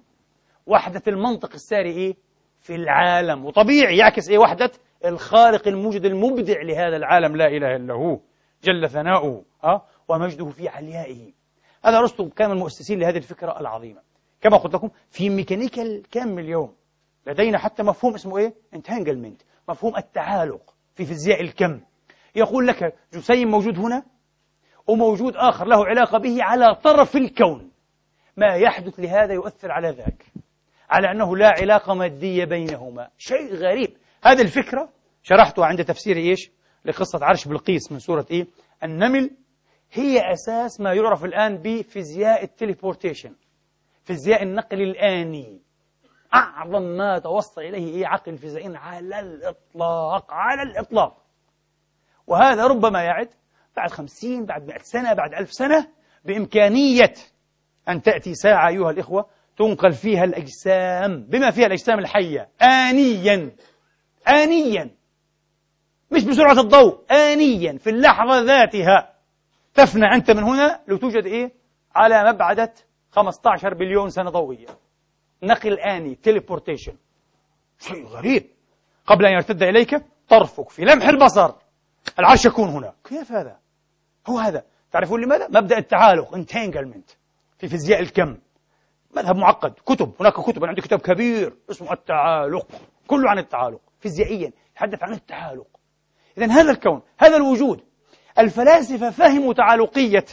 وحدة 0.66 1.02
المنطق 1.08 1.54
الساري 1.54 1.92
إيه؟ 1.92 2.16
في 2.60 2.76
العالم 2.76 3.46
وطبيعي 3.46 3.98
يعكس 3.98 4.30
إيه 4.30 4.38
وحدة 4.38 4.72
الخالق 5.06 5.68
الموجد 5.68 6.06
المبدع 6.06 6.62
لهذا 6.62 6.98
العالم 6.98 7.36
لا 7.36 7.48
إله 7.48 7.76
إلا 7.76 7.94
هو 7.94 8.20
جل 8.64 8.90
ثناؤه 8.90 9.46
أه؟ 9.64 9.86
ومجده 10.08 10.50
في 10.50 10.70
عليائه 10.70 11.34
هذا 11.86 11.98
أرسطو 11.98 12.30
كان 12.30 12.50
من 12.50 12.56
المؤسسين 12.56 13.00
لهذه 13.00 13.18
الفكرة 13.18 13.60
العظيمة 13.60 14.02
كما 14.42 14.58
قلت 14.58 14.76
لكم 14.76 14.90
في 15.10 15.30
ميكانيكا 15.30 15.82
الكم 15.82 16.40
اليوم 16.40 16.79
لدينا 17.28 17.58
حتى 17.58 17.84
مفهوم 17.84 18.14
اسمه 18.14 18.38
إيه؟ 18.38 18.54
انتانجلمنت 18.74 19.42
مفهوم 19.70 19.98
التعالق 19.98 20.76
في 20.96 21.06
فيزياء 21.06 21.42
الكم. 21.42 21.82
يقول 22.36 22.68
لك 22.68 22.96
جسيم 23.14 23.48
موجود 23.48 23.80
هنا 23.80 24.04
وموجود 24.88 25.36
آخر 25.36 25.66
له 25.66 25.86
علاقة 25.86 26.18
به 26.18 26.44
على 26.44 26.76
طرف 26.76 27.16
الكون. 27.16 27.72
ما 28.38 28.56
يحدث 28.56 29.00
لهذا 29.00 29.34
يؤثر 29.34 29.72
على 29.72 29.90
ذاك 29.90 30.26
على 30.90 31.12
أنه 31.12 31.38
لا 31.38 31.48
علاقة 31.62 31.94
مادية 31.94 32.46
بينهما. 32.46 33.10
شيء 33.18 33.54
غريب. 33.56 33.98
هذه 34.24 34.42
الفكرة 34.42 34.90
شرحتها 35.24 35.66
عند 35.66 35.86
تفسير 35.86 36.18
إيش؟ 36.18 36.52
لقصة 36.86 37.26
عرش 37.26 37.48
بلقيس 37.48 37.92
من 37.92 38.00
سورة 38.00 38.26
إيه؟ 38.32 38.48
النمل. 38.84 39.32
هي 39.92 40.22
أساس 40.34 40.82
ما 40.82 40.94
يعرف 40.94 41.26
الآن 41.26 41.58
بفيزياء 41.58 42.44
التليبورتيشن 42.44 43.36
فيزياء 44.04 44.44
النقل 44.44 44.82
الآني. 44.82 45.62
أعظم 46.34 46.82
ما 46.82 47.20
توصل 47.20 47.62
إليه 47.62 47.96
إيه 47.96 48.08
عقل 48.08 48.32
الفيزيائيين 48.32 48.76
على 48.76 49.20
الإطلاق 49.20 50.34
على 50.34 50.62
الإطلاق. 50.64 51.18
وهذا 52.28 52.68
ربما 52.68 53.04
يعد 53.04 53.30
بعد 53.78 53.92
خمسين 53.92 54.46
بعد 54.46 54.68
مئة 54.68 54.82
سنة 54.82 55.14
بعد 55.14 55.34
ألف 55.34 55.54
سنة 55.54 55.88
بإمكانية 56.26 57.14
أن 57.90 58.02
تأتي 58.02 58.34
ساعة 58.36 58.68
أيها 58.70 58.92
الإخوة 58.92 59.26
تنقل 59.58 59.92
فيها 59.92 60.24
الأجسام 60.24 61.24
بما 61.24 61.52
فيها 61.52 61.66
الأجسام 61.66 62.00
الحية 62.00 62.50
آنيا 62.62 63.52
آنيا. 64.28 64.90
مش 66.12 66.24
بسرعة 66.24 66.60
الضوء 66.60 67.04
آنيا 67.12 67.78
في 67.78 67.90
اللحظة 67.90 68.40
ذاتها. 68.42 69.14
تفنى 69.74 70.06
أنت 70.16 70.32
من 70.32 70.44
هنا 70.44 70.80
لو 70.88 70.98
توجد 70.98 71.26
إيه؟ 71.26 71.52
على 71.96 72.32
مبعدة 72.34 72.74
15 73.12 73.74
بليون 73.74 74.10
سنة 74.10 74.30
ضوئية. 74.30 74.68
نقل 75.44 75.80
آني 75.80 76.16
تيليبورتيشن 76.16 76.96
شيء 77.80 78.06
غريب. 78.06 78.50
قبل 79.06 79.26
أن 79.26 79.34
يرتد 79.34 79.64
إليك 79.64 80.02
طرفك 80.30 80.70
في 80.70 80.86
لمح 80.86 81.08
البصر. 81.08 81.52
العرش 82.20 82.46
يكون 82.46 82.70
هنا 82.70 82.94
كيف 83.04 83.32
هذا؟ 83.32 83.60
هو 84.28 84.38
هذا. 84.38 84.64
تعرفون 84.92 85.24
لماذا؟ 85.24 85.48
مبدأ 85.48 85.78
التعالق 85.78 86.36
انتانجلمنت 86.36 87.10
في 87.58 87.68
فيزياء 87.68 88.00
الكم. 88.02 88.38
مذهب 89.16 89.36
معقد. 89.36 89.72
كتب. 89.72 90.14
هناك 90.20 90.34
كتب. 90.34 90.58
أنا 90.58 90.68
عندي 90.68 90.82
كتاب 90.82 91.00
كبير 91.00 91.56
اسمه 91.72 91.94
التعالق. 91.94 92.68
كله 93.08 93.30
عن 93.30 93.38
التعالق. 93.40 93.82
فيزيائيا. 94.00 94.52
يتحدث 94.72 95.04
عن 95.04 95.14
التعالق. 95.14 95.68
إذا 96.38 96.52
هذا 96.52 96.72
الكون 96.72 97.02
هذا 97.20 97.36
الوجود. 97.38 97.84
الفلاسفة 98.40 99.10
فهموا 99.10 99.54
تعالقية. 99.54 100.26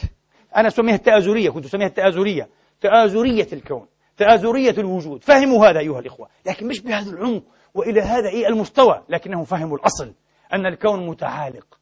أنا 0.55 0.67
أسميها 0.67 0.95
التآزرية. 0.95 1.49
كنت 1.49 1.65
أسميها 1.65 1.87
التآزرية. 1.87 2.49
تآزرية 2.81 3.47
الكون. 3.53 3.87
تآزرية 4.17 4.75
الوجود 4.77 5.23
فهموا 5.23 5.67
هذا 5.67 5.79
أيها 5.79 5.99
الإخوة 5.99 6.29
لكن 6.45 6.67
مش 6.67 6.81
بهذا 6.81 7.11
العمق 7.11 7.43
وإلى 7.73 8.01
هذا 8.01 8.29
إيه 8.29 8.47
المستوى 8.47 9.03
لكنهم 9.09 9.43
فهموا 9.43 9.77
الأصل 9.77 10.13
أن 10.53 10.65
الكون 10.65 11.07
متعالق 11.07 11.79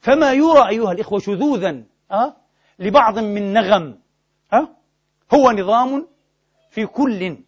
فما 0.00 0.32
يرى 0.32 0.68
أيها 0.68 0.92
الإخوة 0.92 1.18
شذوذا 1.18 1.82
أه؟ 2.12 2.36
لبعض 2.78 3.18
من 3.18 3.52
نغم 3.52 3.98
أه؟ 4.52 4.68
هو 5.34 5.50
نظام 5.50 6.08
في 6.70 6.86
كل 6.86 7.38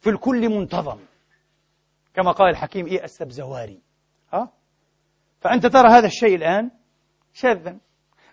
في 0.00 0.10
الكل 0.10 0.48
منتظم 0.48 0.98
كما 2.14 2.32
قال 2.32 2.50
الحكيم 2.50 2.86
إيه 2.86 3.04
السبزواري 3.04 3.80
أه؟ 4.34 4.48
فأنت 5.40 5.66
ترى 5.66 5.88
هذا 5.88 6.06
الشيء 6.06 6.34
الآن 6.34 6.70
شاذا 7.32 7.78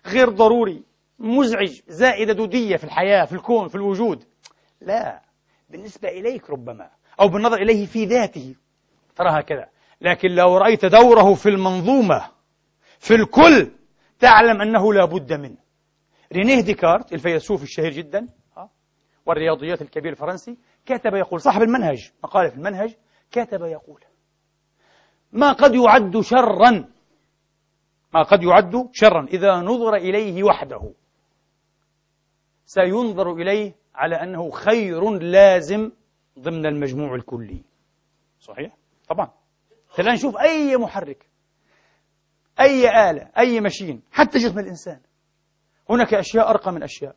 غير 0.06 0.28
ضروري 0.28 0.82
مزعج 1.18 1.80
زائدة 1.88 2.32
دودية 2.32 2.76
في 2.76 2.84
الحياة 2.84 3.24
في 3.24 3.32
الكون 3.32 3.68
في 3.68 3.74
الوجود 3.74 4.24
لا. 4.80 5.22
بالنسبة 5.70 6.08
إليك 6.08 6.50
ربما. 6.50 6.90
أو 7.20 7.28
بالنظر 7.28 7.56
إليه 7.56 7.86
في 7.86 8.04
ذاته. 8.04 8.54
ترى 9.16 9.40
هكذا. 9.40 9.68
لكن 10.00 10.28
لو 10.28 10.56
رأيت 10.56 10.84
دوره 10.84 11.34
في 11.34 11.48
المنظومة 11.48 12.30
في 12.98 13.14
الكل 13.14 13.70
تعلم 14.18 14.60
أنه 14.60 14.92
لا 14.92 15.04
بد 15.04 15.32
منه. 15.32 15.64
رينيه 16.32 16.60
ديكارت 16.60 17.12
الفيلسوف 17.12 17.62
الشهير 17.62 17.92
جدا 17.92 18.28
والرياضيات 19.26 19.82
الكبير 19.82 20.12
الفرنسي 20.12 20.58
كتب 20.86 21.14
يقول 21.14 21.40
صاحب 21.40 21.62
المنهج 21.62 22.10
مقالة 22.24 22.48
في 22.48 22.56
المنهج 22.56 22.94
كتب 23.30 23.62
يقول 23.62 24.00
ما 25.32 25.52
قد 25.52 25.74
يعد 25.74 26.20
شرا 26.20 26.88
ما 28.14 28.22
قد 28.22 28.42
يعد 28.42 28.88
شرا 28.92 29.26
إذا 29.26 29.56
نظر 29.56 29.94
إليه 29.96 30.42
وحده 30.42 30.92
سينظر 32.66 33.32
إليه 33.32 33.74
على 33.94 34.16
أنه 34.16 34.50
خير 34.50 35.10
لازم 35.10 35.90
ضمن 36.38 36.66
المجموع 36.66 37.14
الكلي. 37.14 37.62
صحيح؟ 38.40 38.76
طبعا. 39.08 39.30
الآن 39.98 40.14
نشوف 40.14 40.36
أي 40.36 40.76
محرك 40.76 41.28
أي 42.60 43.10
آلة 43.10 43.30
أي 43.38 43.60
مشين 43.60 44.02
حتى 44.12 44.38
جسم 44.38 44.58
الإنسان. 44.58 45.00
هناك 45.90 46.14
أشياء 46.14 46.50
أرقى 46.50 46.72
من 46.72 46.82
أشياء 46.82 47.16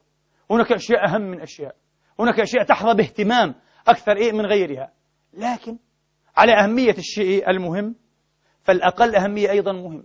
هناك 0.52 0.72
أشياء 0.72 1.06
أهم 1.08 1.22
من 1.22 1.42
أشياء 1.42 1.76
هناك 2.20 2.40
أشياء 2.40 2.64
تحظى 2.64 2.94
باهتمام 2.94 3.56
أكثر 3.88 4.18
إيه 4.18 4.32
من 4.32 4.46
غيرها. 4.46 4.92
لكن 5.34 5.78
على 6.38 6.52
أهمية 6.54 6.98
الشيء 6.98 7.50
المهم 7.50 7.96
فالأقل 8.64 9.16
أهمية 9.16 9.50
أيضا 9.50 9.72
مهم. 9.72 10.04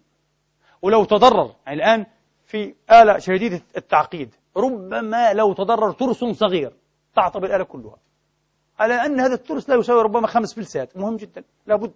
ولو 0.82 1.04
تضرر 1.04 1.56
يعني 1.66 1.78
الآن 1.78 2.06
في 2.46 2.74
آلة 2.90 3.18
شديدة 3.18 3.62
التعقيد 3.76 4.34
ربما 4.56 5.32
لو 5.32 5.52
تضرر 5.52 5.92
ترس 5.92 6.24
صغير 6.24 6.72
تعطب 7.14 7.44
الآلة 7.44 7.64
كلها. 7.64 7.96
على 8.78 8.94
أن 8.94 9.20
هذا 9.20 9.34
الترس 9.34 9.70
لا 9.70 9.76
يساوي 9.76 10.02
ربما 10.02 10.26
خمس 10.26 10.54
فلسات. 10.54 10.96
مهم 10.96 11.16
جدا. 11.16 11.44
لابد 11.66 11.92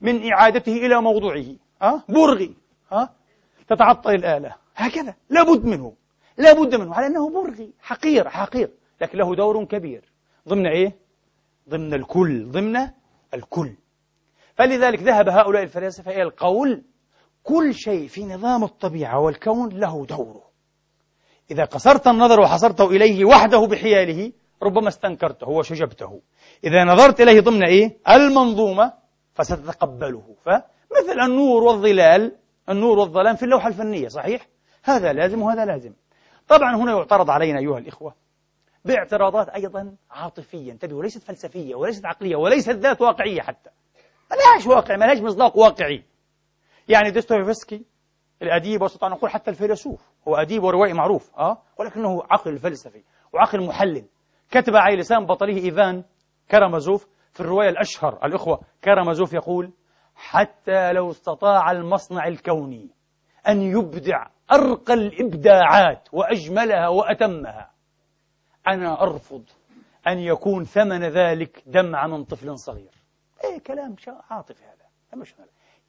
من 0.00 0.32
إعادته 0.32 0.72
إلى 0.72 1.00
موضوعه. 1.00 1.44
أه؟ 1.82 2.02
برغي. 2.08 2.56
أه؟ 2.92 3.08
تتعطل 3.68 4.14
الآلة. 4.14 4.54
هكذا. 4.76 5.14
لابد 5.30 5.64
منه. 5.64 5.92
لابد 6.38 6.74
منه. 6.74 6.94
على 6.94 7.06
أنه 7.06 7.30
برغي. 7.30 7.72
حقير. 7.80 8.28
حقير. 8.28 8.70
لكن 9.00 9.18
له 9.18 9.34
دور 9.34 9.64
كبير. 9.64 10.12
ضمن 10.48 10.66
إيه؟ 10.66 10.96
ضمن 11.68 11.94
الكل. 11.94 12.50
ضمن 12.50 12.76
الكل. 13.34 13.74
فلذلك 14.54 15.02
ذهب 15.02 15.28
هؤلاء 15.28 15.62
الفلاسفة 15.62 16.10
إلى 16.10 16.22
القول 16.22 16.82
كل 17.42 17.74
شيء 17.74 18.08
في 18.08 18.24
نظام 18.24 18.64
الطبيعة 18.64 19.20
والكون 19.20 19.68
له 19.68 20.06
دوره. 20.06 20.47
إذا 21.50 21.64
قصرت 21.64 22.06
النظر 22.06 22.40
وحصرته 22.40 22.90
إليه 22.90 23.24
وحده 23.24 23.66
بحياله 23.66 24.32
ربما 24.62 24.88
استنكرته 24.88 25.48
وشجبته. 25.48 26.20
إذا 26.64 26.84
نظرت 26.84 27.20
إليه 27.20 27.40
ضمن 27.40 27.64
إيه؟ 27.64 27.98
المنظومة 28.08 28.92
فستتقبله. 29.34 30.36
فمثل 30.44 31.20
النور 31.26 31.62
والظلال 31.62 32.32
النور 32.68 32.98
والظلام 32.98 33.36
في 33.36 33.42
اللوحة 33.42 33.68
الفنية 33.68 34.08
صحيح؟ 34.08 34.48
هذا 34.82 35.12
لازم 35.12 35.42
وهذا 35.42 35.64
لازم. 35.64 35.92
طبعا 36.48 36.76
هنا 36.76 36.92
يعترض 36.92 37.30
علينا 37.30 37.58
أيها 37.58 37.78
الإخوة 37.78 38.14
باعتراضات 38.84 39.48
أيضا 39.48 39.96
عاطفية 40.10 40.72
انتبهوا 40.72 40.98
وليست 40.98 41.22
فلسفية 41.22 41.74
وليست 41.74 42.06
عقلية 42.06 42.36
وليست 42.36 42.70
ذات 42.70 43.00
واقعية 43.00 43.40
حتى. 43.40 43.70
ما 44.30 44.36
لهاش 44.36 44.66
واقع 44.66 44.96
ما 44.96 45.04
لهاش 45.04 45.18
مصداق 45.18 45.56
واقعي. 45.56 46.04
يعني 46.88 47.10
دوستويفسكي 47.10 47.82
الأديب 48.42 48.82
واستطيع 48.82 49.08
أن 49.08 49.12
نقول 49.12 49.30
حتى 49.30 49.50
الفيلسوف. 49.50 50.00
هو 50.28 50.36
أديب 50.36 50.62
وروائي 50.62 50.92
معروف 50.92 51.30
أه؟ 51.38 51.62
ولكنه 51.78 52.22
عقل 52.30 52.58
فلسفي 52.58 53.02
وعقل 53.32 53.66
محلل. 53.66 54.04
كتب 54.50 54.76
على 54.76 54.96
لسان 54.96 55.26
بطله 55.26 55.56
إيفان 55.56 56.04
كرامازوف 56.50 57.08
في 57.32 57.40
الرواية 57.40 57.68
الأشهر 57.68 58.26
الإخوة 58.26 58.60
كرامازوف 58.84 59.32
يقول 59.32 59.72
حتى 60.14 60.92
لو 60.92 61.10
استطاع 61.10 61.70
المصنع 61.70 62.26
الكوني 62.26 62.90
أن 63.48 63.62
يبدع 63.62 64.26
أرقى 64.52 64.94
الإبداعات 64.94 66.08
وأجملها 66.12 66.88
وأتمها 66.88 67.70
أنا 68.68 69.02
أرفض 69.02 69.44
أن 70.08 70.18
يكون 70.18 70.64
ثمن 70.64 71.04
ذلك 71.04 71.62
دمعة 71.66 72.06
من 72.06 72.24
طفل 72.24 72.58
صغير. 72.58 72.90
إيه 73.44 73.58
كلام 73.58 73.96
عاطفي 74.30 74.64
هذا 74.64 74.86
هذا 75.12 75.24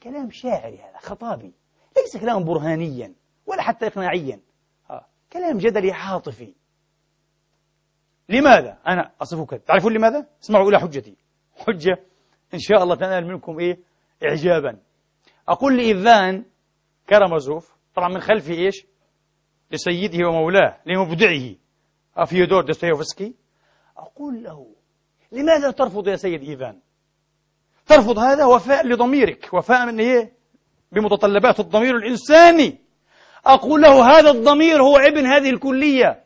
كلام 0.04 0.30
شاعري 0.32 0.78
هذا 0.78 0.98
خطابي 0.98 1.54
ليس 1.98 2.18
كلاما 2.24 2.46
برهانيا. 2.46 3.14
ولا 3.50 3.62
حتى 3.62 3.88
إقناعيا. 3.88 4.40
آه. 4.90 5.06
كلام 5.34 5.58
جدلي 5.58 5.92
عاطفي. 5.92 6.54
لماذا؟ 8.30 8.78
أنا 8.88 9.12
أصفه 9.22 9.46
كذا 9.46 9.60
تعرفون 9.60 9.94
لماذا؟ 9.94 10.28
اسمعوا 10.44 10.70
إلى 10.70 10.80
حجتي. 10.80 11.16
حجة 11.56 12.04
إن 12.54 12.60
شاء 12.60 12.84
الله 12.84 12.96
تنال 12.96 13.28
منكم 13.28 13.60
إيه؟ 13.60 13.80
إعجابا. 14.24 14.80
أقول 15.48 15.78
لإذان 15.78 16.46
كرمزوف 17.10 17.76
طبعا 17.96 18.10
من 18.10 18.20
خلفه 18.20 18.54
إيش؟ 18.54 18.86
لسيده 19.72 20.28
ومولاه 20.28 20.78
لمبدعه. 20.86 21.56
أفيودور 22.18 22.66
دوستويفسكي. 22.66 23.34
أقول 23.98 24.44
له 24.44 24.76
لماذا 25.32 25.72
ترفض 25.72 26.08
يا 26.08 26.16
سيد 26.16 26.44
إيفان 26.44 26.80
ترفض 27.86 28.20
هذا 28.20 28.46
وفاء 28.46 28.88
لضميرك. 28.88 29.50
وفاء 29.54 29.86
من 29.86 30.00
إيه؟ 30.00 30.34
بمتطلبات 30.92 31.60
الضمير 31.60 31.96
الإنساني. 31.96 32.89
أقول 33.46 33.82
له 33.82 34.20
هذا 34.20 34.32
الضمير 34.32 34.82
هو 34.82 34.98
ابن 34.98 35.26
هذه 35.26 35.50
الكلية. 35.50 36.24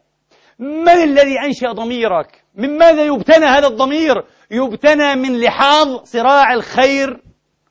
من 0.60 0.90
الذي 0.90 1.40
أنشأ 1.46 1.72
ضميرك؟ 1.72 2.44
من 2.56 2.78
ماذا 2.78 3.04
يبتنى 3.06 3.46
هذا 3.46 3.68
الضمير؟ 3.68 4.24
يبتنى 4.52 5.16
من 5.16 5.40
لحاظ 5.40 6.04
صراع 6.04 6.54
الخير 6.54 7.22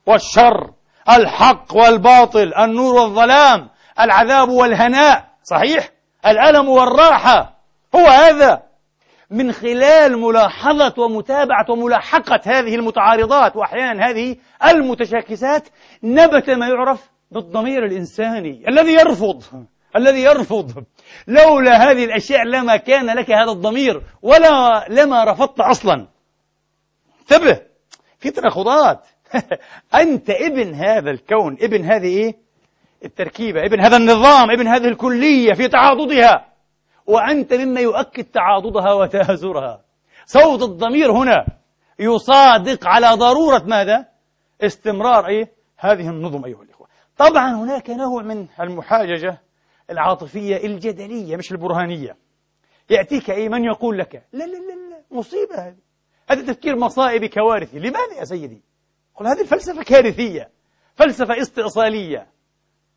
والشر 0.07 0.71
الحق 1.11 1.77
والباطل 1.77 2.55
النور 2.55 2.95
والظلام 2.95 3.69
العذاب 4.01 4.49
والهناء. 4.49 5.25
صحيح؟ 5.43 5.91
الألم 6.27 6.69
والراحة. 6.69 7.59
هو 7.97 8.07
هذا. 8.07 8.63
من 9.31 9.53
خلال 9.53 10.21
ملاحظة 10.21 10.95
ومتابعة 10.99 11.67
وملاحقة 11.71 12.41
هذه 12.47 12.75
المتعارضات 12.75 13.57
وأحيانا 13.57 14.11
هذه 14.11 14.37
المتشاكسات 14.69 15.69
نبت 16.03 16.51
ما 16.51 16.69
يعرف 16.69 17.12
بالضمير 17.33 17.85
الإنساني. 17.85 18.65
الذي 18.69 18.93
يرفض 18.93 19.43
الذي 19.97 20.23
يرفض. 20.23 20.85
لولا 21.27 21.91
هذه 21.91 22.05
الأشياء 22.05 22.45
لما 22.45 22.77
كان 22.77 23.07
لك 23.19 23.31
هذا 23.31 23.51
الضمير 23.51 24.03
ولا 24.23 24.87
لما 24.89 25.25
رفضت 25.25 25.61
أصلا. 25.61 26.09
انتبه. 27.21 27.61
في 28.19 28.31
تناقضات 28.31 29.07
أنت 30.03 30.31
ابن 30.31 30.75
هذا 30.75 31.11
الكون 31.11 31.57
ابن 31.61 31.85
هذه 31.85 32.07
إيه؟ 32.07 32.35
التركيبة 33.05 33.67
ابن 33.67 33.81
هذا 33.81 33.97
النظام 33.97 34.51
ابن 34.51 34.69
هذه 34.69 34.89
الكلية 34.89 35.53
في 35.53 35.69
تعاضدها. 35.69 36.53
وأنت 37.07 37.55
مما 37.55 37.81
يؤكد 37.81 38.25
تعاضدها 38.25 38.93
وتهازرها 38.93 39.85
صوت 40.27 40.63
الضمير 40.63 41.13
هنا 41.13 41.47
يصادق 41.99 42.87
على 42.87 43.11
ضرورة 43.11 43.63
ماذا؟ 43.67 44.07
استمرار 44.63 45.27
إيه؟ 45.27 45.53
هذه 45.79 46.09
النظم 46.09 46.45
أيها 46.45 46.63
طبعا 47.17 47.55
هناك 47.55 47.91
نوع 47.91 48.23
من 48.23 48.47
المحاججة 48.61 49.41
العاطفية 49.91 50.57
الجدلية 50.57 51.37
مش 51.37 51.53
البرهانية. 51.53 52.17
يأتيك 52.91 53.31
أي 53.31 53.49
من 53.49 53.65
يقول 53.65 53.99
لك 53.99 54.15
لا 54.33 54.45
لا 54.45 54.53
لا 54.53 54.91
لا 54.91 55.03
مصيبة 55.11 55.55
هذه. 55.55 55.77
هذا 56.31 56.53
تفكير 56.53 56.77
مصائب 56.77 57.25
كوارثي. 57.25 57.79
لماذا 57.79 58.15
يا 58.19 58.25
سيدي؟ 58.25 58.63
قل 59.15 59.27
هذه 59.27 59.41
الفلسفة 59.41 59.83
كارثية 59.83 60.51
فلسفة 60.95 61.41
استئصالية 61.41 62.27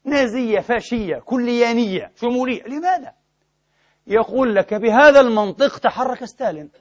نازية 0.03 0.59
فاشية 0.59 1.15
كليانية 1.15 2.11
شمولية. 2.15 2.63
لماذا؟ 2.63 3.13
يقول 4.07 4.55
لك 4.55 4.73
بهذا 4.73 5.19
المنطق 5.19 5.77
تحرك 5.77 6.25
ستالين. 6.25 6.71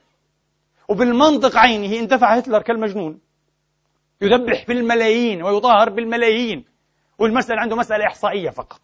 وبالمنطق 0.89 1.57
عينه 1.57 1.99
اندفع 1.99 2.37
هتلر 2.37 2.63
كالمجنون. 2.63 3.21
يذبح 4.21 4.67
بالملايين 4.69 5.43
ويطهر 5.43 5.91
بالملايين. 5.91 6.74
والمسألة 7.19 7.61
عنده 7.61 7.77
مسألة 7.77 8.07
إحصائية 8.07 8.51
فقط. 8.51 8.81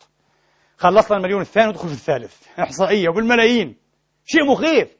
خلصنا 0.76 1.16
المليون 1.16 1.40
الثاني 1.40 1.68
ودخل 1.68 1.88
في 1.88 1.94
الثالث. 1.94 2.36
إحصائية 2.58 3.08
وبالملايين 3.08 3.76
شيء 4.24 4.44
مخيف. 4.44 4.96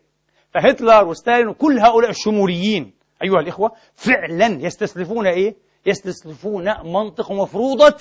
فهتلر 0.55 1.05
وستالين 1.09 1.49
وكل 1.49 1.79
هؤلاء 1.79 2.11
الشموليين 2.11 2.95
أيها 3.23 3.41
الإخوة 3.41 3.73
فعلا 3.95 4.47
يستسلفون 4.47 5.27
إيه؟ 5.27 5.57
يستسلفون 5.87 6.65
منطق 6.85 7.33
مفروضة 7.33 7.97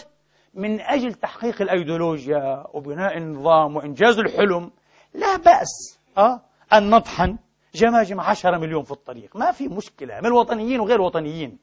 من 0.53 0.81
أجل 0.81 1.13
تحقيق 1.13 1.61
الأيديولوجيا 1.61 2.63
وبناء 2.73 3.17
النظام 3.17 3.75
وإنجاز 3.75 4.19
الحلم. 4.19 4.71
لا 5.13 5.37
بأس 5.37 5.99
أه؟ 6.17 6.41
أن 6.73 6.89
نطحن 6.89 7.37
جماجم 7.75 8.19
عشرة 8.19 8.57
مليون 8.57 8.83
في 8.83 8.91
الطريق. 8.91 9.35
ما 9.35 9.51
في 9.51 9.67
مشكلة. 9.67 10.19
من 10.19 10.25
الوطنيين 10.25 10.79
وغير 10.79 10.95
الوطنيين. 10.95 11.57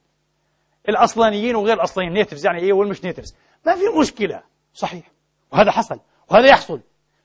الأصلانيين 0.89 1.57
وغير 1.57 1.74
الأصلانيين 1.74 2.14
نيتفز 2.14 2.47
يعني 2.47 2.61
إيه؟ 2.61 2.72
والمش 2.72 3.05
نيتفز 3.05 3.34
ما 3.66 3.74
في 3.74 3.99
مشكلة. 4.01 4.43
صحيح. 4.74 5.11
وهذا 5.53 5.70
حصل. 5.70 6.01
وهذا 6.30 6.47
يحصل. 6.47 6.80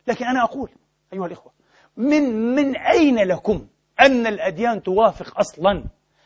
لكن 0.08 0.26
أنا 0.26 0.44
أقول 0.44 0.70
أيها 1.14 1.26
الإخوة 1.26 1.52
من 1.98 2.56
من 2.56 2.78
أين 2.78 3.20
لكم 3.20 3.68
أن 4.00 4.28
الأديان 4.28 4.84
توافق 4.84 5.40
أصلا 5.40 5.84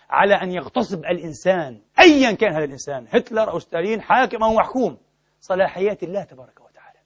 على 0.09 0.33
أن 0.33 0.51
يغتصب 0.51 0.99
الإنسان 0.99 1.81
أيا 1.99 2.31
كان 2.31 2.53
هذا 2.53 2.63
الإنسان 2.63 3.07
هتلر 3.09 3.51
أو 3.51 3.59
ستالين 3.59 4.01
حاكم 4.01 4.43
أو 4.43 4.53
محكوم؟ 4.53 4.97
صلاحيات 5.41 6.03
الله 6.03 6.23
تبارك 6.23 6.61
وتعالى. 6.61 6.99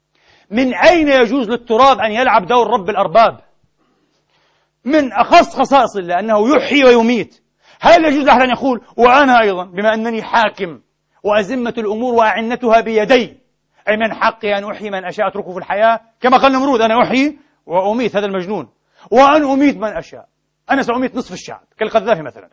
من 0.50 0.74
أين 0.74 1.08
يجوز 1.08 1.48
للتراب 1.48 1.98
أن 1.98 2.12
يلعب 2.12 2.46
دور 2.46 2.66
رب 2.66 2.90
الأرباب؟ 2.90 3.40
من 4.84 5.12
أخص 5.12 5.56
خصائص 5.56 5.96
الله 5.96 6.18
أنه 6.18 6.56
يحيي 6.56 6.84
ويميت. 6.84 7.42
هل 7.80 8.04
يجوز 8.04 8.24
لأحد 8.24 8.40
أن 8.40 8.50
يقول 8.50 8.80
وأنا 8.96 9.40
أيضا 9.40 9.64
بما 9.64 9.94
أنني 9.94 10.22
حاكم 10.22 10.80
وأزمة 11.24 11.74
الأمور 11.78 12.14
وأعنتها 12.14 12.80
بيدي؟ 12.80 13.40
أي 13.88 13.96
من 13.96 14.14
حقي 14.14 14.58
أن 14.58 14.70
أحيي 14.70 14.90
من 14.90 15.04
أشاء 15.04 15.28
أتركه 15.28 15.52
في 15.52 15.58
الحياة؟ 15.58 16.00
كما 16.20 16.36
قال 16.36 16.52
نمرود 16.52 16.80
أنا 16.80 17.02
أحيي 17.02 17.38
وأميت 17.66 18.16
هذا 18.16 18.26
المجنون. 18.26 18.68
وأن 19.10 19.44
أميت 19.44 19.76
من 19.76 19.96
أشاء. 19.96 20.28
أنا 20.70 20.82
سأميت 20.82 21.16
نصف 21.16 21.32
الشعب 21.32 21.62
كالقذافي 21.78 22.22
مثلا. 22.22 22.48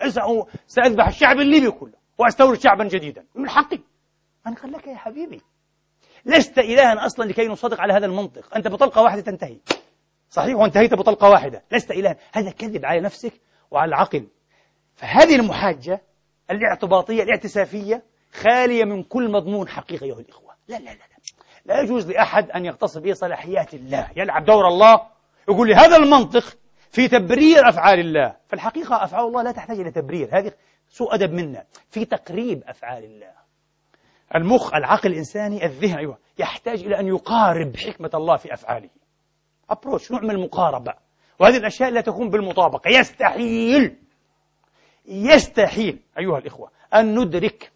سأذبح 0.67 1.07
الشعب 1.07 1.39
الليبي 1.39 1.71
كله 1.71 1.93
وأستورد 2.17 2.59
شعبا 2.59 2.84
جديدا. 2.84 3.25
من 3.36 3.49
حقي. 3.49 3.80
من 4.45 4.53
قال 4.53 4.71
لك 4.71 4.88
يا 4.88 4.95
حبيبي 4.95 5.41
لست 6.25 6.59
إلها 6.59 7.05
أصلا 7.05 7.25
لكي 7.25 7.47
نصدق 7.47 7.82
على 7.82 7.93
هذا 7.93 8.05
المنطق. 8.05 8.55
أنت 8.55 8.67
بطلقة 8.67 9.01
واحدة 9.01 9.21
تنتهي. 9.21 9.57
صحيح 10.30 10.55
وانتهيت 10.55 10.93
بطلقة 10.93 11.30
واحدة. 11.30 11.63
لست 11.71 11.91
إلها. 11.91 12.15
هذا 12.34 12.51
كذب 12.51 12.86
على 12.86 13.01
نفسك 13.01 13.34
وعلى 13.71 13.89
العقل. 13.89 14.28
فهذه 14.98 15.36
المحاجة 15.36 16.02
الاعتباطية 16.52 17.24
الاعتسافية 17.24 18.04
خالية 18.34 18.86
من 18.86 19.04
كل 19.04 19.32
مضمون 19.32 19.68
حقيقي 19.68 20.06
أيها 20.06 20.20
الإخوة. 20.20 20.54
لا 20.68 20.76
لا 20.76 20.84
لا 20.84 20.89
لا, 20.89 21.18
لا 21.66 21.82
يجوز 21.82 22.12
لأحد 22.12 22.52
أن 22.52 22.66
يغتصب 22.66 23.08
بصلاحيات 23.08 23.74
الله 23.74 24.12
يلعب 24.16 24.45
دور 24.45 24.68
الله 24.68 25.02
يقول 25.50 25.68
لي 25.68 25.76
هذا 25.76 25.95
المنطق 25.95 26.58
في 26.91 27.08
تبرير 27.08 27.70
أفعال 27.70 28.00
الله. 28.00 28.36
في 28.48 28.54
الحقيقة 28.54 29.04
أفعال 29.04 29.26
الله 29.26 29.43
لا 29.43 29.52
تحتاج 29.52 29.80
إلى 29.80 29.91
تبرير 29.91 30.30
هذه 30.32 30.52
سوء 30.89 31.16
أدب 31.16 31.32
منا. 31.34 31.64
في 31.89 32.06
تقريب 32.06 32.64
أفعال 32.68 33.04
الله. 33.04 33.32
المخ 34.36 34.74
العقل 34.74 35.12
الإنساني 35.12 35.66
الذهن 35.66 35.98
أيوة 35.98 36.18
يحتاج 36.38 36.84
إلى 36.84 37.00
أن 37.00 37.08
يقارب 37.08 37.78
حكمة 37.78 38.12
الله 38.14 38.38
في 38.38 38.54
أفعاله. 38.54 38.89
أبروش 39.70 40.12
نوع 40.12 40.22
من 40.22 40.32
المقاربة. 40.32 40.93
وهذه 41.39 41.58
الأشياء 41.58 41.89
لا 41.89 42.02
تكون 42.02 42.30
بالمطابقة 42.30 42.89
يستحيل. 42.89 43.95
يستحيل 45.08 45.99
أيها 46.20 46.38
الإخوة 46.38 46.72
أن 46.93 47.20
ندرك 47.20 47.72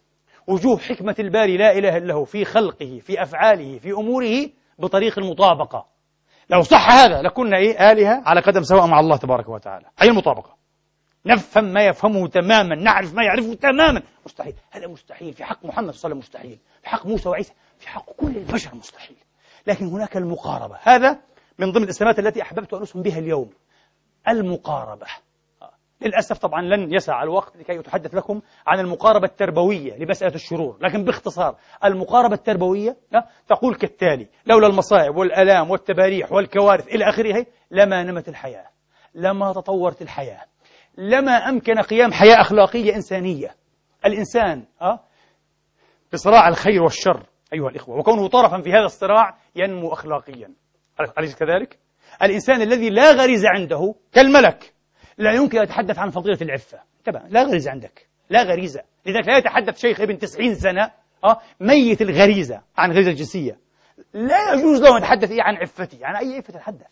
وجوه 0.46 0.78
حكمة 0.78 1.14
الباري 1.18 1.56
لا 1.56 1.78
إله 1.78 1.96
إلا 1.96 2.14
هو 2.14 2.24
في 2.24 2.44
خلقه 2.44 3.00
في 3.02 3.22
أفعاله 3.22 3.78
في 3.78 3.92
أموره 3.92 4.50
بطريق 4.78 5.18
المطابقة. 5.18 5.86
لو 6.50 6.62
صح 6.62 6.90
هذا 6.90 7.22
لكنا 7.22 7.56
إيه؟ 7.56 7.92
آلهة 7.92 8.22
على 8.26 8.40
قدم 8.40 8.62
سواء 8.62 8.86
مع 8.86 9.00
الله 9.00 9.16
تبارك 9.16 9.48
وتعالى. 9.48 9.86
أي 10.02 10.08
المطابقة؟ 10.08 10.56
نفهم 11.26 11.64
ما 11.64 11.86
يفهمه 11.86 12.28
تماما 12.28 12.74
نعرف 12.74 13.14
ما 13.14 13.24
يعرفه 13.24 13.54
تماما. 13.54 14.02
مستحيل. 14.26 14.54
هذا 14.70 14.86
مستحيل. 14.86 15.32
في 15.32 15.44
حق 15.44 15.64
محمد 15.64 15.94
صلى 15.94 16.04
الله 16.04 16.04
عليه 16.04 16.14
وسلم 16.14 16.18
مستحيل. 16.18 16.58
في 16.82 16.88
حق 16.88 17.06
موسى 17.06 17.28
وعيسى. 17.28 17.52
في 17.78 17.88
حق 17.88 18.12
كل 18.12 18.36
البشر 18.36 18.74
مستحيل. 18.74 19.16
لكن 19.66 19.86
هناك 19.86 20.16
المقاربة. 20.16 20.78
هذا 20.82 21.20
من 21.58 21.72
ضمن 21.72 21.84
الإسلامات 21.84 22.18
التي 22.18 22.42
أحببت 22.42 22.74
أن 22.74 22.82
أسهم 22.82 23.02
بها 23.02 23.18
اليوم. 23.18 23.50
المقاربة. 24.28 25.06
للأسف 26.06 26.38
طبعا 26.38 26.62
لن 26.62 26.94
يسع 26.94 27.22
الوقت 27.22 27.56
لكي 27.56 27.78
أتحدث 27.80 28.14
لكم 28.14 28.40
عن 28.66 28.80
المقاربة 28.80 29.26
التربوية 29.26 29.96
لمسألة 29.96 30.34
الشرور. 30.34 30.78
لكن 30.80 31.04
باختصار 31.04 31.56
المقاربة 31.84 32.34
التربوية 32.34 32.96
تقول 33.48 33.74
كالتالي 33.74 34.28
لولا 34.46 34.66
المصائب 34.66 35.16
والألام 35.16 35.70
والتباريح 35.70 36.32
والكوارث 36.32 36.88
إلى 36.88 37.08
آخره 37.08 37.46
لما 37.70 38.02
نمت 38.02 38.28
الحياة 38.28 38.66
لما 39.14 39.52
تطورت 39.52 40.02
الحياة 40.02 40.42
لما 40.98 41.32
أمكن 41.32 41.78
قيام 41.78 42.12
حياة 42.12 42.40
أخلاقية 42.40 42.94
إنسانية. 42.94 43.54
الإنسان 44.06 44.64
بصراع 46.12 46.48
الخير 46.48 46.82
والشر 46.82 47.26
أيها 47.52 47.68
الإخوة 47.68 47.98
وكونه 47.98 48.28
طرفا 48.28 48.60
في 48.60 48.70
هذا 48.70 48.84
الصراع 48.84 49.38
ينمو 49.56 49.92
أخلاقيا. 49.92 50.50
أليس 51.18 51.36
كذلك؟ 51.36 51.78
الإنسان 52.22 52.62
الذي 52.62 52.90
لا 52.90 53.12
غريزة 53.12 53.48
عنده 53.48 53.94
كالملك. 54.12 54.71
لا 55.18 55.32
يمكن 55.32 55.58
أن 55.58 55.64
يتحدث 55.64 55.98
عن 55.98 56.10
فضيلة 56.10 56.38
العفة. 56.42 56.78
تبع 57.04 57.22
لا 57.28 57.42
غريزة 57.42 57.70
عندك. 57.70 58.06
لا 58.30 58.42
غريزة. 58.42 58.82
لذلك 59.06 59.28
لا 59.28 59.38
يتحدث 59.38 59.78
شيخ 59.78 60.00
ابن 60.00 60.18
تسعين 60.18 60.54
سنة 60.54 60.90
أه 61.24 61.40
ميت 61.60 62.02
الغريزة 62.02 62.60
عن 62.76 62.90
الغريزة 62.90 63.10
الجنسية. 63.10 63.58
لا 64.14 64.52
يجوز 64.52 64.82
له 64.82 64.96
أن 64.96 65.02
يتحدث 65.02 65.30
إيه 65.30 65.42
عن 65.42 65.56
عفتي 65.56 66.04
عن 66.04 66.16
أي 66.16 66.36
عفة 66.36 66.52
تتحدث 66.52 66.86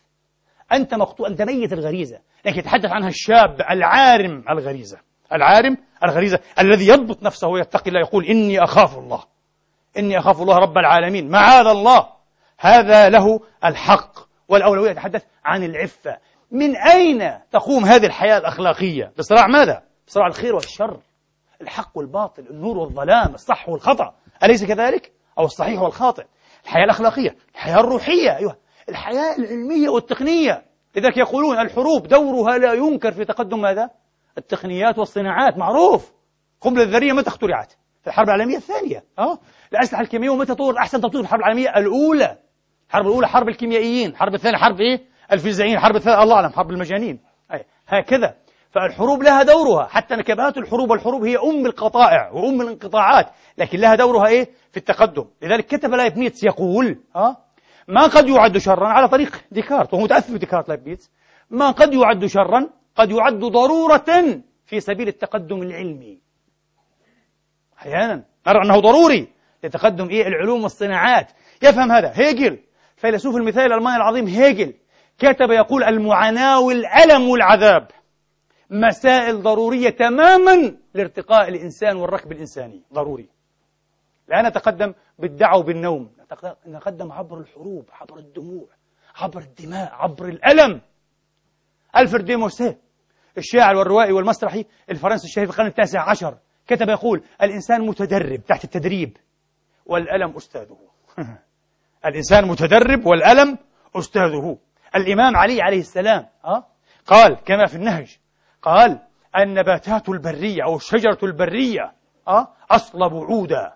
أنت 0.72 0.94
مقطوع 0.94 1.28
أنت 1.28 1.42
ميت 1.42 1.72
الغريزة. 1.72 2.18
لكن 2.44 2.58
يتحدث 2.58 2.90
عنها 2.90 3.08
الشاب 3.08 3.60
العارم 3.70 4.44
الغريزة. 4.50 4.98
العارم 5.32 5.76
الغريزة 6.04 6.40
الذي 6.58 6.86
يضبط 6.88 7.22
نفسه 7.22 7.48
ويتقي 7.48 7.88
الله 7.88 8.00
يقول 8.00 8.24
إني 8.24 8.64
أخاف 8.64 8.98
الله. 8.98 9.24
إني 9.98 10.18
أخاف 10.18 10.42
الله 10.42 10.56
رب 10.56 10.78
العالمين. 10.78 11.28
معاذ 11.28 11.66
الله. 11.66 12.06
هذا 12.58 13.08
له 13.08 13.40
الحق 13.64 14.18
والأولوية. 14.48 14.90
يتحدث 14.90 15.24
عن 15.44 15.64
العفة. 15.64 16.18
من 16.50 16.76
أين 16.76 17.38
تقوم 17.50 17.84
هذه 17.84 18.06
الحياة 18.06 18.38
الأخلاقية 18.38 19.12
بصراع 19.18 19.46
ماذا؟ 19.46 19.82
بصراع 20.06 20.26
الخير 20.26 20.54
والشر 20.54 21.00
الحق 21.62 21.98
والباطل 21.98 22.46
النور 22.50 22.78
والظلام 22.78 23.34
الصح 23.34 23.68
والخطأ 23.68 24.14
أليس 24.44 24.64
كذلك؟ 24.64 25.12
أو 25.38 25.44
الصحيح 25.44 25.82
والخاطئ 25.82 26.24
الحياة 26.64 26.84
الأخلاقية 26.84 27.36
الحياة 27.54 27.80
الروحية 27.80 28.36
أيها 28.36 28.56
الحياة 28.88 29.36
العلمية 29.38 29.88
والتقنية 29.88 30.64
لذلك 30.96 31.16
يقولون 31.16 31.58
الحروب 31.58 32.06
دورها 32.06 32.58
لا 32.58 32.72
ينكر 32.72 33.12
في 33.12 33.24
تقدم 33.24 33.60
ماذا؟ 33.60 33.90
التقنيات 34.38 34.98
والصناعات 34.98 35.58
معروف 35.58 36.12
قنبلة 36.60 36.82
الذرية 36.82 37.12
متى 37.12 37.28
اخترعت؟ 37.28 37.72
في 38.02 38.06
الحرب 38.06 38.26
العالمية 38.26 38.56
الثانية 38.56 39.04
أه؟ 39.18 39.38
الأسلحة 39.72 40.02
الكيميائية 40.02 40.30
ومتى 40.30 40.54
تطور 40.54 40.78
أحسن 40.78 41.00
تطوير 41.00 41.12
في 41.12 41.20
الحرب 41.20 41.40
العالمية 41.40 41.68
الأولى 41.76 42.38
الحرب 42.88 43.06
الأولى 43.06 43.28
حرب 43.28 43.48
الكيميائيين 43.48 44.10
الحرب 44.10 44.34
الثانية 44.34 44.58
حرب 44.58 44.80
إيه؟ 44.80 45.09
الفيزيائيين 45.32 45.76
الحرب 45.76 45.96
الثالثة 45.96 46.22
الله 46.22 46.34
أعلم 46.36 46.52
حرب 46.52 46.70
المجانين. 46.70 47.20
أي. 47.52 47.64
هكذا. 47.88 48.34
فالحروب 48.70 49.22
لها 49.22 49.42
دورها 49.42 49.86
حتى 49.86 50.16
نكبات 50.16 50.58
الحروب 50.58 50.90
والحروب 50.90 51.24
هي 51.24 51.36
أم 51.36 51.66
القطائع 51.66 52.30
وأم 52.30 52.60
الانقطاعات 52.60 53.26
لكن 53.58 53.78
لها 53.78 53.94
دورها 53.94 54.26
إيه؟ 54.26 54.48
في 54.70 54.76
التقدم. 54.76 55.24
لذلك 55.42 55.66
كتب 55.66 55.90
لايبنيتس 55.90 56.44
يقول 56.44 57.00
ها 57.16 57.36
ما 57.88 58.06
قد 58.06 58.28
يعد 58.28 58.58
شرا 58.58 58.88
على 58.88 59.08
طريق 59.08 59.44
ديكارت 59.50 59.94
وهو 59.94 60.02
متأثر 60.02 60.34
بديكارت 60.34 60.68
لايبنيتس 60.68 61.10
ما 61.50 61.70
قد 61.70 61.94
يعد 61.94 62.26
شرا 62.26 62.68
قد 62.96 63.10
يعد 63.10 63.38
ضرورة 63.38 64.40
في 64.66 64.80
سبيل 64.80 65.08
التقدم 65.08 65.62
العلمي. 65.62 66.18
أحيانا 67.78 68.24
نرى 68.46 68.62
أنه 68.64 68.80
ضروري 68.80 69.28
لتقدم 69.64 70.08
إيه؟ 70.08 70.26
العلوم 70.26 70.62
والصناعات. 70.62 71.32
يفهم 71.62 71.92
هذا 71.92 72.12
هيجل 72.14 72.58
فيلسوف 72.96 73.36
المثال 73.36 73.62
الألماني 73.62 73.96
العظيم 73.96 74.26
هيجل 74.26 74.74
كتب 75.20 75.50
يقول 75.50 75.84
المعاناة 75.84 76.60
والألم 76.60 77.28
والعذاب. 77.28 77.88
مسائل 78.70 79.42
ضرورية 79.42 79.90
تماما 79.90 80.76
لارتقاء 80.94 81.48
الإنسان 81.48 81.96
والركب 81.96 82.32
الإنساني. 82.32 82.82
ضروري. 82.92 83.28
لا 84.28 84.48
نتقدم 84.48 84.94
بالدعوة 85.18 85.62
بالنوم 85.62 86.10
نتقدم 86.66 87.12
عبر 87.12 87.38
الحروب 87.38 87.88
عبر 87.92 88.18
الدموع 88.18 88.68
عبر 89.16 89.40
الدماء 89.40 89.92
عبر 89.92 90.28
الألم. 90.28 90.80
ألفرد 91.96 92.24
دي 92.24 92.36
موسيه 92.36 92.78
الشاعر 93.38 93.76
والروائي 93.76 94.12
والمسرحي 94.12 94.64
الفرنسي 94.90 95.26
الشهير 95.26 95.46
في 95.46 95.52
القرن 95.52 95.66
التاسع 95.66 96.10
عشر 96.10 96.38
كتب 96.66 96.88
يقول 96.88 97.22
الإنسان 97.42 97.86
متدرب 97.86 98.44
تحت 98.44 98.64
التدريب. 98.64 99.16
والألم 99.86 100.36
أستاذه. 100.36 100.78
الإنسان 102.06 102.48
متدرب 102.48 103.06
والألم 103.06 103.58
أستاذه. 103.96 104.58
الإمام 104.96 105.36
علي 105.36 105.62
عليه 105.62 105.80
السلام 105.80 106.26
أه؟ 106.44 106.66
قال 107.06 107.34
كما 107.44 107.66
في 107.66 107.74
النهج 107.74 108.18
قال 108.62 108.98
النباتات 109.36 110.08
البرية 110.08 110.64
أو 110.64 110.76
الشجرة 110.76 111.18
البرية 111.22 111.92
أه؟ 112.28 112.48
أصلب 112.70 113.14
عودا 113.14 113.74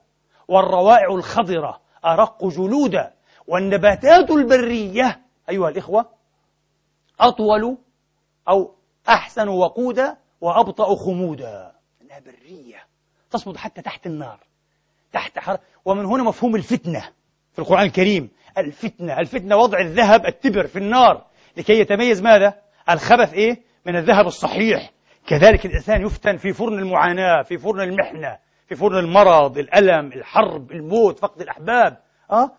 والروائع 0.49 1.15
الخضرة 1.15 1.81
أرق 2.05 2.45
جلودا 2.45 3.15
والنباتات 3.47 4.31
البرية 4.31 5.21
أيها 5.51 5.69
الإخوة 5.69 6.11
أطول 7.21 7.79
أو 8.49 8.75
أحسن 9.09 9.49
وقودا 9.49 10.17
وأبطأ 10.41 10.95
خمودا 10.97 11.73
إنها 12.03 12.21
برية 12.21 12.87
تصمد 13.31 13.57
حتى 13.57 13.83
تحت 13.83 14.07
النار 14.07 14.41
تحت 15.13 15.39
حر... 15.39 15.59
ومن 15.85 16.05
هنا 16.05 16.23
مفهوم 16.23 16.57
الفتنة 16.57 17.11
في 17.53 17.59
القرآن 17.59 17.87
الكريم 17.87 18.31
الفتنة 18.59 19.21
الفتنة 19.21 19.57
وضع 19.57 19.81
الذهب 19.81 20.27
التبر 20.27 20.67
في 20.67 20.79
النار. 20.79 21.25
لكي 21.57 21.81
يتميز 21.81 22.23
ماذا؟ 22.23 22.55
الخبث 22.91 23.35
إيه؟ 23.35 23.63
من 23.87 23.97
الذهب 23.97 24.27
الصحيح. 24.27 24.91
كذلك 25.27 25.67
الإنسان 25.67 26.03
يفتن 26.03 26.37
في 26.37 26.53
فرن 26.53 26.79
المعاناة 26.79 27.43
في 27.43 27.59
فرن 27.59 27.81
المحنة 27.81 28.39
في 28.69 28.75
فرن 28.75 28.99
المرض 28.99 29.59
الألم 29.59 30.13
الحرب 30.13 30.73
الموت 30.73 31.19
فقد 31.19 31.41
الأحباب 31.41 31.97
أه؟ 32.33 32.51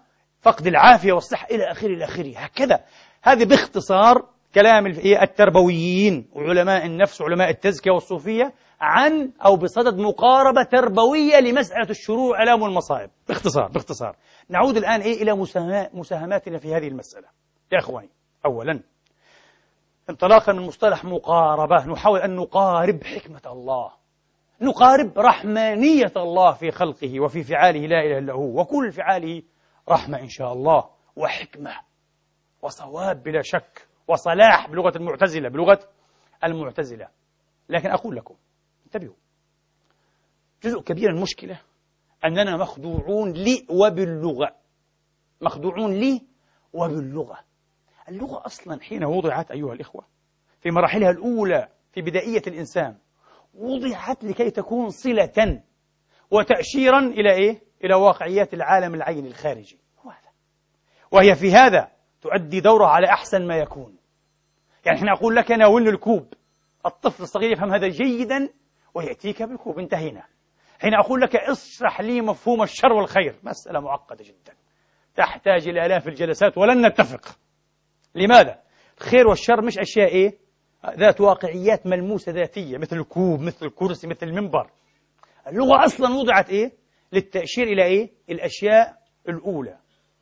فقد 0.41 0.67
العافية 0.67 1.13
والصحة 1.13 1.47
إلى 1.51 1.71
آخره 1.71 1.87
إلى 1.87 2.05
آخره. 2.05 2.33
هكذا. 2.37 2.79
هذه 3.23 3.43
باختصار 3.45 4.25
كلام 4.55 4.85
التربويين 5.21 6.29
وعلماء 6.33 6.85
النفس 6.85 7.21
وعلماء 7.21 7.49
التزكية 7.49 7.91
والصوفية. 7.91 8.53
عن 8.81 9.31
أو 9.45 9.55
بصدد 9.55 9.99
مقاربة 9.99 10.63
تربوية 10.63 11.39
لمسألة 11.39 11.89
الشرور 11.89 12.31
والآلام 12.31 12.61
والمصائب 12.61 13.09
باختصار 13.27 13.67
باختصار. 13.67 14.15
نعود 14.49 14.77
الآن 14.77 15.01
إيه 15.01 15.23
إلى 15.23 15.33
مساهماتنا 15.93 16.57
في 16.57 16.75
هذه 16.75 16.87
المسألة. 16.87 17.27
يا 17.71 17.79
إخواني 17.79 18.09
أولا 18.45 18.83
انطلاقا 20.09 20.53
من 20.53 20.61
مصطلح 20.61 21.05
مقاربة 21.05 21.85
نحاول 21.85 22.19
أن 22.19 22.35
نقارب 22.35 23.03
حكمة 23.03 23.41
الله. 23.45 23.91
نقارب 24.61 25.19
رحمانية 25.19 26.11
الله 26.17 26.53
في 26.53 26.71
خلقه 26.71 27.19
وفي 27.19 27.43
فعاله 27.43 27.79
لا 27.79 27.99
إله 27.99 28.17
إلا 28.17 28.33
هو. 28.33 28.61
وكل 28.61 28.91
فعاله 28.91 29.41
رحمة 29.89 30.19
إن 30.19 30.29
شاء 30.29 30.53
الله 30.53 30.89
وحكمة 31.15 31.71
وصواب 32.61 33.23
بلا 33.23 33.41
شك 33.43 33.87
وصلاح 34.07 34.69
بلغة 34.69 34.97
المعتزلة 34.97 35.49
بلغة 35.49 35.79
المعتزلة. 36.43 37.07
لكن 37.69 37.89
أقول 37.89 38.15
لكم 38.15 38.35
انتبهوا 38.95 39.15
جزء 40.63 40.81
كبير 40.81 41.11
من 41.11 41.17
المشكلة 41.17 41.61
أننا 42.25 42.57
مخدوعون 42.57 43.31
لي 43.31 43.65
وباللغة. 43.69 44.55
مخدوعون 45.41 45.93
لي 45.93 46.21
وباللغة. 46.73 47.39
اللغة 48.09 48.45
أصلا 48.45 48.81
حين 48.81 49.03
وضعت 49.03 49.51
أيها 49.51 49.73
الإخوة 49.73 50.05
في 50.61 50.71
مراحلها 50.71 51.09
الأولى 51.09 51.69
في 51.91 52.01
بدائية 52.01 52.41
الإنسان 52.47 52.97
وضعت 53.53 54.23
لكي 54.23 54.51
تكون 54.51 54.89
صلة 54.89 55.63
وتأشيرا 56.31 56.99
إلى 56.99 57.31
إيه؟ 57.31 57.61
إلى 57.83 57.95
واقعيات 57.95 58.53
العالم 58.53 58.95
العين 58.95 59.25
الخارجي. 59.25 59.79
هذا. 60.03 60.31
وهي 61.11 61.35
في 61.35 61.51
هذا 61.51 61.91
تؤدي 62.21 62.59
دورها 62.59 62.87
على 62.87 63.07
أحسن 63.07 63.47
ما 63.47 63.57
يكون. 63.57 63.95
يعني 64.85 64.97
حين 64.97 65.09
أقول 65.09 65.35
لك 65.35 65.51
ناولني 65.51 65.89
الكوب. 65.89 66.33
الطفل 66.85 67.23
الصغير 67.23 67.51
يفهم 67.51 67.73
هذا 67.73 67.87
جيدا 67.87 68.49
ويأتيك 68.95 69.43
بالكوب 69.43 69.79
انتهينا 69.79 70.23
حين 70.79 70.93
أقول 70.93 71.21
لك 71.21 71.35
اشرح 71.35 72.01
لي 72.01 72.21
مفهوم 72.21 72.63
الشر 72.63 72.93
والخير 72.93 73.35
مسألة 73.43 73.79
معقدة 73.79 74.23
جدا 74.23 74.53
تحتاج 75.15 75.67
إلى 75.67 75.85
آلاف 75.85 76.07
الجلسات 76.07 76.57
ولن 76.57 76.85
نتفق 76.87 77.37
لماذا؟ 78.15 78.59
الخير 79.01 79.27
والشر 79.27 79.61
مش 79.61 79.79
أشياء 79.79 80.07
إيه؟ 80.07 80.37
ذات 80.97 81.21
واقعيات 81.21 81.87
ملموسة 81.87 82.31
ذاتية 82.31 82.77
مثل 82.77 82.95
الكوب 82.97 83.39
مثل 83.41 83.65
الكرسي 83.65 84.07
مثل 84.07 84.27
المنبر 84.27 84.69
اللغة 85.47 85.85
أصلا 85.85 86.13
وضعت 86.15 86.49
إيه؟ 86.49 86.71
للتأشير 87.13 87.63
إلى 87.67 87.83
إيه؟ 87.83 88.11
الأشياء 88.29 88.97
الأولى 89.29 89.77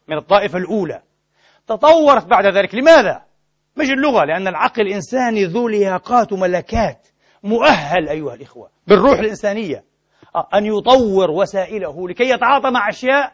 من 0.07 0.17
الطائفة 0.17 0.57
الأولى 0.57 1.01
تطورت 1.67 2.25
بعد 2.25 2.45
ذلك 2.45 2.75
لماذا؟ 2.75 3.23
مش 3.77 3.89
اللغة 3.89 4.25
لأن 4.25 4.47
العقل 4.47 4.81
الإنساني 4.81 5.45
ذو 5.45 5.67
لياقات 5.67 6.33
وملكات 6.33 7.07
مؤهل 7.43 8.09
أيها 8.09 8.33
الإخوة 8.33 8.69
بالروح 8.87 9.19
الإنسانية 9.19 9.83
آه، 10.35 10.47
أن 10.53 10.65
يطور 10.65 11.31
وسائله 11.31 12.09
لكي 12.09 12.29
يتعاطى 12.29 12.71
مع 12.71 12.89
أشياء 12.89 13.33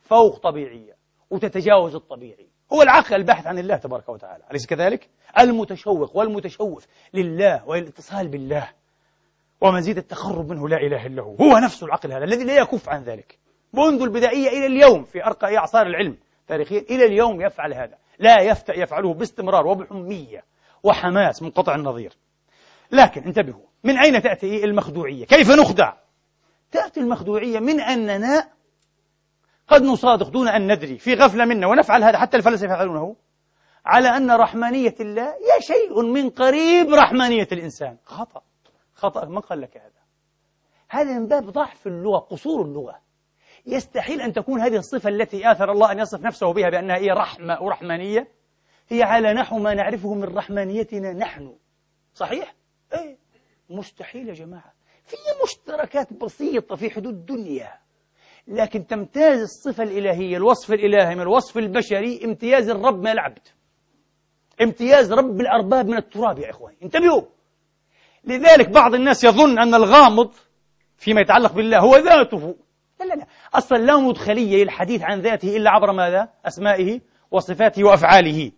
فوق 0.00 0.38
طبيعية 0.38 0.96
وتتجاوز 1.30 1.94
الطبيعي. 1.94 2.48
هو 2.72 2.82
العقل 2.82 3.14
الباحث 3.14 3.46
عن 3.46 3.58
الله 3.58 3.76
تبارك 3.76 4.08
وتعالى. 4.08 4.44
أليس 4.50 4.66
كذلك؟ 4.66 5.08
المتشوق 5.38 6.16
والمتشوف 6.16 6.86
لله 7.14 7.68
والاتصال 7.68 8.28
بالله. 8.28 8.68
ومزيد 9.60 9.98
التقرب 9.98 10.50
منه 10.50 10.68
لا 10.68 10.76
إله 10.76 11.06
إلا 11.06 11.22
هو. 11.22 11.34
هو 11.34 11.58
نفسه 11.58 11.86
العقل 11.86 12.12
هذا 12.12 12.24
الذي 12.24 12.44
لا 12.44 12.56
يكف 12.56 12.88
عن 12.88 13.02
ذلك. 13.02 13.38
منذ 13.72 14.02
البدائية 14.02 14.48
إلى 14.48 14.66
اليوم 14.66 15.04
في 15.04 15.24
أرقى 15.24 15.56
أعصار 15.56 15.86
العلم 15.86 16.16
تاريخيا 16.46 16.80
إلى 16.80 17.04
اليوم 17.04 17.40
يفعل 17.40 17.74
هذا. 17.74 17.98
لا 18.18 18.42
يفتأ 18.42 18.78
يفعله 18.78 19.14
باستمرار 19.14 19.66
وبحمية 19.66 20.44
وحماس 20.82 21.42
منقطع 21.42 21.74
النظير. 21.74 22.12
لكن 22.92 23.22
انتبهوا 23.22 23.66
من 23.84 23.98
أين 23.98 24.22
تأتي 24.22 24.64
المخدوعية؟ 24.64 25.26
كيف 25.26 25.50
نخدع؟ 25.50 25.92
تأتي 26.70 27.00
المخدوعية 27.00 27.58
من 27.58 27.80
أننا 27.80 28.48
قد 29.68 29.82
نصادق 29.82 30.28
دون 30.28 30.48
أن 30.48 30.72
ندري 30.72 30.98
في 30.98 31.14
غفلة 31.14 31.44
منا 31.44 31.66
ونفعل 31.66 32.04
هذا 32.04 32.18
حتى 32.18 32.36
الفلاسفة 32.36 32.66
يفعلونه 32.66 33.16
على 33.84 34.08
أن 34.08 34.30
رحمانية 34.30 34.94
الله 35.00 35.28
هي 35.28 35.60
شيء 35.60 36.02
من 36.02 36.30
قريب 36.30 36.90
رحمانية 36.90 37.48
الإنسان. 37.52 37.96
خطأ 38.04 38.42
خطأ 38.94 39.24
من 39.24 39.38
قال 39.38 39.60
لك 39.60 39.76
هذا؟ 39.76 40.02
هذا 40.88 41.18
من 41.18 41.26
باب 41.26 41.50
ضعف 41.50 41.86
اللغة 41.86 42.18
قصور 42.18 42.62
اللغة. 42.62 43.00
يستحيل 43.66 44.20
أن 44.20 44.32
تكون 44.32 44.60
هذه 44.60 44.76
الصفة 44.76 45.08
التي 45.08 45.50
آثر 45.52 45.72
الله 45.72 45.92
أن 45.92 45.98
يصف 45.98 46.20
نفسه 46.20 46.52
بها 46.52 46.70
بأنها 46.70 46.96
هي 46.96 47.10
رحمة 47.10 47.62
ورحمانية 47.62 48.28
هي 48.88 49.02
على 49.02 49.32
نحو 49.32 49.58
ما 49.58 49.74
نعرفه 49.74 50.14
من 50.14 50.24
رحمانيتنا 50.24 51.12
نحن. 51.12 51.56
صحيح؟ 52.14 52.54
إيه؟ 52.92 53.16
مستحيل 53.70 54.28
يا 54.28 54.34
جماعة. 54.34 54.72
في 55.04 55.16
مشتركات 55.44 56.12
بسيطة 56.12 56.76
في 56.76 56.90
حدود 56.90 57.14
الدنيا 57.14 57.72
لكن 58.48 58.86
تمتاز 58.86 59.40
الصفة 59.40 59.82
الإلهية 59.82 60.36
الوصف 60.36 60.72
الإلهي 60.72 61.14
من 61.14 61.20
الوصف 61.20 61.58
البشري 61.58 62.24
امتياز 62.24 62.68
الرب 62.68 62.98
من 62.98 63.08
العبد. 63.08 63.48
امتياز 64.62 65.12
رب 65.12 65.40
الأرباب 65.40 65.86
من 65.86 65.96
التراب 65.96 66.38
يا 66.38 66.50
إخواني. 66.50 66.76
انتبهوا. 66.82 67.22
لذلك 68.24 68.68
بعض 68.68 68.94
الناس 68.94 69.24
يظن 69.24 69.58
أن 69.58 69.74
الغامض 69.74 70.34
فيما 70.96 71.20
يتعلق 71.20 71.52
بالله 71.52 71.78
هو 71.78 71.96
ذاته. 71.96 72.56
لا 73.00 73.04
لا 73.04 73.14
لا. 73.14 73.26
أصلا 73.54 73.78
لا 73.78 73.96
مدخلية 73.96 74.64
للحديث 74.64 75.02
عن 75.02 75.20
ذاته 75.20 75.56
إلا 75.56 75.70
عبر 75.70 75.92
ماذا؟ 75.92 76.28
أسمائه 76.46 77.00
وصفاته 77.30 77.84
وأفعاله. 77.84 78.52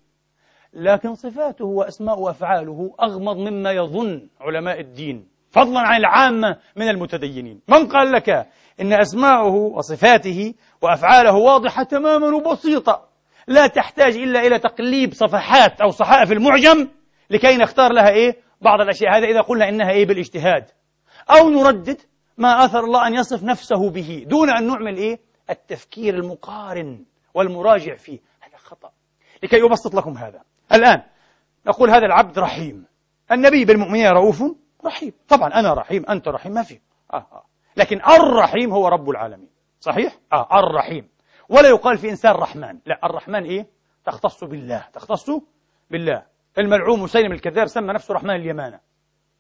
لكن 0.73 1.15
صفاته 1.15 1.65
وأسماء 1.65 2.19
وأفعاله 2.19 2.95
أغمض 3.03 3.37
مما 3.37 3.73
يظن 3.73 4.29
علماء 4.41 4.81
الدين 4.81 5.29
فضلا 5.51 5.81
عن 5.81 6.01
العامة 6.01 6.57
من 6.77 6.89
المتدينين. 6.89 7.61
من 7.69 7.87
قال 7.87 8.13
لك 8.13 8.29
إن 8.81 8.93
أسماءه 8.93 9.55
وصفاته 9.55 10.55
وأفعاله 10.83 11.35
واضحة 11.35 11.83
تماما 11.83 12.37
وبسيطة 12.37 13.09
لا 13.47 13.67
تحتاج 13.67 14.17
إلا 14.17 14.47
إلى 14.47 14.59
تقليب 14.59 15.13
صفحات 15.13 15.81
أو 15.81 15.91
صحائف 15.91 16.33
المعجم 16.33 16.89
لكي 17.31 17.57
نختار 17.57 17.93
لها 17.93 18.09
إيه؟ 18.09 18.37
بعض 18.61 18.81
الأشياء. 18.81 19.19
هذا 19.19 19.27
إذا 19.27 19.41
قلنا 19.41 19.69
إنها 19.69 19.91
إيه؟ 19.91 20.07
بالاجتهاد. 20.07 20.65
أو 21.31 21.51
نردد 21.51 22.01
ما 22.39 22.65
آثر 22.65 22.85
الله 22.85 23.07
أن 23.07 23.15
يصف 23.15 23.43
نفسه 23.43 23.91
به 23.91 24.25
دون 24.27 24.51
أن 24.51 24.67
نعمل 24.67 24.97
إيه؟ 24.97 25.21
التفكير 25.51 26.15
المقارن 26.15 27.05
والمراجع 27.35 27.97
فيه. 27.97 28.19
هذا 28.41 28.57
خطأ. 28.57 28.91
لكي 29.43 29.63
أبسط 29.63 29.95
لكم 29.95 30.19
هذا. 30.19 30.43
الآن 30.73 31.03
نقول 31.67 31.91
هذا 31.91 32.07
العبد 32.07 32.39
رحيم. 32.39 32.87
النبي 33.33 33.65
بالمؤمنين 33.65 34.07
رؤوف 34.07 34.43
رحيم. 34.85 35.13
طبعا 35.29 35.49
أنا 35.49 35.75
رحيم 35.75 36.05
أنت 36.11 36.29
رحيم 36.29 36.53
ما 36.53 36.63
في. 36.63 36.81
آه 37.13 37.17
آه. 37.17 37.45
لكن 37.77 38.01
الرحيم 38.01 38.73
هو 38.73 38.89
رب 38.89 39.11
العالمين. 39.11 39.51
صحيح؟ 39.81 40.19
آه 40.33 40.59
الرحيم. 40.59 41.09
ولا 41.49 41.69
يقال 41.69 41.99
في 41.99 42.11
إنسان 42.11 42.33
رحمن. 42.33 42.79
لا 42.87 43.01
الرحمن 43.05 43.45
إيه؟ 43.45 43.67
تختص 44.05 44.45
بالله. 44.45 44.85
تختص 44.93 45.31
بالله. 45.91 46.23
الملعون 46.59 47.01
مسيلم 47.01 47.33
الكذاب 47.33 47.67
سمى 47.67 47.93
نفسه 47.93 48.15
رحمن 48.15 48.31
اليمامة 48.31 48.81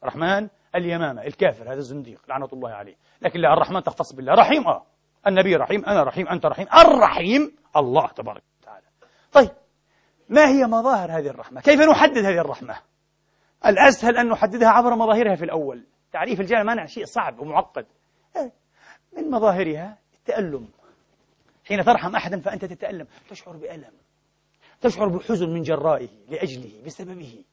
رحمن 0.04 0.48
اليمامة. 0.74 1.22
الكافر 1.22 1.72
هذا 1.72 1.78
الزنديق 1.78 2.20
لعنة 2.28 2.48
الله 2.52 2.70
عليه. 2.70 2.96
لكن 3.22 3.40
لا 3.40 3.52
الرحمن 3.52 3.82
تختص 3.82 4.12
بالله. 4.12 4.34
رحيم؟ 4.34 4.66
آه. 4.66 4.86
النبي 5.26 5.56
رحيم 5.56 5.84
أنا 5.84 6.02
رحيم 6.02 6.28
أنت 6.28 6.46
رحيم. 6.46 6.66
الرحيم 6.74 7.56
الله 7.76 8.06
تبارك 8.06 8.42
وتعالى. 8.60 8.86
طيب. 9.32 9.50
ما 10.28 10.48
هي 10.48 10.66
مظاهر 10.66 11.18
هذه 11.18 11.26
الرحمة؟ 11.26 11.60
كيف 11.60 11.80
نحدد 11.80 12.18
هذه 12.18 12.40
الرحمة؟ 12.40 12.76
الأسهل 13.66 14.16
أن 14.16 14.28
نحددها 14.28 14.68
عبر 14.68 14.94
مظاهرها 14.94 15.34
في 15.34 15.44
الأول. 15.44 15.84
تعريف 16.12 16.40
الجانب 16.40 16.66
مانع 16.66 16.86
شيء 16.86 17.04
صعب 17.04 17.38
ومعقد. 17.38 17.86
إيه، 18.36 18.52
من 19.16 19.30
مظاهرها 19.30 19.98
التألم. 20.14 20.68
حين 21.64 21.84
ترحم 21.84 22.16
أحدا 22.16 22.40
فأنت 22.40 22.64
تتألم. 22.64 23.06
تشعر 23.30 23.56
بألم. 23.56 23.92
تشعر 24.80 25.08
بحزن 25.08 25.48
من 25.48 25.62
جرائه 25.62 26.08
لأجله 26.28 26.82
بسببه. 26.86 27.44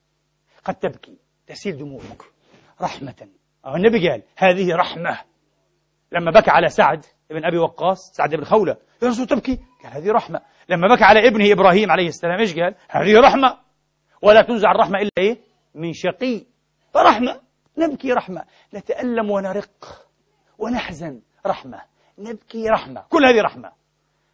قد 0.63 0.75
تبكي 0.75 1.17
تسيل 1.47 1.77
دموعك. 1.77 2.23
رحمة. 2.81 3.27
النبي 3.67 4.09
قال 4.09 4.23
هذه 4.37 4.75
رحمة. 4.75 5.21
لما 6.11 6.31
بكى 6.31 6.51
على 6.51 6.69
سعد 6.69 7.05
بن 7.29 7.45
أبي 7.45 7.57
وقاص 7.57 8.11
سعد 8.13 8.35
بن 8.35 8.43
خولة 8.43 8.77
يا 9.01 9.07
رسول 9.07 9.27
تبكي؟ 9.27 9.59
قال 9.83 9.91
هذه 9.93 10.11
رحمة. 10.11 10.41
لما 10.69 10.95
بكى 10.95 11.03
على 11.03 11.27
ابنه 11.27 11.51
إبراهيم 11.51 11.91
عليه 11.91 12.07
السلام 12.07 12.39
إيش 12.39 12.59
قال؟ 12.59 12.75
هذه 12.89 13.19
رحمة. 13.19 13.57
ولا 14.21 14.41
تنزع 14.41 14.71
الرحمة 14.71 14.99
إلا 14.99 15.11
إيه؟ 15.17 15.37
من 15.75 15.93
شقي. 15.93 16.45
رحمة. 16.95 17.41
نبكي 17.77 18.11
رحمة. 18.11 18.45
نتألم 18.73 19.31
ونرق 19.31 20.07
ونحزن. 20.57 21.21
رحمة. 21.45 21.81
نبكي 22.19 22.69
رحمة. 22.69 23.03
كل 23.09 23.25
هذه 23.25 23.41
رحمة. 23.41 23.71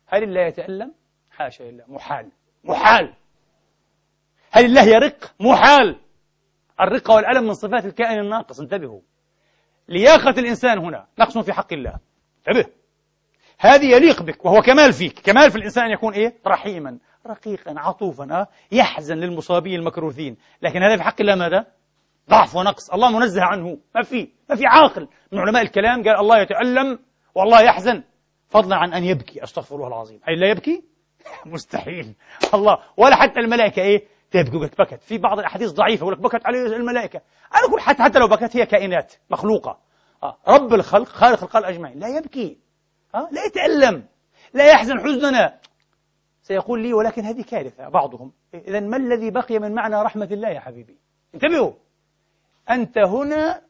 هل 0.07 0.23
الله 0.23 0.41
يتألم؟ 0.41 0.93
حاشا 1.31 1.63
لله. 1.63 1.83
محال. 1.87 2.31
محال. 2.63 3.13
هل 4.51 4.65
الله 4.65 4.83
يرق؟ 4.83 5.33
محال. 5.39 5.99
الرقة 6.81 7.15
والألم 7.15 7.43
من 7.43 7.53
صفات 7.53 7.85
الكائن 7.85 8.19
الناقص. 8.19 8.59
انتبهوا. 8.59 9.01
لياقة 9.89 10.39
الإنسان 10.39 10.77
هنا. 10.77 11.07
نقص 11.19 11.37
في 11.37 11.53
حق 11.53 11.73
الله. 11.73 11.93
انتبه. 12.47 12.80
هذه 13.61 13.85
يليق 13.85 14.23
بك 14.23 14.45
وهو 14.45 14.61
كمال 14.61 14.93
فيك. 14.93 15.19
كمال 15.19 15.51
في 15.51 15.57
الإنسان 15.57 15.83
أن 15.83 15.91
يكون 15.91 16.13
إيه؟ 16.13 16.33
رحيما 16.47 16.97
رقيقا 17.27 17.73
عطوفا 17.77 18.23
أه؟ 18.31 18.47
يحزن 18.71 19.17
للمصابين 19.17 19.79
المكروثين. 19.79 20.37
لكن 20.61 20.83
هذا 20.83 20.97
في 20.97 21.03
حق 21.03 21.21
الله 21.21 21.35
ماذا؟ 21.35 21.65
ضعف 22.29 22.55
ونقص. 22.55 22.89
الله 22.89 23.19
منزه 23.19 23.43
عنه. 23.43 23.77
ما 23.95 24.01
في 24.01 24.29
ما 24.49 24.55
في 24.55 24.65
عاقل. 24.65 25.07
من 25.31 25.39
علماء 25.39 25.61
الكلام 25.61 26.03
قال 26.03 26.15
الله 26.19 26.41
يتألم 26.41 26.99
والله 27.35 27.61
يحزن. 27.61 28.03
فضلا 28.49 28.75
عن 28.75 28.93
أن 28.93 29.03
يبكي. 29.03 29.43
أستغفر 29.43 29.75
الله 29.75 29.87
العظيم. 29.87 30.19
هل 30.23 30.39
لا 30.39 30.49
يبكي؟ 30.49 30.83
مستحيل. 31.45 32.15
الله. 32.53 32.77
ولا 32.97 33.15
حتى 33.15 33.39
الملائكة 33.39 33.81
إيه؟ 33.81 34.07
تبكي 34.31 34.57
بكت. 34.57 35.03
في 35.03 35.17
بعض 35.17 35.39
الأحاديث 35.39 35.71
ضعيفة. 35.71 36.03
يقول 36.03 36.13
لك 36.13 36.19
بكت 36.19 36.45
عليه 36.45 36.65
الملائكة. 36.65 37.21
أنا 37.55 37.65
أقول 37.69 37.81
حتى 37.81 38.03
حتى 38.03 38.19
لو 38.19 38.27
بكت 38.27 38.55
هي 38.57 38.65
كائنات 38.65 39.13
مخلوقة. 39.29 39.79
آه. 40.23 40.37
رب 40.47 40.73
الخلق 40.73 41.07
خالق 41.07 41.43
الخلق 41.43 41.67
أجمعين. 41.67 41.99
لا 41.99 42.07
يبكي. 42.07 42.70
آه. 43.15 43.29
لا 43.31 43.45
يتألم 43.45 44.03
لا 44.53 44.65
يحزن 44.65 44.99
حزننا 44.99 45.59
سيقول 46.41 46.81
لي 46.81 46.93
ولكن 46.93 47.25
هذه 47.25 47.41
كارثة 47.41 47.89
بعضهم 47.89 48.31
إذا 48.53 48.79
ما 48.79 48.97
الذي 48.97 49.31
بقي 49.31 49.59
من 49.59 49.71
معنى 49.71 49.95
رحمة 49.95 50.29
الله 50.31 50.49
يا 50.49 50.59
حبيبي 50.59 50.97
انتبهوا 51.35 51.73
أنت 52.69 52.97
هنا 52.97 53.61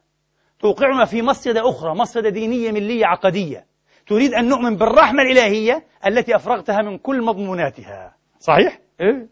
توقعنا 0.59 1.05
في 1.05 1.21
مصيدة 1.21 1.69
أخرى 1.69 1.95
مصيدة 1.95 2.29
دينية 2.29 2.71
ملية 2.71 3.05
عقدية 3.05 3.65
تريد 4.07 4.33
أن 4.33 4.49
نؤمن 4.49 4.75
بالرحمة 4.75 5.21
الإلهية 5.21 5.85
التي 6.05 6.35
أفرغتها 6.35 6.81
من 6.81 6.97
كل 6.97 7.21
مضموناتها 7.21 8.15
صحيح؟ 8.39 8.79
إيه؟ 9.01 9.27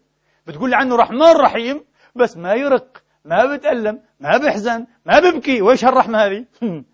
بتقول 0.46 0.70
لي 0.70 0.76
عنه 0.76 0.96
رحمن 0.96 1.32
رحيم 1.36 1.84
بس 2.14 2.36
ما 2.36 2.54
يرق 2.54 3.02
ما 3.24 3.56
بتألم 3.56 4.02
ما 4.20 4.38
بيحزن 4.38 4.86
ما 5.06 5.20
ببكي 5.20 5.62
وإيش 5.62 5.84
هالرحمة 5.84 6.18
هذه؟ 6.18 6.44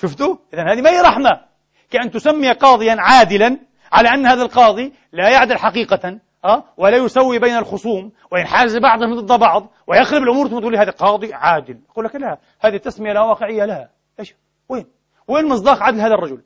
شفتوا؟ 0.00 0.36
إذا 0.54 0.62
هذه 0.62 0.80
ما 0.80 0.90
هي 0.90 1.00
رحمة 1.00 1.51
كأن 1.92 2.10
تسمي 2.10 2.52
قاضيا 2.52 2.96
عادلا 2.98 3.58
على 3.92 4.08
أن 4.08 4.26
هذا 4.26 4.42
القاضي 4.42 4.92
لا 5.12 5.28
يعدل 5.28 5.58
حقيقة 5.58 6.18
أه؟ 6.44 6.64
ولا 6.76 6.96
يسوي 6.96 7.38
بين 7.38 7.56
الخصوم 7.56 8.12
وينحاز 8.30 8.76
بعضهم 8.76 9.20
ضد 9.20 9.40
بعض 9.40 9.68
ويخرب 9.86 10.22
الأمور 10.22 10.48
ثم 10.48 10.58
تقول 10.58 10.76
هذا 10.76 10.90
قاضي 10.90 11.34
عادل. 11.34 11.80
أقول 11.90 12.04
لك 12.04 12.16
لا 12.16 12.38
هذه 12.60 12.76
تسمية 12.76 13.12
لا 13.12 13.20
واقعية 13.20 13.64
لها. 13.64 13.90
إيش؟ 14.20 14.34
وين؟ 14.68 14.86
وين 15.28 15.48
مصداق 15.48 15.82
عدل 15.82 16.00
هذا 16.00 16.14
الرجل؟ 16.14 16.42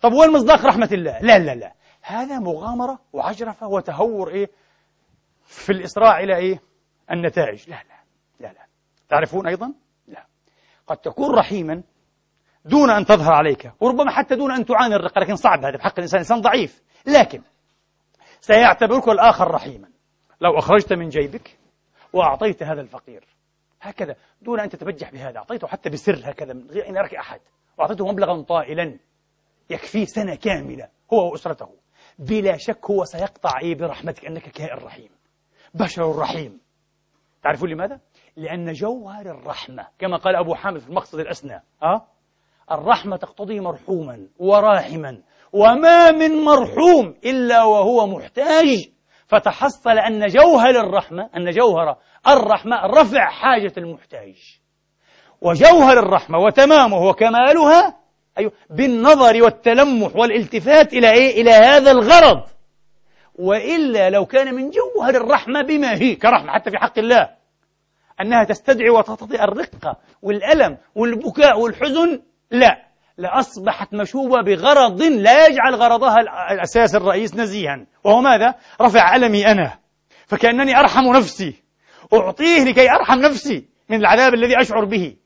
طب 0.00 0.12
وين 0.12 0.32
مصداق 0.32 0.66
رحمة 0.66 0.88
الله؟ 0.92 1.18
لا 1.20 1.38
لا 1.38 1.54
لا. 1.54 1.72
هذا 2.02 2.38
مغامرة 2.38 2.98
وعجرفة 3.12 3.66
وتهور 3.66 4.28
إيه 4.28 4.50
في 5.44 5.72
الإسراع 5.72 6.20
إلى 6.20 6.36
إيه؟ 6.36 6.62
النتائج. 7.10 7.70
لا 7.70 7.76
لا 7.76 7.96
لا 8.40 8.52
لا. 8.52 8.66
تعرفون 9.08 9.46
أيضا؟ 9.46 9.72
لا. 10.08 10.26
قد 10.86 10.96
تكون 10.96 11.34
رحيما 11.34 11.82
دون 12.66 12.90
أن 12.90 13.04
تظهر 13.04 13.32
عليك. 13.32 13.72
وربما 13.80 14.10
حتى 14.10 14.36
دون 14.36 14.52
أن 14.52 14.64
تعاني 14.64 14.94
الرقة 14.94 15.20
لكن 15.20 15.36
صعب 15.36 15.64
هذا. 15.64 15.76
بحق 15.76 15.94
الإنسان 15.98 16.18
إنسان 16.18 16.40
ضعيف. 16.40 16.82
لكن 17.06 17.42
سيعتبرك 18.40 19.08
الآخر 19.08 19.50
رحيما. 19.50 19.88
لو 20.40 20.58
أخرجت 20.58 20.92
من 20.92 21.08
جيبك 21.08 21.58
وأعطيت 22.12 22.62
هذا 22.62 22.80
الفقير 22.80 23.24
هكذا 23.80 24.16
دون 24.42 24.60
أن 24.60 24.68
تتبجح 24.68 25.12
بهذا 25.12 25.38
أعطيته 25.38 25.66
حتى 25.66 25.90
بسر 25.90 26.20
هكذا 26.24 26.52
من 26.52 26.70
غير 26.70 26.88
أن 26.88 26.96
يرك 26.96 27.14
أحد. 27.14 27.40
وأعطيته 27.78 28.06
مبلغا 28.06 28.42
طائلا 28.42 28.98
يكفيه 29.70 30.04
سنة 30.04 30.34
كاملة 30.34 30.88
هو 31.12 31.30
وأسرته. 31.30 31.68
بلا 32.18 32.56
شك 32.56 32.90
هو 32.90 33.04
سيقطع 33.04 33.60
إيه 33.62 33.74
برحمتك 33.74 34.26
أنك 34.26 34.48
كائن 34.48 34.84
رحيم. 34.84 35.10
بشر 35.74 36.18
رحيم. 36.18 36.60
تعرفون 37.42 37.70
لماذا؟ 37.70 38.00
لأن 38.36 38.72
جوهر 38.72 39.26
الرحمة 39.26 39.86
كما 39.98 40.16
قال 40.16 40.36
أبو 40.36 40.54
حامد 40.54 40.78
في 40.78 40.88
المقصد 40.88 41.18
الأسنى 41.18 41.62
أه؟ 41.82 42.06
الرحمة 42.72 43.16
تقتضي 43.16 43.60
مرحوما 43.60 44.28
وراحما 44.38 45.22
وما 45.52 46.10
من 46.10 46.44
مرحوم 46.44 47.14
إلا 47.24 47.62
وهو 47.64 48.06
محتاج. 48.06 48.88
فتحصل 49.26 49.98
أن 49.98 50.26
جوهر 50.26 50.70
الرحمة 50.70 51.30
أن 51.36 51.50
جوهر 51.50 51.96
الرحمة 52.28 52.76
رفع 52.86 53.30
حاجة 53.30 53.72
المحتاج. 53.78 54.34
وجوهر 55.40 55.98
الرحمة 55.98 56.38
وتمامه 56.38 57.02
وكمالها 57.08 57.96
أيوه 58.38 58.52
بالنظر 58.70 59.42
والتلمح 59.42 60.16
والالتفات 60.16 60.92
إلى 60.92 61.10
إيه؟ 61.10 61.42
إلى 61.42 61.50
هذا 61.50 61.90
الغرض. 61.90 62.42
وإلا 63.38 64.10
لو 64.10 64.26
كان 64.26 64.54
من 64.54 64.70
جوهر 64.70 65.14
الرحمة 65.14 65.62
بما 65.62 65.94
هي 65.94 66.14
كرحمة 66.14 66.52
حتى 66.52 66.70
في 66.70 66.76
حق 66.76 66.98
الله 66.98 67.30
أنها 68.20 68.44
تستدعي 68.44 68.90
وتقتضي 68.90 69.40
الرقة 69.40 69.96
والألم 70.22 70.78
والبكاء 70.94 71.60
والحزن 71.60 72.22
لا 72.50 72.86
لأصبحت 73.18 73.94
مشوبة 73.94 74.42
بغرض 74.42 75.02
لا 75.02 75.46
يجعل 75.46 75.74
غرضها 75.74 76.16
الأساس 76.52 76.94
الرئيس 76.94 77.36
نزيها 77.36 77.86
وهو 78.04 78.20
ماذا؟ 78.20 78.54
رفع 78.80 79.16
ألمي 79.16 79.46
أنا 79.46 79.78
فكأنني 80.26 80.76
أرحم 80.80 81.16
نفسي 81.16 81.62
أعطيه 82.14 82.64
لكي 82.64 82.90
أرحم 82.90 83.18
نفسي 83.18 83.68
من 83.88 84.00
العذاب 84.00 84.34
الذي 84.34 84.60
أشعر 84.60 84.84
به 84.84 85.16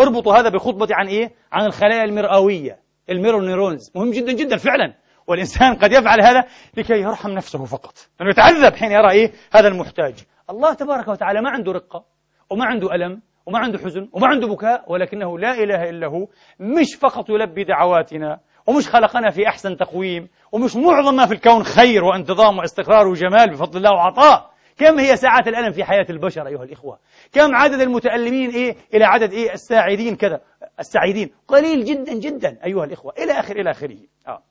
اربطوا 0.00 0.36
هذا 0.36 0.48
بخطبتي 0.48 0.94
عن 0.94 1.06
إيه؟ 1.06 1.34
عن 1.52 1.66
الخلايا 1.66 2.04
المرئوية 2.04 2.78
ال 3.10 3.15
mirror 3.15 3.44
neurons 3.44 3.90
مهم 3.94 4.10
جدا 4.10 4.32
جدا 4.32 4.56
فعلا 4.56 4.94
والإنسان 5.26 5.74
قد 5.74 5.92
يفعل 5.92 6.20
هذا 6.20 6.44
لكي 6.76 6.94
يرحم 6.94 7.30
نفسه 7.30 7.64
فقط 7.64 7.98
لأنه 8.20 8.30
يتعذب 8.30 8.76
حين 8.76 8.92
يرى 8.92 9.10
إيه؟ 9.10 9.32
هذا 9.52 9.68
المحتاج 9.68 10.14
الله 10.50 10.74
تبارك 10.74 11.08
وتعالى 11.08 11.40
ما 11.40 11.50
عنده 11.50 11.72
رقة 11.72 12.04
وما 12.50 12.64
عنده 12.64 12.94
ألم 12.94 13.22
وما 13.46 13.58
عنده 13.58 13.78
حزن 13.78 14.08
وما 14.12 14.26
عنده 14.26 14.46
بكاء 14.48 14.92
ولكنه 14.92 15.38
لا 15.38 15.52
إله 15.52 15.90
إلا 15.90 16.06
هو 16.06 16.26
مش 16.60 16.94
فقط 17.00 17.30
يلبي 17.30 17.64
دعواتنا 17.64 18.40
ومش 18.66 18.88
خلقنا 18.88 19.30
في 19.30 19.48
أحسن 19.48 19.76
تقويم 19.76 20.28
ومش 20.52 20.76
معظم 20.76 21.16
ما 21.16 21.26
في 21.26 21.34
الكون 21.34 21.62
خير 21.62 22.04
وانتظام 22.04 22.58
واستقرار 22.58 23.08
وجمال 23.08 23.50
بفضل 23.50 23.78
الله 23.78 23.90
وعطاء. 23.90 24.50
كم 24.76 24.98
هي 24.98 25.16
ساعات 25.16 25.48
الألم 25.48 25.72
في 25.72 25.84
حياة 25.84 26.06
البشر 26.10 26.46
أيها 26.46 26.62
الإخوة؟ 26.62 26.98
كم 27.32 27.54
عدد 27.54 27.80
المتألمين 27.80 28.50
إيه 28.50 28.76
إلى 28.94 29.04
عدد 29.04 29.32
إيه 29.32 29.52
الساعدين 29.52 30.16
كذا؟ 30.16 30.40
السعيدين 30.80 31.30
قليل 31.48 31.84
جدا 31.84 32.14
جدا 32.14 32.58
أيها 32.64 32.84
الإخوة 32.84 33.12
إلى 33.18 33.32
آخر 33.32 33.56
إلى 33.56 33.70
آخره. 33.70 33.96
آه. 34.28 34.42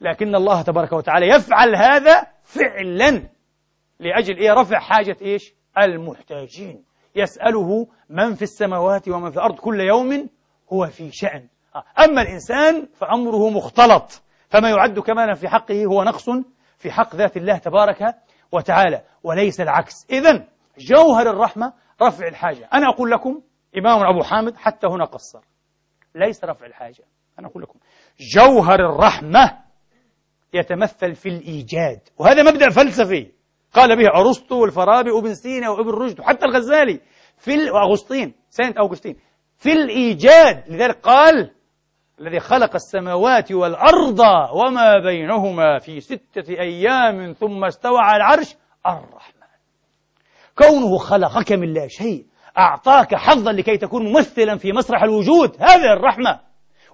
لكن 0.00 0.34
الله 0.34 0.62
تبارك 0.62 0.92
وتعالى 0.92 1.28
يفعل 1.28 1.76
هذا 1.76 2.26
فعلا 2.42 3.22
لأجل 4.00 4.36
إيه؟ 4.36 4.52
رفع 4.52 4.78
حاجة 4.78 5.16
إيش؟ 5.22 5.54
المحتاجين. 5.82 6.84
يسأله 7.16 7.86
من 8.12 8.34
في 8.34 8.42
السماوات 8.42 9.08
ومن 9.08 9.30
في 9.30 9.36
الأرض 9.36 9.54
كل 9.54 9.80
يوم 9.80 10.28
هو 10.72 10.86
في 10.86 11.10
شأن. 11.12 11.48
أما 11.98 12.22
الإنسان 12.22 12.88
فأمره 12.94 13.50
مختلط. 13.50 14.22
فما 14.48 14.70
يعد 14.70 14.98
كمالا 14.98 15.34
في 15.34 15.48
حقه 15.48 15.84
هو 15.84 16.04
نقص 16.04 16.30
في 16.78 16.90
حق 16.90 17.16
ذات 17.16 17.36
الله 17.36 17.58
تبارك 17.58 18.14
وتعالى 18.52 19.02
وليس 19.22 19.60
العكس. 19.60 20.06
إذا 20.10 20.48
جوهر 20.78 21.30
الرحمة 21.30 21.72
رفع 22.02 22.28
الحاجة. 22.28 22.68
أنا 22.74 22.88
أقول 22.88 23.10
لكم 23.10 23.40
إمام 23.78 24.06
أبو 24.06 24.22
حامد 24.22 24.56
حتى 24.56 24.86
هنا 24.86 25.04
قصر. 25.04 25.40
ليس 26.14 26.44
رفع 26.44 26.66
الحاجة. 26.66 27.04
أنا 27.38 27.46
أقول 27.46 27.62
لكم 27.62 27.78
جوهر 28.34 28.80
الرحمة 28.80 29.58
يتمثل 30.54 31.14
في 31.14 31.28
الإيجاد. 31.28 32.00
وهذا 32.18 32.42
مبدأ 32.42 32.70
فلسفي. 32.70 33.32
قال 33.72 33.96
به 33.96 34.20
أرسطو 34.20 34.62
والفارابي 34.62 35.10
وابن 35.10 35.34
سينا 35.34 35.70
وابن 35.70 35.90
رشد 35.90 36.20
وحتى 36.20 36.44
الغزالي. 36.44 37.00
في 37.42 37.70
وأغسطين 37.70 38.34
سينت 38.50 38.76
أوغسطين 38.76 39.16
في 39.58 39.72
الإيجاد 39.72 40.64
لذلك 40.68 41.00
قال 41.00 41.50
الذي 42.20 42.40
خلق 42.40 42.74
السماوات 42.74 43.52
والأرض 43.52 44.20
وما 44.54 44.98
بينهما 44.98 45.78
في 45.78 46.00
ستة 46.00 46.50
أيام 46.50 47.32
ثم 47.32 47.64
استوى 47.64 47.98
على 47.98 48.16
العرش 48.16 48.56
الرحمن. 48.86 49.42
كونه 50.58 50.98
خلقك 50.98 51.52
من 51.52 51.72
لا 51.72 51.88
شيء 51.88 52.26
أعطاك 52.58 53.14
حظا 53.14 53.52
لكي 53.52 53.76
تكون 53.76 54.12
ممثلا 54.12 54.56
في 54.56 54.72
مسرح 54.72 55.02
الوجود 55.02 55.56
هذه 55.60 55.92
الرحمة. 55.92 56.40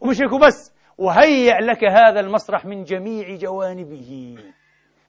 ومش 0.00 0.20
هيك 0.20 0.40
بس 0.40 0.74
وهيأ 0.98 1.60
لك 1.60 1.84
هذا 1.84 2.20
المسرح 2.20 2.64
من 2.64 2.84
جميع 2.84 3.34
جوانبه. 3.34 4.36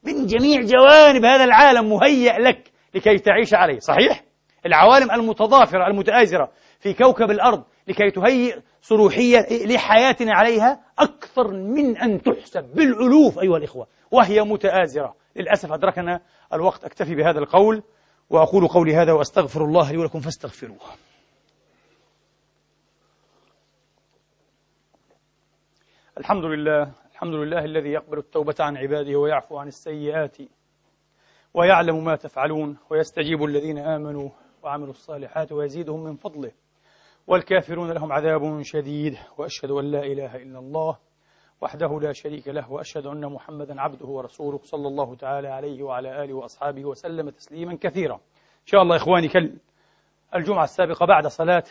من 0.04 0.26
جميع 0.26 0.62
جوانب 0.62 1.26
هذا 1.26 1.44
العالم 1.44 1.90
مهيأ 1.90 2.40
لك 2.40 2.72
لكي 2.96 3.18
تعيش 3.18 3.54
عليه 3.54 3.80
صحيح؟ 3.80 4.29
العوالم 4.66 5.12
المتضافرة 5.12 5.88
المتآزرة 5.88 6.52
في 6.80 6.94
كوكب 6.94 7.32
الأرض 7.32 7.64
لكي 7.88 8.12
تهيئ 8.12 8.60
صروحية 8.82 9.66
لحياتنا 9.66 10.34
عليها 10.34 10.80
أكثر 11.00 11.54
من 11.54 11.98
أن 11.98 12.22
تحسب 12.22 12.64
بالألوف 12.64 13.40
أيها 13.40 13.58
الإخوة 13.58 13.88
وهي 14.12 14.42
متآزرة. 14.42 15.16
للأسف 15.36 15.72
أدركنا 15.72 16.22
الوقت. 16.54 16.84
أكتفي 16.84 17.16
بهذا 17.16 17.40
القول 17.40 17.84
وأقول 18.30 18.68
قولي 18.68 18.96
هذا 18.96 19.14
وأستغفر 19.14 19.66
الله 19.66 19.92
لي 19.92 19.98
ولكم 19.98 20.20
فاستغفروه. 20.20 20.80
الحمد 26.18 26.46
لله 26.46 26.92
الحمد 27.12 27.34
لله 27.34 27.66
الذي 27.66 27.90
يقبل 27.90 28.18
التوبة 28.18 28.56
عن 28.60 28.78
عباده 28.78 29.20
ويعفو 29.20 29.58
عن 29.58 29.68
السيئات 29.68 30.38
ويعلم 31.54 32.04
ما 32.04 32.16
تفعلون 32.16 32.78
ويستجيب 32.90 33.44
الذين 33.44 33.78
آمنوا. 33.78 34.30
وعملوا 34.64 34.90
الصالحات 34.90 35.52
ويزيدهم 35.52 36.04
من 36.04 36.16
فضله. 36.16 36.52
والكافرون 37.28 37.92
لهم 37.92 38.12
عذاب 38.12 38.62
شديد 38.62 39.18
وأشهد 39.38 39.72
أن 39.72 39.92
لا 39.92 40.04
إله 40.04 40.36
إلا 40.36 40.60
الله 40.60 40.98
وحده 41.62 42.00
لا 42.00 42.14
شريك 42.14 42.48
له 42.48 42.72
وأشهد 42.72 43.06
أن 43.06 43.26
محمدا 43.26 43.82
عبده 43.82 44.06
ورسوله 44.06 44.60
صلى 44.64 44.88
الله 44.88 45.16
تعالى 45.16 45.48
عليه 45.48 45.84
وعلى 45.84 46.24
آله 46.24 46.34
وأصحابه 46.34 46.86
وسلم 46.86 47.30
تسليما 47.30 47.78
كثيرا. 47.82 48.16
إن 48.16 48.66
شاء 48.66 48.82
الله 48.82 48.96
إخواني 48.96 49.28
كل 49.28 49.54
الجمعة 50.36 50.64
السابقة 50.64 51.06
بعد 51.06 51.28
صلاة 51.28 51.64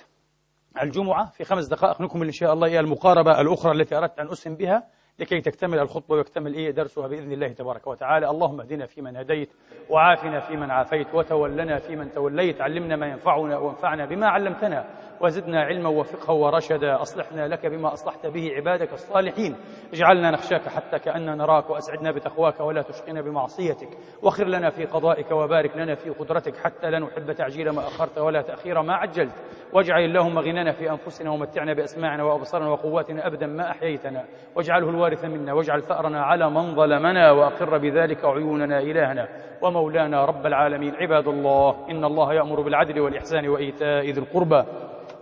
الجمعة 0.82 1.30
في 1.30 1.45
خمس 1.45 1.66
دقائق 1.66 2.01
نكمل 2.01 2.26
إن 2.26 2.32
شاء 2.32 2.53
الله 2.53 2.80
المقاربة 2.80 3.41
الأخرى 3.41 3.72
التي 3.72 3.95
أردت 3.95 4.18
أن 4.18 4.28
أسهم 4.30 4.55
بها. 4.55 4.86
لكي 5.19 5.41
تكتمل 5.41 5.79
الخطبة 5.79 6.14
ويكتمل 6.14 6.55
إيه 6.55 6.71
درسها 6.71 7.07
بإذن 7.07 7.33
الله 7.33 7.49
تبارك 7.49 7.87
وتعالى. 7.87 8.31
اللهم 8.31 8.61
اهدنا 8.61 8.87
فيمن 8.87 9.16
هديت 9.16 9.49
وعافنا 9.91 10.41
فيمن 10.41 10.71
عافيت 10.71 11.14
وتولنا 11.14 11.79
فيمن 11.79 12.12
توليت. 12.12 12.61
علمنا 12.61 12.97
ما 12.97 13.07
ينفعنا 13.07 13.59
وانفعنا 13.59 14.07
بما 14.07 14.27
علمتنا 14.27 14.85
وزدنا 15.21 15.62
علما 15.62 15.89
وفقها 15.89 16.33
ورشدا. 16.33 17.03
أصلحنا 17.03 17.49
لك 17.49 17.66
بما 17.66 17.93
أصلحت 17.93 18.27
به 18.27 18.51
عبادك 18.57 18.93
الصالحين. 18.93 19.57
اجعلنا 19.93 20.31
نخشاك 20.31 20.69
حتى 20.69 20.99
كأننا 20.99 21.35
نراك 21.35 21.71
وأسعدنا 21.71 22.11
بتقواك 22.11 22.61
ولا 22.61 22.83
تشقنا 22.83 23.21
بمعصيتك. 23.21 23.89
واخر 24.23 24.45
لنا 24.45 24.71
في 24.71 24.85
قضائك 24.85 25.31
وبارك 25.31 25.77
لنا 25.77 25.95
في 25.95 26.11
قدرتك 26.11 26.57
حتى 26.57 26.91
لا 26.91 26.99
نحب 26.99 27.33
تعجيل 27.33 27.71
ما 27.71 27.81
أخرت 27.81 28.19
ولا 28.19 28.43
تأخير 28.43 28.83
ما 28.83 28.95
عجلت. 28.95 29.35
واجعل 29.73 30.05
اللهم 30.05 30.39
غنانا 30.39 30.73
في 30.73 30.91
أنفسنا 30.91 31.31
ومتعنا 31.31 31.75
بأسماعنا 31.75 32.25
وأبصارنا 32.25 32.69
وقواتنا 32.71 33.27
أبدا 33.27 33.47
ما 33.47 33.71
أحييتنا. 33.71 34.25
واجعله 34.57 34.91
الوارث 34.91 35.08
منا 35.25 35.53
واجعل 35.53 35.83
ثأرنا 35.83 36.23
على 36.23 36.51
من 36.51 36.75
ظلمنا 36.75 37.31
وأقر 37.31 37.79
بذلك 37.79 38.25
عيوننا 38.25 38.79
إلهنا 38.79 39.29
ومولانا 39.63 40.25
رب 40.25 40.47
العالمين. 40.47 40.95
عباد 40.95 41.29
الله 41.29 41.91
إن 41.91 42.05
الله 42.05 42.35
يأمر 42.35 42.61
بالعدل 42.61 43.01
والإحسان 43.01 43.49
وإيتاء 43.49 44.11
ذي 44.11 44.21
القربى 44.21 44.65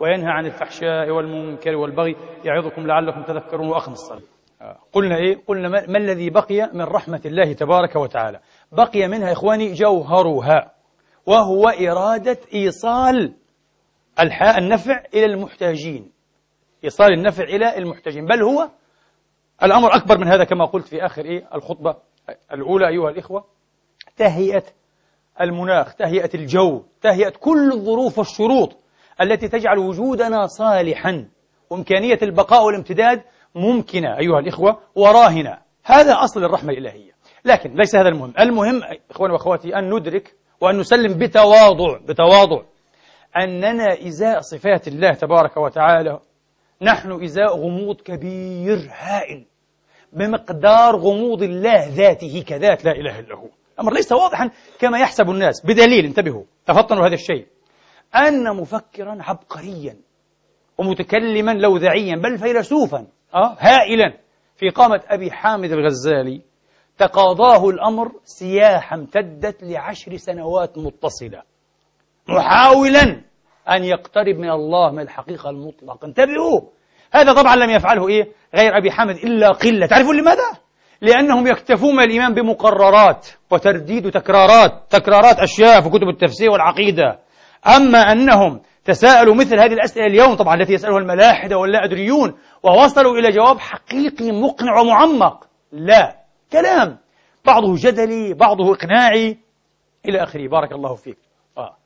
وينهى 0.01 0.31
عن 0.31 0.47
الفحشاء 0.47 1.11
والمنكر 1.11 1.77
والبغي 1.77 2.17
يعظكم 2.45 2.87
لعلكم 2.87 3.23
تذكرون 3.23 3.69
وأخم 3.69 3.93
الصلاة. 3.93 4.23
قلنا 4.93 5.17
إيه؟ 5.17 5.37
قلنا 5.47 5.69
ما 5.69 5.99
الذي 5.99 6.31
بقي 6.31 6.71
من 6.75 6.83
رحمة 6.83 7.21
الله 7.27 7.53
تبارك 7.53 7.97
وتعالى؟ 7.97 8.41
بقي 8.73 9.09
منها 9.09 9.33
إخواني 9.33 9.73
جوهرها 9.73 10.73
وهو 11.27 11.69
إرادة 11.69 12.39
إيصال 12.55 13.35
النفع 14.59 15.03
إلى 15.15 15.25
المحتاجين. 15.25 16.13
إيصال 16.85 17.13
النفع 17.13 17.45
إلى 17.45 17.79
المحتاجين. 17.79 18.27
بل 18.27 18.43
هو 18.43 18.69
الأمر 19.63 19.97
أكبر 19.97 20.19
من 20.19 20.29
هذا 20.29 20.45
كما 20.45 20.65
قلت 20.65 20.87
في 20.87 21.07
آخر 21.07 21.25
إيه؟ 21.25 21.49
الخطبة 21.55 21.97
الأولى 22.53 22.89
أيها 22.89 23.11
الإخوة. 23.11 23.45
تهيئة 24.17 24.63
المناخ 25.41 25.95
تهيئة 25.95 26.31
الجو 26.35 26.83
تهيئة 27.03 27.31
كل 27.41 27.73
الظروف 27.73 28.19
والشروط 28.19 28.77
التي 29.21 29.49
تجعل 29.49 29.79
وجودنا 29.79 30.47
صالحا. 30.47 31.29
وإمكانية 31.71 32.19
البقاء 32.23 32.65
والامتداد 32.65 33.23
ممكنة 33.55 34.19
أيها 34.19 34.39
الإخوة 34.39 34.79
وراهنة. 34.95 35.59
هذا 35.85 36.15
أصل 36.25 36.45
الرحمة 36.45 36.73
الإلهية. 36.73 37.13
لكن 37.45 37.75
ليس 37.75 37.97
هذا 37.97 38.09
المهم. 38.09 38.33
المهم 38.41 38.81
إخواني 39.11 39.33
وأخواتي 39.33 39.79
أن 39.79 39.95
ندرك 39.95 40.35
وأن 40.61 40.79
نسلم 40.79 41.19
بتواضع 41.19 41.99
بتواضع 42.09 42.63
أننا 43.37 44.07
إزاء 44.07 44.41
صفات 44.41 44.89
الله 44.89 45.13
تبارك 45.13 45.57
وتعالى 45.57 46.21
نحن 46.83 47.25
إزاء 47.25 47.57
غموض 47.57 48.01
كبير 48.01 48.89
هائل 48.93 49.47
بمقدار 50.13 50.97
غموض 50.97 51.43
الله 51.43 51.89
ذاته 51.89 52.45
كذات 52.47 52.85
لا 52.85 52.93
إله 52.93 53.19
إلا 53.19 53.37
هو. 53.37 53.49
الأمر 53.75 53.93
ليس 53.93 54.13
واضحا 54.13 54.51
كما 54.79 54.99
يحسب 54.99 55.31
الناس 55.31 55.67
بدليل 55.67 56.05
انتبهوا 56.05 56.45
تفطنوا 56.67 57.07
هذا 57.07 57.15
الشيء. 57.15 57.47
أن 58.15 58.57
مفكرا 58.57 59.17
عبقريا 59.21 59.97
ومتكلما 60.79 61.51
لوذعيا 61.51 62.17
بل 62.17 62.39
فيلسوفا 62.39 63.07
أه؟ 63.35 63.57
هائلا. 63.59 64.13
في 64.57 64.69
قامة 64.69 65.01
أبي 65.09 65.31
حامد 65.31 65.73
الغزالي 65.73 66.43
تقاضاه 66.99 67.69
الأمر 67.69 68.13
سياحة 68.25 68.97
امتدت 68.97 69.63
لعشر 69.63 70.17
سنوات 70.17 70.79
متصلة. 70.79 71.43
محاولا 72.29 73.23
أن 73.71 73.85
يقترب 73.85 74.37
من 74.37 74.51
الله 74.51 74.91
من 74.91 75.01
الحقيقة 75.01 75.51
المطلقة. 75.51 76.07
انتبهوا! 76.07 76.61
هذا 77.13 77.33
طبعا 77.33 77.57
لم 77.57 77.71
يفعله 77.71 78.09
إيه؟ 78.09 78.33
غير 78.55 78.79
أبي 78.79 78.91
حامد 78.91 79.17
إلا 79.17 79.53
قلة. 79.53 79.87
تعرفون 79.87 80.21
لماذا؟ 80.21 80.67
لأنهم 81.01 81.47
يكتفون 81.47 82.01
الإيمان 82.01 82.35
بمقررات 82.35 83.29
وترديد 83.51 84.07
وتكرارات. 84.07 84.73
تكرارات 84.91 85.39
أشياء 85.39 85.81
في 85.81 85.89
كتب 85.89 86.09
التفسير 86.09 86.51
والعقيدة. 86.51 87.19
أما 87.77 87.99
أنهم 87.99 88.61
تساءلوا 88.85 89.35
مثل 89.35 89.59
هذه 89.59 89.73
الأسئلة 89.73 90.07
اليوم 90.07 90.35
طبعا 90.35 90.55
التي 90.55 90.73
يسألها 90.73 90.99
الملاحدة 90.99 91.59
واللا 91.59 91.85
أدريون 91.85 92.39
ووصلوا 92.63 93.19
إلى 93.19 93.31
جواب 93.31 93.59
حقيقي 93.59 94.33
مقنع 94.33 94.81
ومعمق. 94.81 95.47
لا. 95.73 96.17
كلام. 96.53 96.99
بعضه 97.45 97.75
جدلي 97.77 98.35
بعضه 98.35 98.75
إقناعي 98.75 99.39
إلى 100.09 100.23
آخره. 100.23 100.49
بارك 100.49 100.73
الله 100.73 100.95
فيك. 100.95 101.19
آه. 101.59 101.77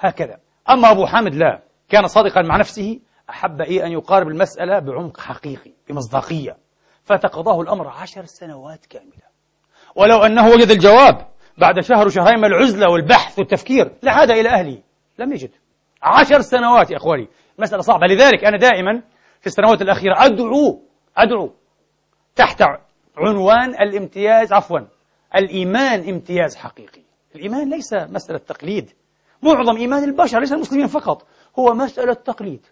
هكذا. 0.00 0.45
أما 0.70 0.90
أبو 0.90 1.06
حامد 1.06 1.34
لا. 1.34 1.62
كان 1.88 2.06
صادقا 2.06 2.42
مع 2.42 2.56
نفسه 2.56 3.00
أحب 3.30 3.60
إيه 3.60 3.86
أن 3.86 3.92
يقارب 3.92 4.28
المسألة 4.28 4.78
بعمق 4.78 5.20
حقيقي 5.20 5.72
بمصداقية. 5.88 6.56
فتقضاه 7.04 7.60
الأمر 7.60 7.88
عشر 7.88 8.24
سنوات 8.24 8.86
كاملة. 8.86 9.26
ولو 9.94 10.24
أنه 10.24 10.48
وجد 10.48 10.70
الجواب 10.70 11.26
بعد 11.58 11.80
شهر 11.80 12.06
وشهرين 12.06 12.38
من 12.38 12.44
العزلة 12.44 12.90
والبحث 12.90 13.38
والتفكير 13.38 13.92
لعاد 14.02 14.30
إلى 14.30 14.48
أهله 14.48 14.82
لم 15.18 15.32
يجد. 15.32 15.50
عشر 16.02 16.40
سنوات 16.40 16.90
يا 16.90 16.96
أخواني. 16.96 17.28
مسألة 17.58 17.82
صعبة. 17.82 18.06
لذلك 18.06 18.44
أنا 18.44 18.56
دائما 18.56 19.02
في 19.40 19.46
السنوات 19.46 19.82
الأخيرة 19.82 20.14
أدعو 20.18 20.82
أدعو 21.16 21.52
تحت 22.36 22.62
عنوان 23.16 23.70
الامتياز 23.70 24.52
عفوا 24.52 24.78
الإيمان 25.36 26.08
امتياز 26.08 26.56
حقيقي. 26.56 27.02
الإيمان 27.34 27.70
ليس 27.70 27.94
مسألة 27.94 28.38
تقليد. 28.38 28.90
معظم 29.54 29.76
إيمان 29.76 30.04
البشر 30.04 30.40
ليس 30.40 30.52
المسلمين 30.52 30.86
فقط 30.86 31.26
هو 31.58 31.74
مسألة 31.74 32.14
تقليد 32.14 32.66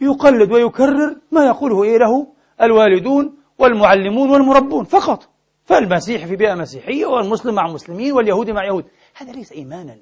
يقلد 0.00 0.52
ويكرر 0.52 1.16
ما 1.32 1.46
يقوله 1.46 1.82
إيه 1.82 1.98
له 1.98 2.26
الوالدون 2.62 3.36
والمعلمون 3.58 4.30
والمربون 4.30 4.84
فقط. 4.84 5.28
فالمسيح 5.64 6.26
في 6.26 6.36
بيئة 6.36 6.54
مسيحية 6.54 7.06
والمسلم 7.06 7.54
مع 7.54 7.66
مسلمين 7.66 8.12
واليهودي 8.12 8.52
مع 8.52 8.64
يهود. 8.64 8.84
هذا 9.16 9.32
ليس 9.32 9.52
إيمانا. 9.52 9.96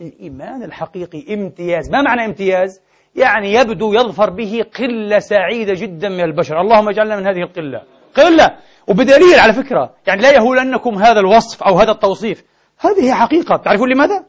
الإيمان 0.00 0.62
الحقيقي 0.62 1.34
امتياز. 1.34 1.90
ما 1.90 2.02
معنى 2.02 2.24
امتياز؟ 2.24 2.80
يعني 3.14 3.52
يبدو 3.52 3.92
يظفر 3.92 4.30
به 4.30 4.64
قلة 4.78 5.18
سعيدة 5.18 5.74
جدا 5.74 6.08
من 6.08 6.20
البشر. 6.20 6.60
اللهم 6.60 6.88
اجعلنا 6.88 7.16
من 7.16 7.26
هذه 7.26 7.42
القلة. 7.42 7.82
قلة! 8.16 8.56
وبدليل 8.88 9.38
على 9.38 9.52
فكرة 9.52 9.94
يعني 10.06 10.22
لا 10.22 10.30
يهولنكم 10.30 10.94
هذا 10.94 11.20
الوصف 11.20 11.62
أو 11.62 11.78
هذا 11.78 11.90
التوصيف. 11.90 12.44
هذه 12.78 13.12
حقيقة. 13.14 13.56
تعرفون 13.56 13.92
لماذا؟ 13.92 14.24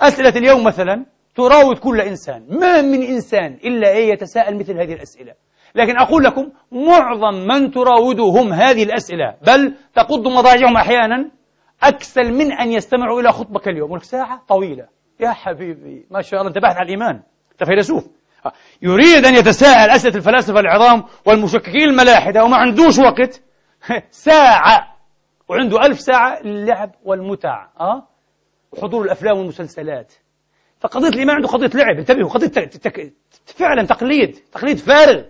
أسئلة 0.00 0.28
اليوم 0.28 0.64
مثلا 0.64 1.06
تراود 1.36 1.78
كل 1.78 2.00
إنسان 2.00 2.46
ما 2.50 2.82
من 2.82 3.02
إنسان 3.02 3.58
إلا 3.64 3.88
إيه 3.88 4.12
يتساءل 4.12 4.58
مثل 4.58 4.72
هذه 4.72 4.92
الأسئلة. 4.92 5.32
لكن 5.74 5.98
أقول 5.98 6.24
لكم 6.24 6.50
معظم 6.72 7.34
من 7.34 7.70
تراودهم 7.70 8.52
هذه 8.52 8.82
الأسئلة 8.82 9.34
بل 9.46 9.74
تقض 9.94 10.28
مضاجعهم 10.28 10.76
أحيانا 10.76 11.30
أكسل 11.82 12.32
من 12.32 12.52
أن 12.52 12.72
يستمعوا 12.72 13.20
إلى 13.20 13.32
خطبك 13.32 13.68
اليوم. 13.68 13.90
ولك 13.90 14.04
ساعة 14.04 14.42
طويلة. 14.48 14.86
يا 15.20 15.30
حبيبي 15.30 16.06
ما 16.10 16.22
شاء 16.22 16.40
الله 16.40 16.48
أنت 16.48 16.58
باحث 16.58 16.76
عن 16.76 16.84
الإيمان. 16.84 17.22
أنت 17.52 17.64
فيلسوف 17.64 18.04
يريد 18.82 19.24
أن 19.24 19.34
يتساءل 19.34 19.90
أسئلة 19.90 20.16
الفلاسفة 20.16 20.60
العظام 20.60 21.04
والمشككين 21.26 21.88
الملاحدة 21.88 22.44
وما 22.44 22.56
عندوش 22.56 22.98
وقت. 22.98 23.42
ساعة. 24.10 24.96
وعنده 25.48 25.86
ألف 25.86 26.00
ساعة 26.00 26.42
للعب 26.42 26.90
والمتع 27.04 27.66
أه؟ 27.80 28.15
وحضور 28.72 29.04
الأفلام 29.04 29.38
والمسلسلات. 29.38 30.12
فقضية 30.80 31.08
الإيمان 31.08 31.36
عنده 31.36 31.48
قضية 31.48 31.70
لعب. 31.74 31.98
انتبهوا 31.98 32.30
قضية. 32.30 32.70
فعلا 33.46 33.86
تقليد 33.86 34.38
تقليد 34.52 34.78
فارغ. 34.78 35.22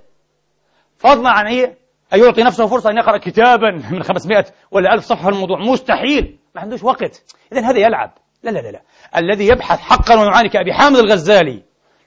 فضلا 0.98 1.30
عن 1.30 1.46
إيه؟ 1.46 1.78
أن 2.14 2.18
يعطي 2.18 2.42
نفسه 2.42 2.66
فرصة 2.66 2.90
أن 2.90 2.96
يقرأ 2.96 3.18
كتابا 3.18 3.70
من 3.70 4.02
500 4.02 4.44
ولا 4.70 4.94
1000 4.94 5.04
صفحة 5.04 5.28
الموضوع. 5.28 5.58
مستحيل. 5.58 6.38
ما 6.54 6.60
عندوش 6.60 6.82
وقت. 6.82 7.22
إذا 7.52 7.60
هذا 7.60 7.78
يلعب. 7.78 8.18
لا 8.42 8.50
لا 8.50 8.58
لا 8.58 8.70
لا. 8.70 8.82
الذي 9.16 9.48
يبحث 9.48 9.78
حقا 9.80 10.20
ويعاني 10.20 10.48
كأبي 10.48 10.72
حامد 10.72 10.98
الغزالي 10.98 11.62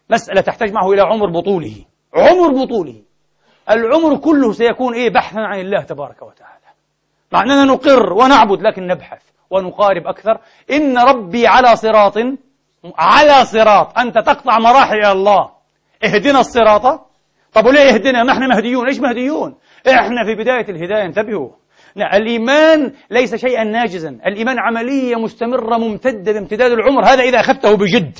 مسألة 0.09 0.41
تحتاج 0.41 0.71
معه 0.71 0.91
إلى 0.91 1.01
عمر 1.01 1.29
بطوله. 1.29 1.85
عمر 2.13 2.63
بطوله. 2.63 3.01
العمر 3.69 4.17
كله 4.17 4.51
سيكون 4.51 4.93
إيه؟ 4.93 5.09
بحثا 5.09 5.39
عن 5.39 5.59
الله 5.59 5.81
تبارك 5.83 6.21
وتعالى. 6.21 6.59
مع 7.31 7.41
أننا 7.41 7.65
نقر 7.65 8.13
ونعبد 8.13 8.61
لكن 8.61 8.87
نبحث. 8.87 9.21
ونقارب 9.49 10.07
أكثر. 10.07 10.37
إن 10.71 10.97
ربي 10.97 11.47
على 11.47 11.75
صراط 11.75 12.17
على 12.97 13.45
صراط. 13.45 13.99
أنت 13.99 14.17
تقطع 14.17 14.59
مراحل 14.59 14.95
إلى 14.95 15.11
الله. 15.11 15.49
اهدنا 16.03 16.39
الصراط. 16.39 17.09
طب 17.53 17.65
وليه 17.65 17.93
اهدنا 17.93 18.23
ما 18.23 18.31
إحنا 18.31 18.47
مهديون. 18.47 18.87
ليش 18.87 18.99
مهديون؟ 18.99 19.55
إحنا 19.87 20.25
في 20.25 20.35
بداية 20.35 20.69
الهداية 20.69 21.05
انتبهوا. 21.05 21.49
الإيمان 21.97 22.93
ليس 23.11 23.35
شيئا 23.35 23.63
ناجزا. 23.63 24.09
الإيمان 24.09 24.59
عملية 24.59 25.15
مستمرة 25.15 25.77
ممتدة 25.77 26.31
بامتداد 26.31 26.71
العمر. 26.71 27.05
هذا 27.05 27.23
إذا 27.23 27.39
أخذته 27.39 27.77
بجد. 27.77 28.17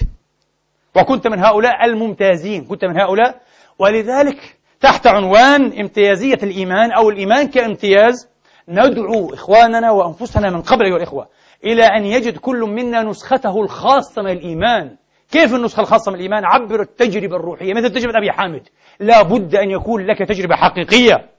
وكنت 0.96 1.28
من 1.28 1.40
هؤلاء 1.40 1.86
الممتازين. 1.86 2.66
كنت 2.66 2.86
من 2.86 3.00
هؤلاء. 3.00 3.42
ولذلك 3.80 4.58
تحت 4.80 5.08
عنوان 5.08 5.80
امتيازية 5.80 6.40
الإيمان 6.44 6.92
أو 6.92 7.10
الإيمان 7.10 7.48
كامتياز 7.48 8.29
ندعو 8.70 9.34
إخواننا 9.34 9.92
وأنفسنا 9.92 10.50
من 10.50 10.62
قبل 10.62 10.86
أيها 10.86 10.98
الإخوة 10.98 11.28
إلى 11.64 11.84
أن 11.84 12.06
يجد 12.06 12.38
كل 12.38 12.60
منا 12.60 13.04
نسخته 13.04 13.62
الخاصة 13.62 14.22
من 14.22 14.32
الإيمان. 14.32 14.96
كيف 15.32 15.56
النسخة 15.56 15.82
الخاصة 15.82 16.12
من 16.12 16.18
الإيمان؟ 16.18 16.46
عبر 16.46 16.82
التجربة 16.82 17.36
الروحية. 17.36 17.74
مثل 17.74 17.90
تجربة 17.90 18.18
أبي 18.18 18.32
حامد. 18.32 18.68
لا 19.00 19.22
بد 19.22 19.56
أن 19.56 19.72
يكون 19.72 20.06
لك 20.06 20.28
تجربة 20.28 20.56
حقيقية. 20.56 21.30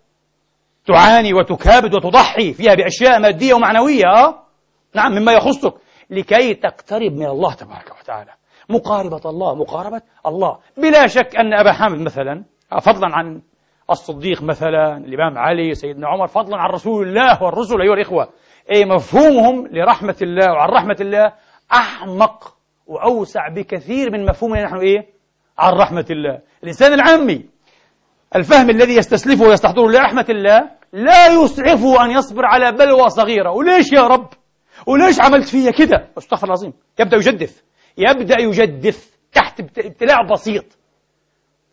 تعاني 0.87 1.35
وتكابد 1.35 1.95
وتضحي 1.95 2.53
فيها 2.53 2.75
بأشياء 2.75 3.21
مادية 3.21 3.55
ومعنوية. 3.55 4.07
آه؟ 4.07 4.43
نعم 4.95 5.13
مما 5.13 5.33
يخصك. 5.33 5.75
لكي 6.11 6.55
تقترب 6.55 7.13
من 7.13 7.27
الله 7.27 7.55
تبارك 7.55 7.93
وتعالى. 8.01 8.31
مقاربة 8.69 9.31
الله 9.31 9.55
مقاربة 9.55 10.03
الله. 10.27 10.59
بلا 10.77 11.07
شك 11.07 11.37
أن 11.37 11.53
أبا 11.53 11.73
حامد 11.73 12.01
مثلا 12.01 12.45
فضلا 12.83 13.09
عن 13.17 13.43
الصديق 13.91 14.43
مثلا 14.43 14.97
الإمام 14.97 15.39
علي 15.39 15.75
سيدنا 15.75 16.09
عمر 16.09 16.27
فضلا 16.27 16.57
عن 16.57 16.71
رسول 16.71 17.09
الله 17.09 17.43
والرسل 17.43 17.81
أيها 17.81 17.95
الإخوة. 17.95 18.29
أي 18.73 18.85
مفهومهم 18.85 19.67
لرحمة 19.67 20.17
الله 20.23 20.53
وعن 20.53 20.69
رحمة 20.69 20.97
الله 21.01 21.33
أحمق 21.73 22.57
وأوسع 22.87 23.49
بكثير 23.49 24.13
من 24.13 24.25
مفهومنا 24.25 24.65
نحن 24.65 24.77
إيه؟ 24.77 25.07
عن 25.59 25.73
رحمة 25.73 26.07
الله. 26.11 26.41
الإنسان 26.63 26.93
العامي 26.93 27.45
الفهم 28.37 28.71
الذي 28.71 28.97
يستسلفه 28.97 29.45
ويستحضره 29.45 29.89
لرحمة 29.91 30.27
الله 30.29 30.71
لا 30.93 31.27
يسعفه 31.27 32.05
أن 32.05 32.11
يصبر 32.11 32.47
على 32.47 32.73
بلوى 32.73 33.09
صغيرة. 33.09 33.51
وليش 33.51 33.93
يا 33.93 34.07
رب؟ 34.07 34.29
وليش 34.87 35.21
عملت 35.21 35.49
فيا 35.49 35.71
كده؟ 35.71 36.09
أستغفر 36.19 36.47
العظيم. 36.47 36.73
يبدأ 36.99 37.17
يجدف. 37.17 37.63
يبدأ 37.99 38.41
يجدف 38.41 39.19
تحت 39.33 39.61
ابتلاع 39.61 40.23
بسيط. 40.33 40.80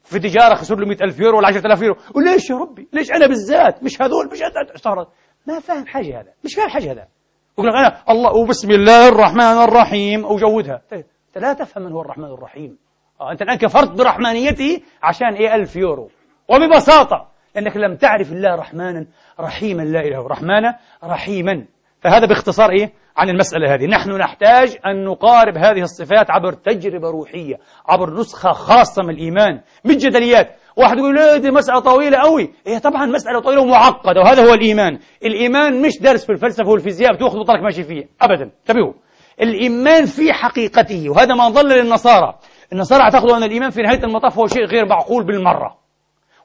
في 0.08 0.20
تجارة 0.20 0.56
خسر 0.56 0.76
له 0.76 0.88
100000 0.88 1.20
يورو 1.20 1.38
ولا 1.38 1.48
10000 1.48 1.82
يورو. 1.82 1.96
وليش 2.16 2.50
يا 2.50 2.56
ربي؟ 2.56 2.88
ليش 2.94 3.12
أنا 3.12 3.28
بالذات؟ 3.28 3.84
مش 3.84 4.02
هذول 4.02 4.30
مش 4.32 4.42
استغفر 4.76 5.08
ما 5.48 5.60
فاهم 5.60 5.86
حاجة 5.86 6.20
هذا 6.20 6.32
مش 6.44 6.56
فاهم 6.56 6.70
حاجة 6.70 6.92
هذا. 6.92 7.08
يقول 7.54 7.68
لك 7.68 7.76
أنا 7.76 8.04
الله 8.10 8.36
وبسم 8.36 8.72
الله 8.72 9.08
الرحمن 9.08 9.64
الرحيم. 9.64 10.26
وجودها 10.26 10.82
طيب 10.92 11.06
أنت 11.28 11.38
لا 11.38 11.54
تفهم 11.54 11.84
من 11.84 11.92
هو 11.92 12.02
الرحمن 12.02 12.26
الرحيم. 12.34 12.78
آه 13.22 13.32
أنت 13.32 13.42
الآن 13.42 13.58
كفرت 13.58 13.92
برحمانيته 13.92 14.82
عشان 15.04 15.34
إيه؟ 15.34 15.56
ألف 15.56 15.76
يورو. 15.76 16.10
وببساطة 16.50 17.28
لأنك 17.56 17.78
لم 17.78 17.96
تعرف 17.96 18.32
الله 18.32 18.56
رحمانا 18.56 19.06
رحيما 19.40 19.82
لا 19.84 20.00
إله 20.00 20.28
رحمانا 20.28 20.78
رحيما. 21.04 21.66
فهذا 22.02 22.26
باختصار 22.26 22.70
إيه؟ 22.72 22.94
عن 23.18 23.30
المسألة 23.30 23.74
هذه. 23.74 23.86
نحن 23.86 24.12
نحتاج 24.12 24.78
أن 24.86 25.04
نقارب 25.06 25.58
هذه 25.58 25.82
الصفات 25.82 26.30
عبر 26.32 26.54
تجربة 26.54 27.10
روحية 27.10 27.56
عبر 27.88 28.14
نسخة 28.14 28.52
خاصة 28.52 29.04
من 29.04 29.10
الإيمان 29.10 29.62
مش 29.86 29.96
جدليات 29.96 30.56
واحد 30.76 30.98
يقول 30.98 31.16
لا 31.16 31.38
دي 31.38 31.52
مسألة 31.52 31.80
طويلة 31.80 32.18
قوي 32.18 32.54
هي 32.68 32.80
طبعا 32.80 33.06
مسألة 33.06 33.40
طويلة 33.40 33.62
ومعقدة 33.62 34.22
وهذا 34.22 34.50
هو 34.50 34.54
الإيمان. 34.54 35.00
الإيمان 35.26 35.82
مش 35.82 36.00
درس 36.02 36.26
في 36.26 36.32
الفلسفة 36.32 36.70
والفيزياء 36.70 37.14
بتأخذ 37.14 37.40
بطلك 37.40 37.64
ماشي 37.64 37.84
فيه. 37.84 38.10
أبدا. 38.22 38.44
انتبهوا. 38.44 38.94
الإيمان 39.42 40.06
في 40.06 40.34
حقيقته 40.34 41.10
وهذا 41.10 41.36
ما 41.36 41.50
ضل 41.50 41.70
للنصارى. 41.70 42.36
النصارى 42.74 43.02
اعتقدوا 43.02 43.38
أن 43.38 43.44
الإيمان 43.44 43.70
في 43.70 43.82
نهاية 43.82 44.04
المطاف 44.04 44.38
هو 44.38 44.48
شيء 44.48 44.66
غير 44.66 44.86
معقول 44.86 45.24
بالمرة. 45.26 45.78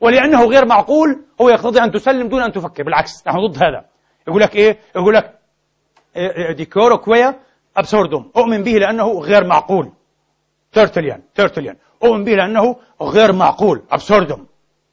ولأنه 0.00 0.44
غير 0.44 0.66
معقول 0.66 1.24
هو 1.40 1.48
يقتضي 1.48 1.80
أن 1.80 1.90
تسلم 1.90 2.28
دون 2.28 2.42
أن 2.42 2.52
تفكر. 2.52 2.82
بالعكس 2.82 3.26
نحن 3.26 3.38
ضد 3.46 3.56
هذا. 3.56 3.84
يقول 4.28 4.40
لك 4.42 4.56
إيه؟ 4.56 4.78
يقول 4.96 5.14
لك 5.14 5.41
credo 6.56 6.98
quia 6.98 7.40
absurdum. 7.76 8.30
أؤمن 8.36 8.62
به 8.62 8.70
لأنه 8.72 9.20
غير 9.20 9.44
معقول. 9.44 9.92
ترتليان 10.72 11.22
ترتليان. 11.34 11.76
أؤمن 12.04 12.24
به 12.24 12.32
لأنه 12.32 12.76
غير 13.02 13.32
معقول. 13.32 13.82
absurdum. 13.92 14.46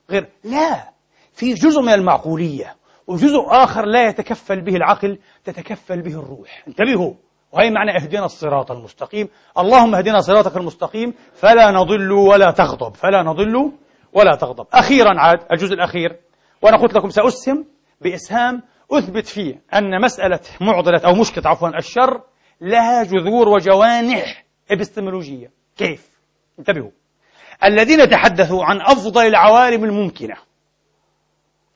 غير 0.10 0.30
لا. 0.44 0.90
في 1.34 1.54
جزء 1.54 1.82
من 1.82 1.94
المعقولية 1.94 2.76
وجزء 3.08 3.46
آخر 3.48 3.86
لا 3.86 4.08
يتكفل 4.08 4.62
به 4.62 4.76
العقل 4.76 5.20
تتكفل 5.44 6.02
به 6.02 6.20
الروح. 6.20 6.64
انتبهوا. 6.68 7.14
وهي 7.52 7.70
معنى 7.70 7.96
اهدنا 7.96 8.26
الصراط 8.26 8.72
المستقيم. 8.72 9.28
اللهم 9.58 9.96
اهدنا 9.96 10.20
صراطك 10.20 10.58
المستقيم. 10.58 11.14
فلا 11.34 11.72
نضل 11.72 12.12
ولا 12.12 12.52
تغضب. 12.52 12.96
فلا 12.96 13.24
نضل 13.24 13.72
ولا 14.14 14.36
تغضب. 14.36 14.66
أخيرا 14.74 15.20
عاد 15.20 15.40
الجزء 15.52 15.74
الأخير. 15.74 16.20
وأنا 16.62 16.78
قلت 16.78 16.94
لكم 16.94 17.10
سأسهم 17.10 17.66
بإسهام 18.02 18.62
أثبت 18.92 19.28
فيه 19.28 19.62
أن 19.74 20.02
مسألة 20.02 20.40
معضلة 20.62 21.02
أو 21.06 21.16
مشكلة 21.16 21.50
عفوا 21.50 21.78
الشر 21.78 22.22
لها 22.62 23.04
جذور 23.04 23.50
وجوانح 23.50 24.46
إبستمولوجية. 24.72 25.52
كيف؟ 25.78 26.10
انتبهوا. 26.60 26.92
الذين 27.64 28.10
تحدثوا 28.10 28.66
عن 28.66 28.82
أفضل 28.82 29.26
العوالم 29.26 29.84
الممكنة 29.84 30.36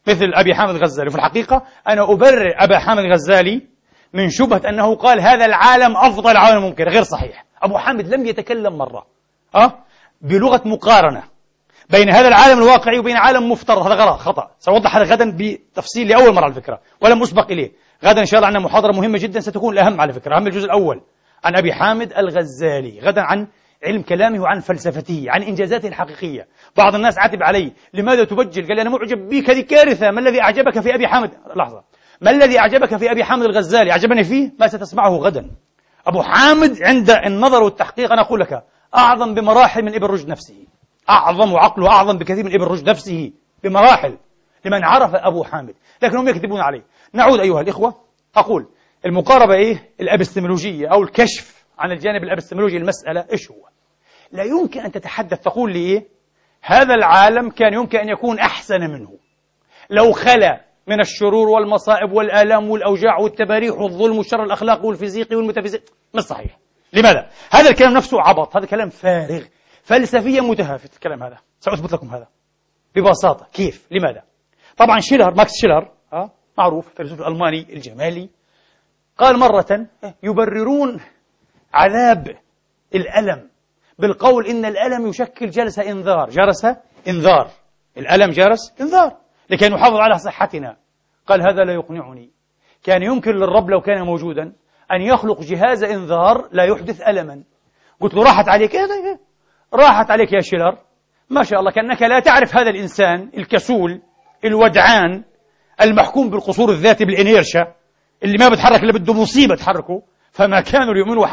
مثل 0.08 0.32
أبي 0.34 0.56
حامد 0.56 0.76
الغزالي. 0.76 1.10
في 1.10 1.16
الحقيقة 1.16 1.66
أنا 1.88 2.12
أبرر 2.12 2.54
أبا 2.58 2.80
حامد 2.80 3.04
الغزالي 3.04 3.68
من 4.14 4.30
شبهة 4.30 4.62
أنه 4.70 4.96
قال 4.96 5.22
هذا 5.22 5.46
العالم 5.46 5.98
أفضل 5.98 6.32
العوالم 6.32 6.58
الممكنة 6.58 6.92
غير 6.92 7.04
صحيح. 7.04 7.46
أبو 7.62 7.78
حامد 7.78 8.08
لم 8.08 8.26
يتكلم 8.26 8.78
مرة 8.78 9.06
أه؟ 9.56 9.80
بلغة 10.22 10.62
مقارنة. 10.66 11.24
بين 11.94 12.10
هذا 12.10 12.28
العالم 12.28 12.58
الواقعي 12.58 13.00
وبين 13.00 13.16
عالم 13.18 13.52
مفترض. 13.52 13.86
هذا 13.88 13.96
غلط 13.96 14.20
خطأ. 14.20 14.52
سأوضح 14.60 14.96
هذا 14.96 15.06
غدا 15.06 15.38
بتفصيل 15.38 16.08
لأول 16.08 16.34
مرة 16.34 16.44
على 16.44 16.54
فكرة 16.54 16.80
ولم 17.02 17.22
أسبق 17.22 17.52
إليه. 17.52 17.72
غدا 18.06 18.22
إن 18.22 18.26
شاء 18.26 18.38
الله 18.38 18.48
عندنا 18.48 18.64
محاضرة 18.64 18.92
مهمة 18.92 19.18
جدا 19.18 19.40
ستكون 19.40 19.74
الأهم 19.74 20.02
على 20.02 20.14
فكرة. 20.14 20.38
أهم 20.38 20.48
الجزء 20.48 20.66
الأول 20.66 21.02
عن 21.44 21.56
أبي 21.56 21.74
حامد 21.74 22.14
الغزالي 22.14 23.00
غدا 23.00 23.22
عن 23.22 23.48
علم 23.86 24.02
كلامه 24.02 24.40
وعن 24.40 24.60
فلسفته 24.60 25.26
عن 25.28 25.44
إنجازاته 25.44 25.88
الحقيقية. 25.88 26.48
بعض 26.78 26.96
الناس 26.96 27.18
عاتب 27.18 27.44
علي 27.44 27.72
لماذا 27.94 28.24
تبجل؟ 28.24 28.68
قال 28.68 28.76
لي 28.76 28.82
أنا 28.82 28.90
معجب 28.90 29.30
بك 29.30 29.50
هذه 29.50 29.62
كارثة. 29.62 30.12
ما 30.12 30.20
الذي 30.20 30.42
أعجبك 30.42 30.80
في 30.80 30.96
أبي 30.96 31.08
حامد 31.08 31.32
لحظة. 31.56 31.84
ما 32.22 32.32
الذي 32.32 32.60
أعجبك 32.60 32.98
في 32.98 33.12
أبي 33.12 33.24
حامد 33.24 33.44
الغزالي؟ 33.44 33.92
أعجبني 33.92 34.24
فيه 34.24 34.52
ما 34.60 34.68
ستسمعه 34.68 35.10
غدا. 35.10 35.52
أبو 36.08 36.22
حامد 36.22 36.84
عند 36.84 37.10
النظر 37.10 37.64
والتحقيق 37.64 38.12
أنا 38.12 38.22
أقول 38.22 38.40
لك 38.40 38.64
أعظم 38.96 39.34
بمراحل 39.34 39.82
من 39.86 39.96
إبن 39.96 40.06
رشد 40.06 40.30
نفسه. 40.30 40.73
أعظم 41.10 41.54
وعقله 41.54 41.90
أعظم 41.90 42.18
بكثير 42.18 42.44
من 42.44 42.54
ابن 42.54 42.64
رشد 42.64 42.90
نفسه 42.90 43.32
بمراحل 43.64 44.18
لمن 44.66 44.84
عرف 44.84 45.16
أبو 45.16 45.44
حامد. 45.44 45.76
لكنهم 46.02 46.28
يكذبون 46.28 46.60
عليه. 46.62 46.86
نعود 47.14 47.40
أيها 47.40 47.62
الإخوة 47.62 47.96
أقول 48.36 48.68
المقاربة 49.06 49.54
إيه؟ 49.54 49.90
الأبستمولوجية 50.02 50.88
أو 50.88 51.04
الكشف 51.04 51.66
عن 51.80 51.92
الجانب 51.92 52.24
الأبستمولوجي 52.24 52.78
المسألة 52.78 53.26
إيش 53.32 53.52
هو؟ 53.52 53.68
لا 54.32 54.44
يمكن 54.44 54.80
أن 54.80 54.92
تتحدث 54.92 55.40
تقول 55.40 55.74
لي 55.74 55.80
إيه؟ 55.80 56.08
هذا 56.62 56.94
العالم 56.94 57.50
كان 57.50 57.74
يمكن 57.74 57.98
أن 57.98 58.10
يكون 58.10 58.40
أحسن 58.40 58.82
منه. 58.82 59.18
لو 59.90 60.12
خلا 60.12 60.62
من 60.88 61.00
الشرور 61.00 61.50
والمصائب 61.50 62.12
والآلام 62.12 62.70
والأوجاع 62.70 63.20
والتباريح 63.20 63.76
والظلم 63.76 64.18
والشر 64.18 64.44
الأخلاقي 64.44 64.88
والفيزيقي 64.88 65.36
والميتافيزيقي 65.36 65.92
مش 66.14 66.22
صحيح. 66.22 66.60
لماذا؟ 66.94 67.30
هذا 67.52 67.70
الكلام 67.70 67.94
نفسه 67.94 68.22
عبط 68.22 68.58
هذا 68.58 68.66
كلام 68.66 68.90
فارغ. 68.90 69.44
فلسفيا 69.84 70.42
متهافت 70.42 70.94
الكلام 70.94 71.24
هذا. 71.24 71.38
سأثبت 71.60 71.94
لكم 71.94 72.08
هذا. 72.08 72.28
ببساطة. 72.96 73.48
كيف؟ 73.54 73.88
لماذا؟ 73.92 74.24
طبعا 74.78 75.00
شيلر 75.00 75.34
ماكس 75.34 75.52
شيلر 75.62 75.92
أه؟ 76.14 76.32
معروف 76.58 76.92
الفيلسوف 76.92 77.20
الألماني 77.20 77.74
الجمالي 77.74 78.30
قال 79.18 79.40
مرة 79.40 79.88
يبررون 80.24 81.00
عذاب 81.74 82.38
الألم 82.96 83.50
بالقول 84.00 84.48
إن 84.48 84.66
الألم 84.66 85.08
يشكل 85.08 85.50
جلسة 85.50 85.92
إنذار. 85.92 86.30
جرس 86.30 86.66
إنذار. 87.08 87.50
الألم 87.98 88.32
جرس 88.32 88.74
إنذار. 88.82 89.18
لكي 89.50 89.70
نحافظ 89.70 89.96
على 89.96 90.18
صحتنا. 90.18 90.78
قال 91.28 91.42
هذا 91.42 91.64
لا 91.64 91.74
يقنعني. 91.74 92.32
كان 92.84 93.04
يمكن 93.04 93.32
للرب 93.32 93.70
لو 93.70 93.82
كان 93.82 94.02
موجودا 94.02 94.54
أن 94.92 95.02
يخلق 95.02 95.42
جهاز 95.42 95.84
إنذار 95.84 96.50
لا 96.52 96.64
يحدث 96.64 97.02
ألما. 97.02 97.44
قلت 98.00 98.14
له 98.14 98.24
راحت 98.24 98.50
عليك. 98.50 98.76
إيه. 98.76 99.20
راحت 99.74 100.12
عليك 100.12 100.34
يا 100.34 100.40
شيلر. 100.40 100.78
ما 101.30 101.44
شاء 101.44 101.60
الله 101.60 101.72
كأنك 101.72 102.02
لا 102.02 102.20
تعرف 102.20 102.56
هذا 102.56 102.70
الإنسان 102.70 103.30
الكسول 103.38 104.02
الودعان 104.46 105.24
المحكوم 105.82 106.30
بالقصور 106.30 106.70
الذاتي 106.70 107.06
بالإنيرشا 107.06 107.68
اللي 108.24 108.38
ما 108.40 108.50
بتحرك 108.50 108.84
إلا 108.84 108.94
بده 108.94 109.14
مصيبة 109.14 109.56
تحركه. 109.56 110.02
فما 110.32 110.62
كانوا 110.62 110.94
ليؤمنوا 110.94 111.26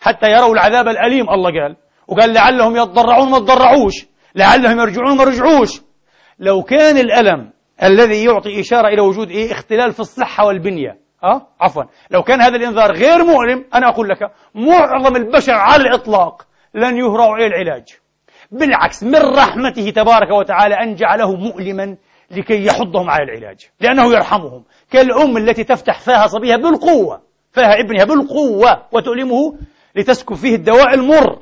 حتى 0.00 0.30
يروا 0.30 0.54
العذاب 0.54 0.88
الأليم 0.88 1.30
الله 1.30 1.50
قال. 1.50 1.76
وقال 2.08 2.34
لعلهم 2.34 2.76
يتضرعون 2.76 3.30
ما 3.30 3.38
تضرعوش 3.38 4.06
لعلهم 4.34 4.80
يرجعون 4.80 5.16
ما 5.16 5.24
رجعوش. 5.24 5.80
لو 6.38 6.62
كان 6.62 6.96
الألم 6.96 7.52
الذي 7.82 8.24
يعطي 8.24 8.60
إشارة 8.60 8.88
إلى 8.88 9.00
وجود 9.00 9.30
إيه 9.30 9.52
اختلال 9.52 9.92
في 9.92 10.00
الصحة 10.00 10.46
والبنية. 10.46 10.98
أه؟ 11.24 11.46
عفوا. 11.60 11.82
لو 12.10 12.22
كان 12.22 12.40
هذا 12.40 12.56
الإنذار 12.56 12.92
غير 12.92 13.24
مؤلم 13.24 13.64
أنا 13.74 13.88
أقول 13.88 14.08
لك 14.08 14.18
معظم 14.54 15.16
البشر 15.16 15.52
على 15.52 15.82
الإطلاق 15.82 16.47
لن 16.78 16.96
يهرعوا 16.96 17.36
إلى 17.36 17.46
العلاج. 17.46 17.84
بالعكس 18.50 19.02
من 19.02 19.14
رحمته 19.14 19.90
تبارك 19.90 20.30
وتعالى 20.30 20.74
أن 20.74 20.94
جعله 20.94 21.36
مؤلما 21.36 21.96
لكي 22.30 22.66
يحضهم 22.66 23.10
على 23.10 23.22
العلاج 23.22 23.60
لأنه 23.80 24.12
يرحمهم. 24.12 24.64
كالأم 24.90 25.36
التي 25.36 25.64
تفتح 25.64 26.00
فاها 26.00 26.26
صبيها 26.26 26.56
بالقوة 26.56 27.22
فاها 27.52 27.80
ابنها 27.80 28.04
بالقوة 28.04 28.82
وتؤلمه 28.92 29.58
لتسكب 29.96 30.36
فيه 30.36 30.54
الدواء 30.54 30.94
المر. 30.94 31.38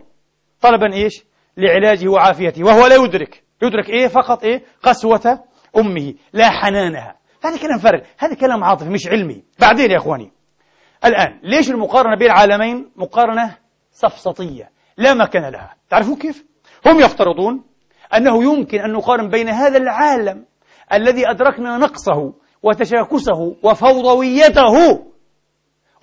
طلبا 0.61 0.93
إيش؟ 0.93 1.25
لعلاجه 1.57 2.09
وعافيته 2.09 2.65
وهو 2.65 2.87
لا 2.87 2.95
يدرك. 2.95 3.43
يدرك 3.63 3.91
إيه؟ 3.91 4.09
فقط 4.09 4.45
إيه؟ 4.45 4.63
قسوة 4.83 5.45
أمه 5.77 6.15
لا 6.33 6.51
حنانها. 6.51 7.17
هذا 7.45 7.59
كلام 7.59 7.79
فارغ 7.79 8.01
هذا 8.19 8.35
كلام 8.35 8.65
عاطفي 8.65 8.89
مش 8.89 9.07
علمي. 9.07 9.43
بعدين 9.61 9.91
يا 9.91 9.97
إخواني 9.97 10.33
الآن 11.05 11.41
ليش 11.43 11.71
المقارنة 11.71 12.17
بين 12.17 12.27
العالمين 12.27 12.91
مقارنة 12.97 13.57
سفسطية؟ 13.91 14.71
لا 14.97 15.15
مكان 15.15 15.53
لها. 15.53 15.75
تعرفون 15.91 16.17
كيف؟ 16.17 16.47
هم 16.87 17.01
يفترضون 17.01 17.65
أنه 18.15 18.43
يمكن 18.43 18.81
أن 18.81 18.93
نقارن 18.93 19.29
بين 19.29 19.49
هذا 19.49 19.79
العالم 19.79 20.45
الذي 20.93 21.31
أدركنا 21.31 21.79
نقصه 21.79 22.33
وتشاكسه 22.63 23.57
وفوضويته 23.63 25.05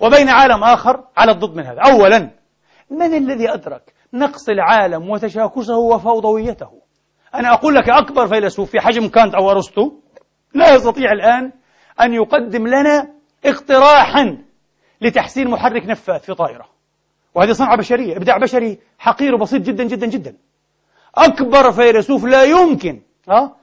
وبين 0.00 0.28
عالم 0.28 0.64
آخر 0.64 1.04
على 1.16 1.32
الضد 1.32 1.56
من 1.56 1.66
هذا. 1.66 1.80
أولا 1.80 2.30
من 2.90 3.14
الذي 3.14 3.54
أدرك 3.54 3.94
نقص 4.12 4.48
العالم 4.48 5.10
وتشاكسه 5.10 5.78
وفوضويته؟ 5.78 6.70
أنا 7.34 7.52
أقول 7.52 7.74
لك 7.74 7.90
أكبر 7.90 8.26
فيلسوف 8.26 8.70
في 8.70 8.80
حجم 8.80 9.08
كانت 9.08 9.34
أو 9.34 9.50
أرسطو 9.50 9.92
لا 10.54 10.74
يستطيع 10.74 11.12
الآن 11.12 11.52
أن 12.00 12.14
يقدم 12.14 12.66
لنا 12.66 13.14
اقتراحا 13.44 14.44
لتحسين 15.00 15.50
محرك 15.50 15.86
نفاث 15.86 16.24
في 16.24 16.34
طائرة. 16.34 16.73
وهذه 17.34 17.52
صنعة 17.52 17.76
بشرية 17.76 18.16
إبداع 18.16 18.38
بشري 18.38 18.78
حقير 18.98 19.34
وبسيط 19.34 19.62
جدا 19.62 19.84
جدا 19.84 20.06
جدا 20.06 20.36
أكبر 21.14 21.72
فيلسوف 21.72 22.24
لا 22.24 22.42
يمكن 22.44 23.02
أه؟ 23.28 23.56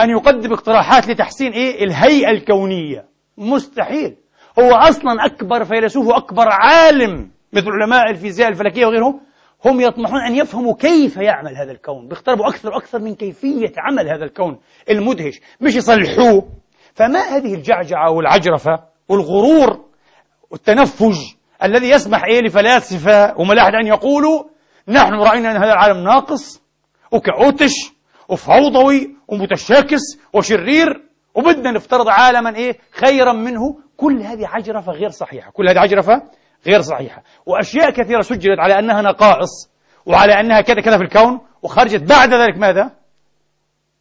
أن 0.00 0.10
يقدم 0.10 0.52
اقتراحات 0.52 1.08
لتحسين 1.08 1.52
إيه؟ 1.52 1.84
الهيئة 1.84 2.30
الكونية 2.30 3.04
مستحيل 3.38 4.16
هو 4.58 4.74
أصلا 4.74 5.26
أكبر 5.26 5.64
فيلسوف 5.64 6.06
وأكبر 6.06 6.48
عالم 6.48 7.30
مثل 7.52 7.70
علماء 7.70 8.10
الفيزياء 8.10 8.48
الفلكية 8.48 8.86
وغيرهم 8.86 9.20
هم 9.64 9.80
يطمحون 9.80 10.20
أن 10.20 10.34
يفهموا 10.34 10.74
كيف 10.74 11.16
يعمل 11.16 11.56
هذا 11.56 11.72
الكون 11.72 12.08
بيقتربوا 12.08 12.48
أكثر 12.48 12.72
وأكثر 12.72 12.98
من 12.98 13.14
كيفية 13.14 13.72
عمل 13.78 14.08
هذا 14.08 14.24
الكون 14.24 14.58
المدهش 14.90 15.40
مش 15.60 15.74
يصلحوه 15.74 16.48
فما 16.94 17.20
هذه 17.20 17.54
الجعجعة 17.54 18.10
والعجرفة 18.10 18.84
والغرور 19.08 19.84
والتنفج 20.50 21.16
الذي 21.64 21.90
يسمح 21.90 22.24
إيه 22.24 22.40
لفلاسفة 22.40 23.40
وملاحدة 23.40 23.78
أن 23.78 23.86
يقولوا 23.86 24.44
نحن 24.88 25.14
رأينا 25.14 25.50
أن 25.50 25.56
هذا 25.56 25.72
العالم 25.72 26.04
ناقص 26.04 26.62
وكأوتش 27.12 27.72
وفوضوي 28.28 29.16
ومتشاكس 29.28 30.00
وشرير 30.32 31.02
وبدنا 31.34 31.70
نفترض 31.70 32.08
عالما 32.08 32.56
إيه 32.56 32.78
خيرا 32.92 33.32
منه 33.32 33.78
كل 33.96 34.22
هذه 34.22 34.46
عجرفة 34.46 34.92
غير 34.92 35.10
صحيحة 35.10 35.50
كل 35.50 35.68
هذه 35.68 35.78
عجرفة 35.78 36.22
غير 36.66 36.80
صحيحة 36.80 37.22
وأشياء 37.46 37.90
كثيرة 37.90 38.20
سجلت 38.20 38.58
على 38.58 38.78
أنها 38.78 39.02
نقائص 39.02 39.70
وعلى 40.06 40.40
أنها 40.40 40.60
كذا 40.60 40.80
كذا 40.80 40.96
في 40.96 41.02
الكون 41.02 41.40
وخرجت 41.62 42.02
بعد 42.02 42.34
ذلك 42.34 42.58
ماذا؟ 42.58 42.90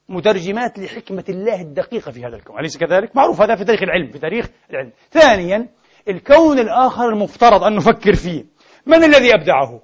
مترجمات 0.09 0.79
لحكمة 0.79 1.23
الله 1.29 1.61
الدقيقة 1.61 2.11
في 2.11 2.25
هذا 2.25 2.35
الكون 2.35 2.59
أليس 2.59 2.77
كذلك؟ 2.77 3.15
معروف 3.15 3.41
هذا 3.41 3.55
في 3.55 3.63
تاريخ 3.63 3.83
العلم 3.83 4.11
في 4.11 4.19
تاريخ 4.19 4.49
العلم 4.69 4.91
ثانيا 5.11 5.67
الكون 6.07 6.59
الآخر 6.59 7.09
المفترض 7.09 7.63
أن 7.63 7.75
نفكر 7.75 8.15
فيه. 8.15 8.45
من 8.85 9.03
الذي 9.03 9.33
أبدعه؟ 9.33 9.81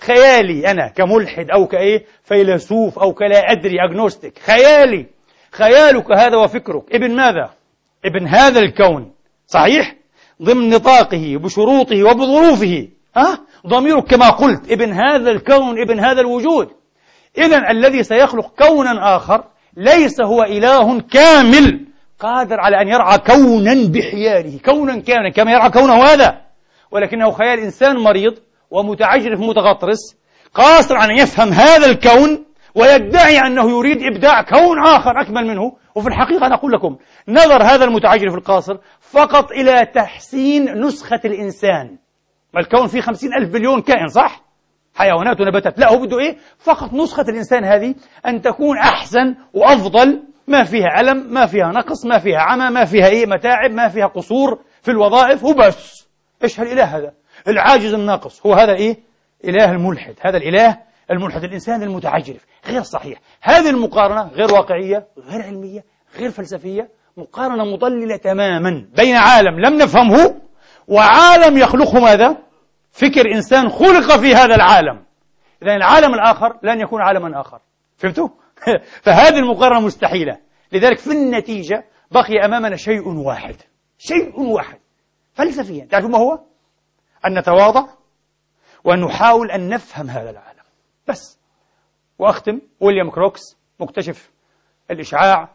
خيالي 0.00 0.70
أنا 0.70 0.88
كملحد 0.88 1.50
أو 1.50 1.66
كإيه؟ 1.66 2.04
فيلسوف 2.24 2.98
أو 2.98 3.12
كلا 3.12 3.52
أدري 3.52 3.76
أجنوستيك 3.84 4.38
خيالي. 4.38 5.06
خيالك 5.52 6.10
هذا 6.10 6.36
وفكرك. 6.36 6.94
ابن 6.94 7.16
ماذا؟ 7.16 7.50
ابن 8.04 8.26
هذا 8.26 8.60
الكون. 8.60 9.12
صحيح؟ 9.46 9.94
ضمن 10.42 10.70
نطاقه 10.70 11.36
بشروطه 11.36 12.02
وبظروفه. 12.02 12.88
ها؟ 13.16 13.38
ضميرك 13.66 14.04
كما 14.04 14.30
قلت 14.30 14.72
ابن 14.72 14.92
هذا 14.92 15.30
الكون 15.30 15.80
ابن 15.80 16.00
هذا 16.00 16.20
الوجود. 16.20 16.68
إذا 17.38 17.70
الذي 17.70 18.02
سيخلق 18.02 18.54
كونا 18.58 19.16
آخر 19.16 19.44
ليس 19.76 20.20
هو 20.20 20.42
إله 20.42 21.00
كامل. 21.00 21.87
قادر 22.18 22.60
على 22.60 22.80
أن 22.80 22.88
يرعى 22.88 23.18
كونا 23.18 23.88
بحياله. 23.88 24.58
كونا 24.64 25.00
كاملا 25.00 25.30
كما 25.30 25.52
يرعى 25.52 25.70
كونه 25.70 25.94
هذا. 25.94 26.40
ولكنه 26.90 27.30
خيال 27.30 27.58
إنسان 27.58 27.96
مريض 27.96 28.34
ومتعجرف 28.70 29.40
متغطرس 29.40 30.16
قاصر 30.54 30.96
على 30.96 31.12
أن 31.12 31.18
يفهم 31.18 31.48
هذا 31.48 31.86
الكون 31.86 32.44
ويدعي 32.74 33.38
أنه 33.38 33.70
يريد 33.70 34.02
إبداع 34.02 34.42
كون 34.42 34.78
آخر 34.86 35.20
أكمل 35.20 35.46
منه. 35.46 35.72
وفي 35.94 36.08
الحقيقة 36.08 36.46
أنا 36.46 36.54
أقول 36.54 36.72
لكم 36.72 36.96
نظر 37.28 37.62
هذا 37.62 37.84
المتعجرف 37.84 38.34
القاصر 38.34 38.76
فقط 39.00 39.52
إلى 39.52 39.86
تحسين 39.94 40.80
نسخة 40.80 41.20
الإنسان. 41.24 41.98
الكون 42.56 42.86
فيه 42.86 43.00
خمسين 43.00 43.34
ألف 43.34 43.52
بليون 43.52 43.82
كائن 43.82 44.08
صح؟ 44.08 44.42
حيوانات 44.94 45.40
ونباتات 45.40 45.78
لا 45.78 45.92
هو 45.92 45.98
بده 45.98 46.18
إيه؟ 46.18 46.36
فقط 46.58 46.92
نسخة 46.92 47.22
الإنسان 47.28 47.64
هذه 47.64 47.94
أن 48.26 48.42
تكون 48.42 48.78
أحسن 48.78 49.34
وأفضل 49.54 50.22
ما 50.48 50.64
فيها 50.64 50.86
علم 50.88 51.32
ما 51.32 51.46
فيها 51.46 51.72
نقص 51.72 52.06
ما 52.06 52.18
فيها 52.18 52.38
عمى 52.38 52.70
ما 52.70 52.84
فيها 52.84 53.06
إيه 53.06 53.26
متاعب 53.26 53.70
ما 53.70 53.88
فيها 53.88 54.06
قصور 54.06 54.58
في 54.82 54.90
الوظائف 54.90 55.44
وبس. 55.44 56.08
إيش 56.44 56.60
هالإله 56.60 56.84
هذا؟ 56.84 57.12
العاجز 57.48 57.94
الناقص. 57.94 58.46
هو 58.46 58.54
هذا 58.54 58.74
إيه 58.74 58.96
إله 59.44 59.70
الملحد. 59.70 60.14
هذا 60.20 60.36
الإله 60.36 60.78
الملحد 61.10 61.44
الإنسان 61.44 61.82
المتعجرف. 61.82 62.46
غير 62.66 62.82
صحيح. 62.82 63.18
هذه 63.42 63.70
المقارنة 63.70 64.28
غير 64.28 64.54
واقعية 64.54 65.06
غير 65.18 65.42
علمية 65.42 65.84
غير 66.18 66.30
فلسفية. 66.30 66.90
مقارنة 67.16 67.64
مضللة 67.64 68.16
تماما 68.16 68.86
بين 68.96 69.16
عالم 69.16 69.60
لم 69.60 69.74
نفهمه 69.74 70.34
وعالم 70.88 71.56
يخلقه 71.56 72.00
ماذا؟ 72.00 72.36
فكر 72.92 73.34
إنسان 73.34 73.68
خلق 73.68 74.16
في 74.16 74.34
هذا 74.34 74.54
العالم. 74.54 75.04
إذا 75.62 75.76
العالم 75.76 76.14
الآخر 76.14 76.58
لن 76.62 76.80
يكون 76.80 77.02
عالما 77.02 77.40
آخر. 77.40 77.60
فهمتوا؟ 77.96 78.28
فهذه 79.04 79.38
المقارنة 79.38 79.80
مستحيلة. 79.80 80.38
لذلك 80.72 80.98
في 80.98 81.12
النتيجة 81.12 81.84
بقي 82.10 82.44
أمامنا 82.44 82.76
شيء 82.76 83.08
واحد. 83.08 83.56
شيء 83.98 84.40
واحد. 84.40 84.78
فلسفيا. 85.32 85.84
تعرفون 85.84 86.10
ما 86.10 86.18
هو؟ 86.18 86.40
أن 87.26 87.38
نتواضع 87.38 87.86
وأن 88.84 89.00
نحاول 89.00 89.50
أن 89.50 89.68
نفهم 89.68 90.10
هذا 90.10 90.30
العالم. 90.30 90.62
بس. 91.08 91.40
وأختم. 92.18 92.60
ويليام 92.80 93.10
كروكس 93.10 93.40
مكتشف 93.80 94.30
الإشعاع 94.90 95.48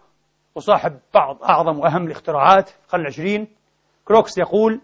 وصاحب 0.55 0.99
بعض 1.13 1.43
أعظم 1.43 1.79
وأهم 1.79 2.05
الاختراعات 2.05 2.69
في 2.69 2.83
القرن 2.85 3.01
العشرين. 3.01 3.47
كروكس 4.05 4.37
يقول 4.37 4.81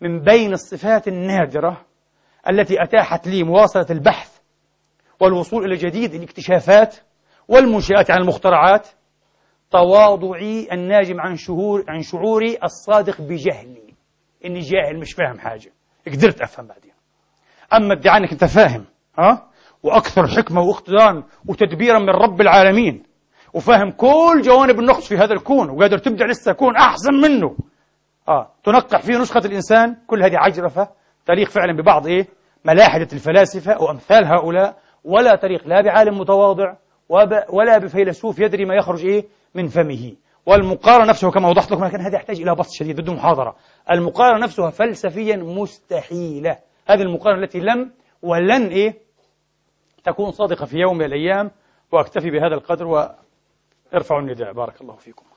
من 0.00 0.20
بين 0.20 0.52
الصفات 0.52 1.08
النادرة 1.08 1.86
التي 2.50 2.82
أتاحت 2.82 3.26
لي 3.26 3.42
مواصلة 3.42 3.86
البحث 3.90 4.38
والوصول 5.20 5.64
إلى 5.64 5.76
جديد 5.76 6.14
الاكتشافات 6.14 6.96
والمنشآت 7.52 8.10
عن 8.10 8.20
المخترعات 8.20 8.88
تواضعي 9.70 10.68
الناجم 10.72 11.20
عن 11.20 11.36
شهور 11.36 11.84
عن 11.88 12.02
شعوري 12.02 12.58
الصادق 12.64 13.20
بجهلي. 13.20 13.94
إني 14.44 14.60
جاهل 14.60 14.98
مش 15.00 15.12
فاهم 15.12 15.38
حاجة. 15.38 15.72
قدرت 16.06 16.40
أفهم 16.40 16.66
بعدين. 16.66 16.92
أما 17.72 17.92
ادعاء 17.94 18.16
أنك 18.16 18.32
أنت 18.32 18.44
فاهم 18.44 18.84
ها؟ 19.18 19.48
وأكثر 19.82 20.26
حكمة 20.26 20.60
واقتدارا 20.60 21.22
وتدبيرا 21.48 21.98
من 21.98 22.10
رب 22.10 22.40
العالمين. 22.40 23.02
وفاهم 23.54 23.90
كل 23.90 24.42
جوانب 24.42 24.80
النقص 24.80 25.08
في 25.08 25.16
هذا 25.16 25.32
الكون 25.34 25.70
وقادر 25.70 25.98
تبدع 25.98 26.26
لسه 26.26 26.52
كون 26.52 26.76
أحسن 26.76 27.14
منه. 27.14 27.56
آه 28.28 28.52
تنقح 28.64 29.00
فيه 29.00 29.18
نسخة 29.18 29.42
الإنسان. 29.44 29.96
كل 30.06 30.22
هذه 30.22 30.36
عجرفة. 30.36 30.88
تاريخ 31.26 31.50
فعلا 31.50 31.82
ببعض 31.82 32.06
إيه؟ 32.06 32.26
ملاحدة 32.64 33.08
الفلاسفة 33.12 33.82
وأمثال 33.82 34.24
هؤلاء. 34.24 34.76
ولا 35.04 35.34
طريق 35.34 35.66
لا 35.66 35.80
بعالم 35.80 36.18
متواضع. 36.18 36.74
ولا 37.50 37.78
بفيلسوف 37.78 38.38
يدري 38.38 38.64
ما 38.64 38.74
يخرج 38.74 39.04
إيه 39.04 39.24
من 39.54 39.66
فمه. 39.66 40.16
والمقارنة 40.46 41.08
نفسه 41.08 41.30
كما 41.30 41.48
وضحت 41.48 41.72
لكم 41.72 41.84
لكن 41.84 42.00
هذا 42.00 42.14
يحتاج 42.14 42.40
إلى 42.40 42.54
بسط 42.54 42.70
شديد 42.72 43.00
بده 43.00 43.12
محاضرة. 43.12 43.56
المقارنة 43.90 44.38
نفسها 44.38 44.70
فلسفيا 44.70 45.36
مستحيلة. 45.36 46.58
هذه 46.88 47.02
المقارنة 47.02 47.42
التي 47.42 47.60
لم 47.60 47.92
ولن 48.22 48.66
إيه؟ 48.66 48.94
تكون 50.04 50.30
صادقة 50.30 50.66
في 50.66 50.76
يوم 50.76 50.98
من 50.98 51.04
الأيام. 51.04 51.50
وأكتفي 51.92 52.30
بهذا 52.30 52.54
القدر 52.54 52.86
وارفعوا 52.86 54.20
النداء. 54.20 54.52
بارك 54.52 54.80
الله 54.80 54.96
فيكم. 54.96 55.31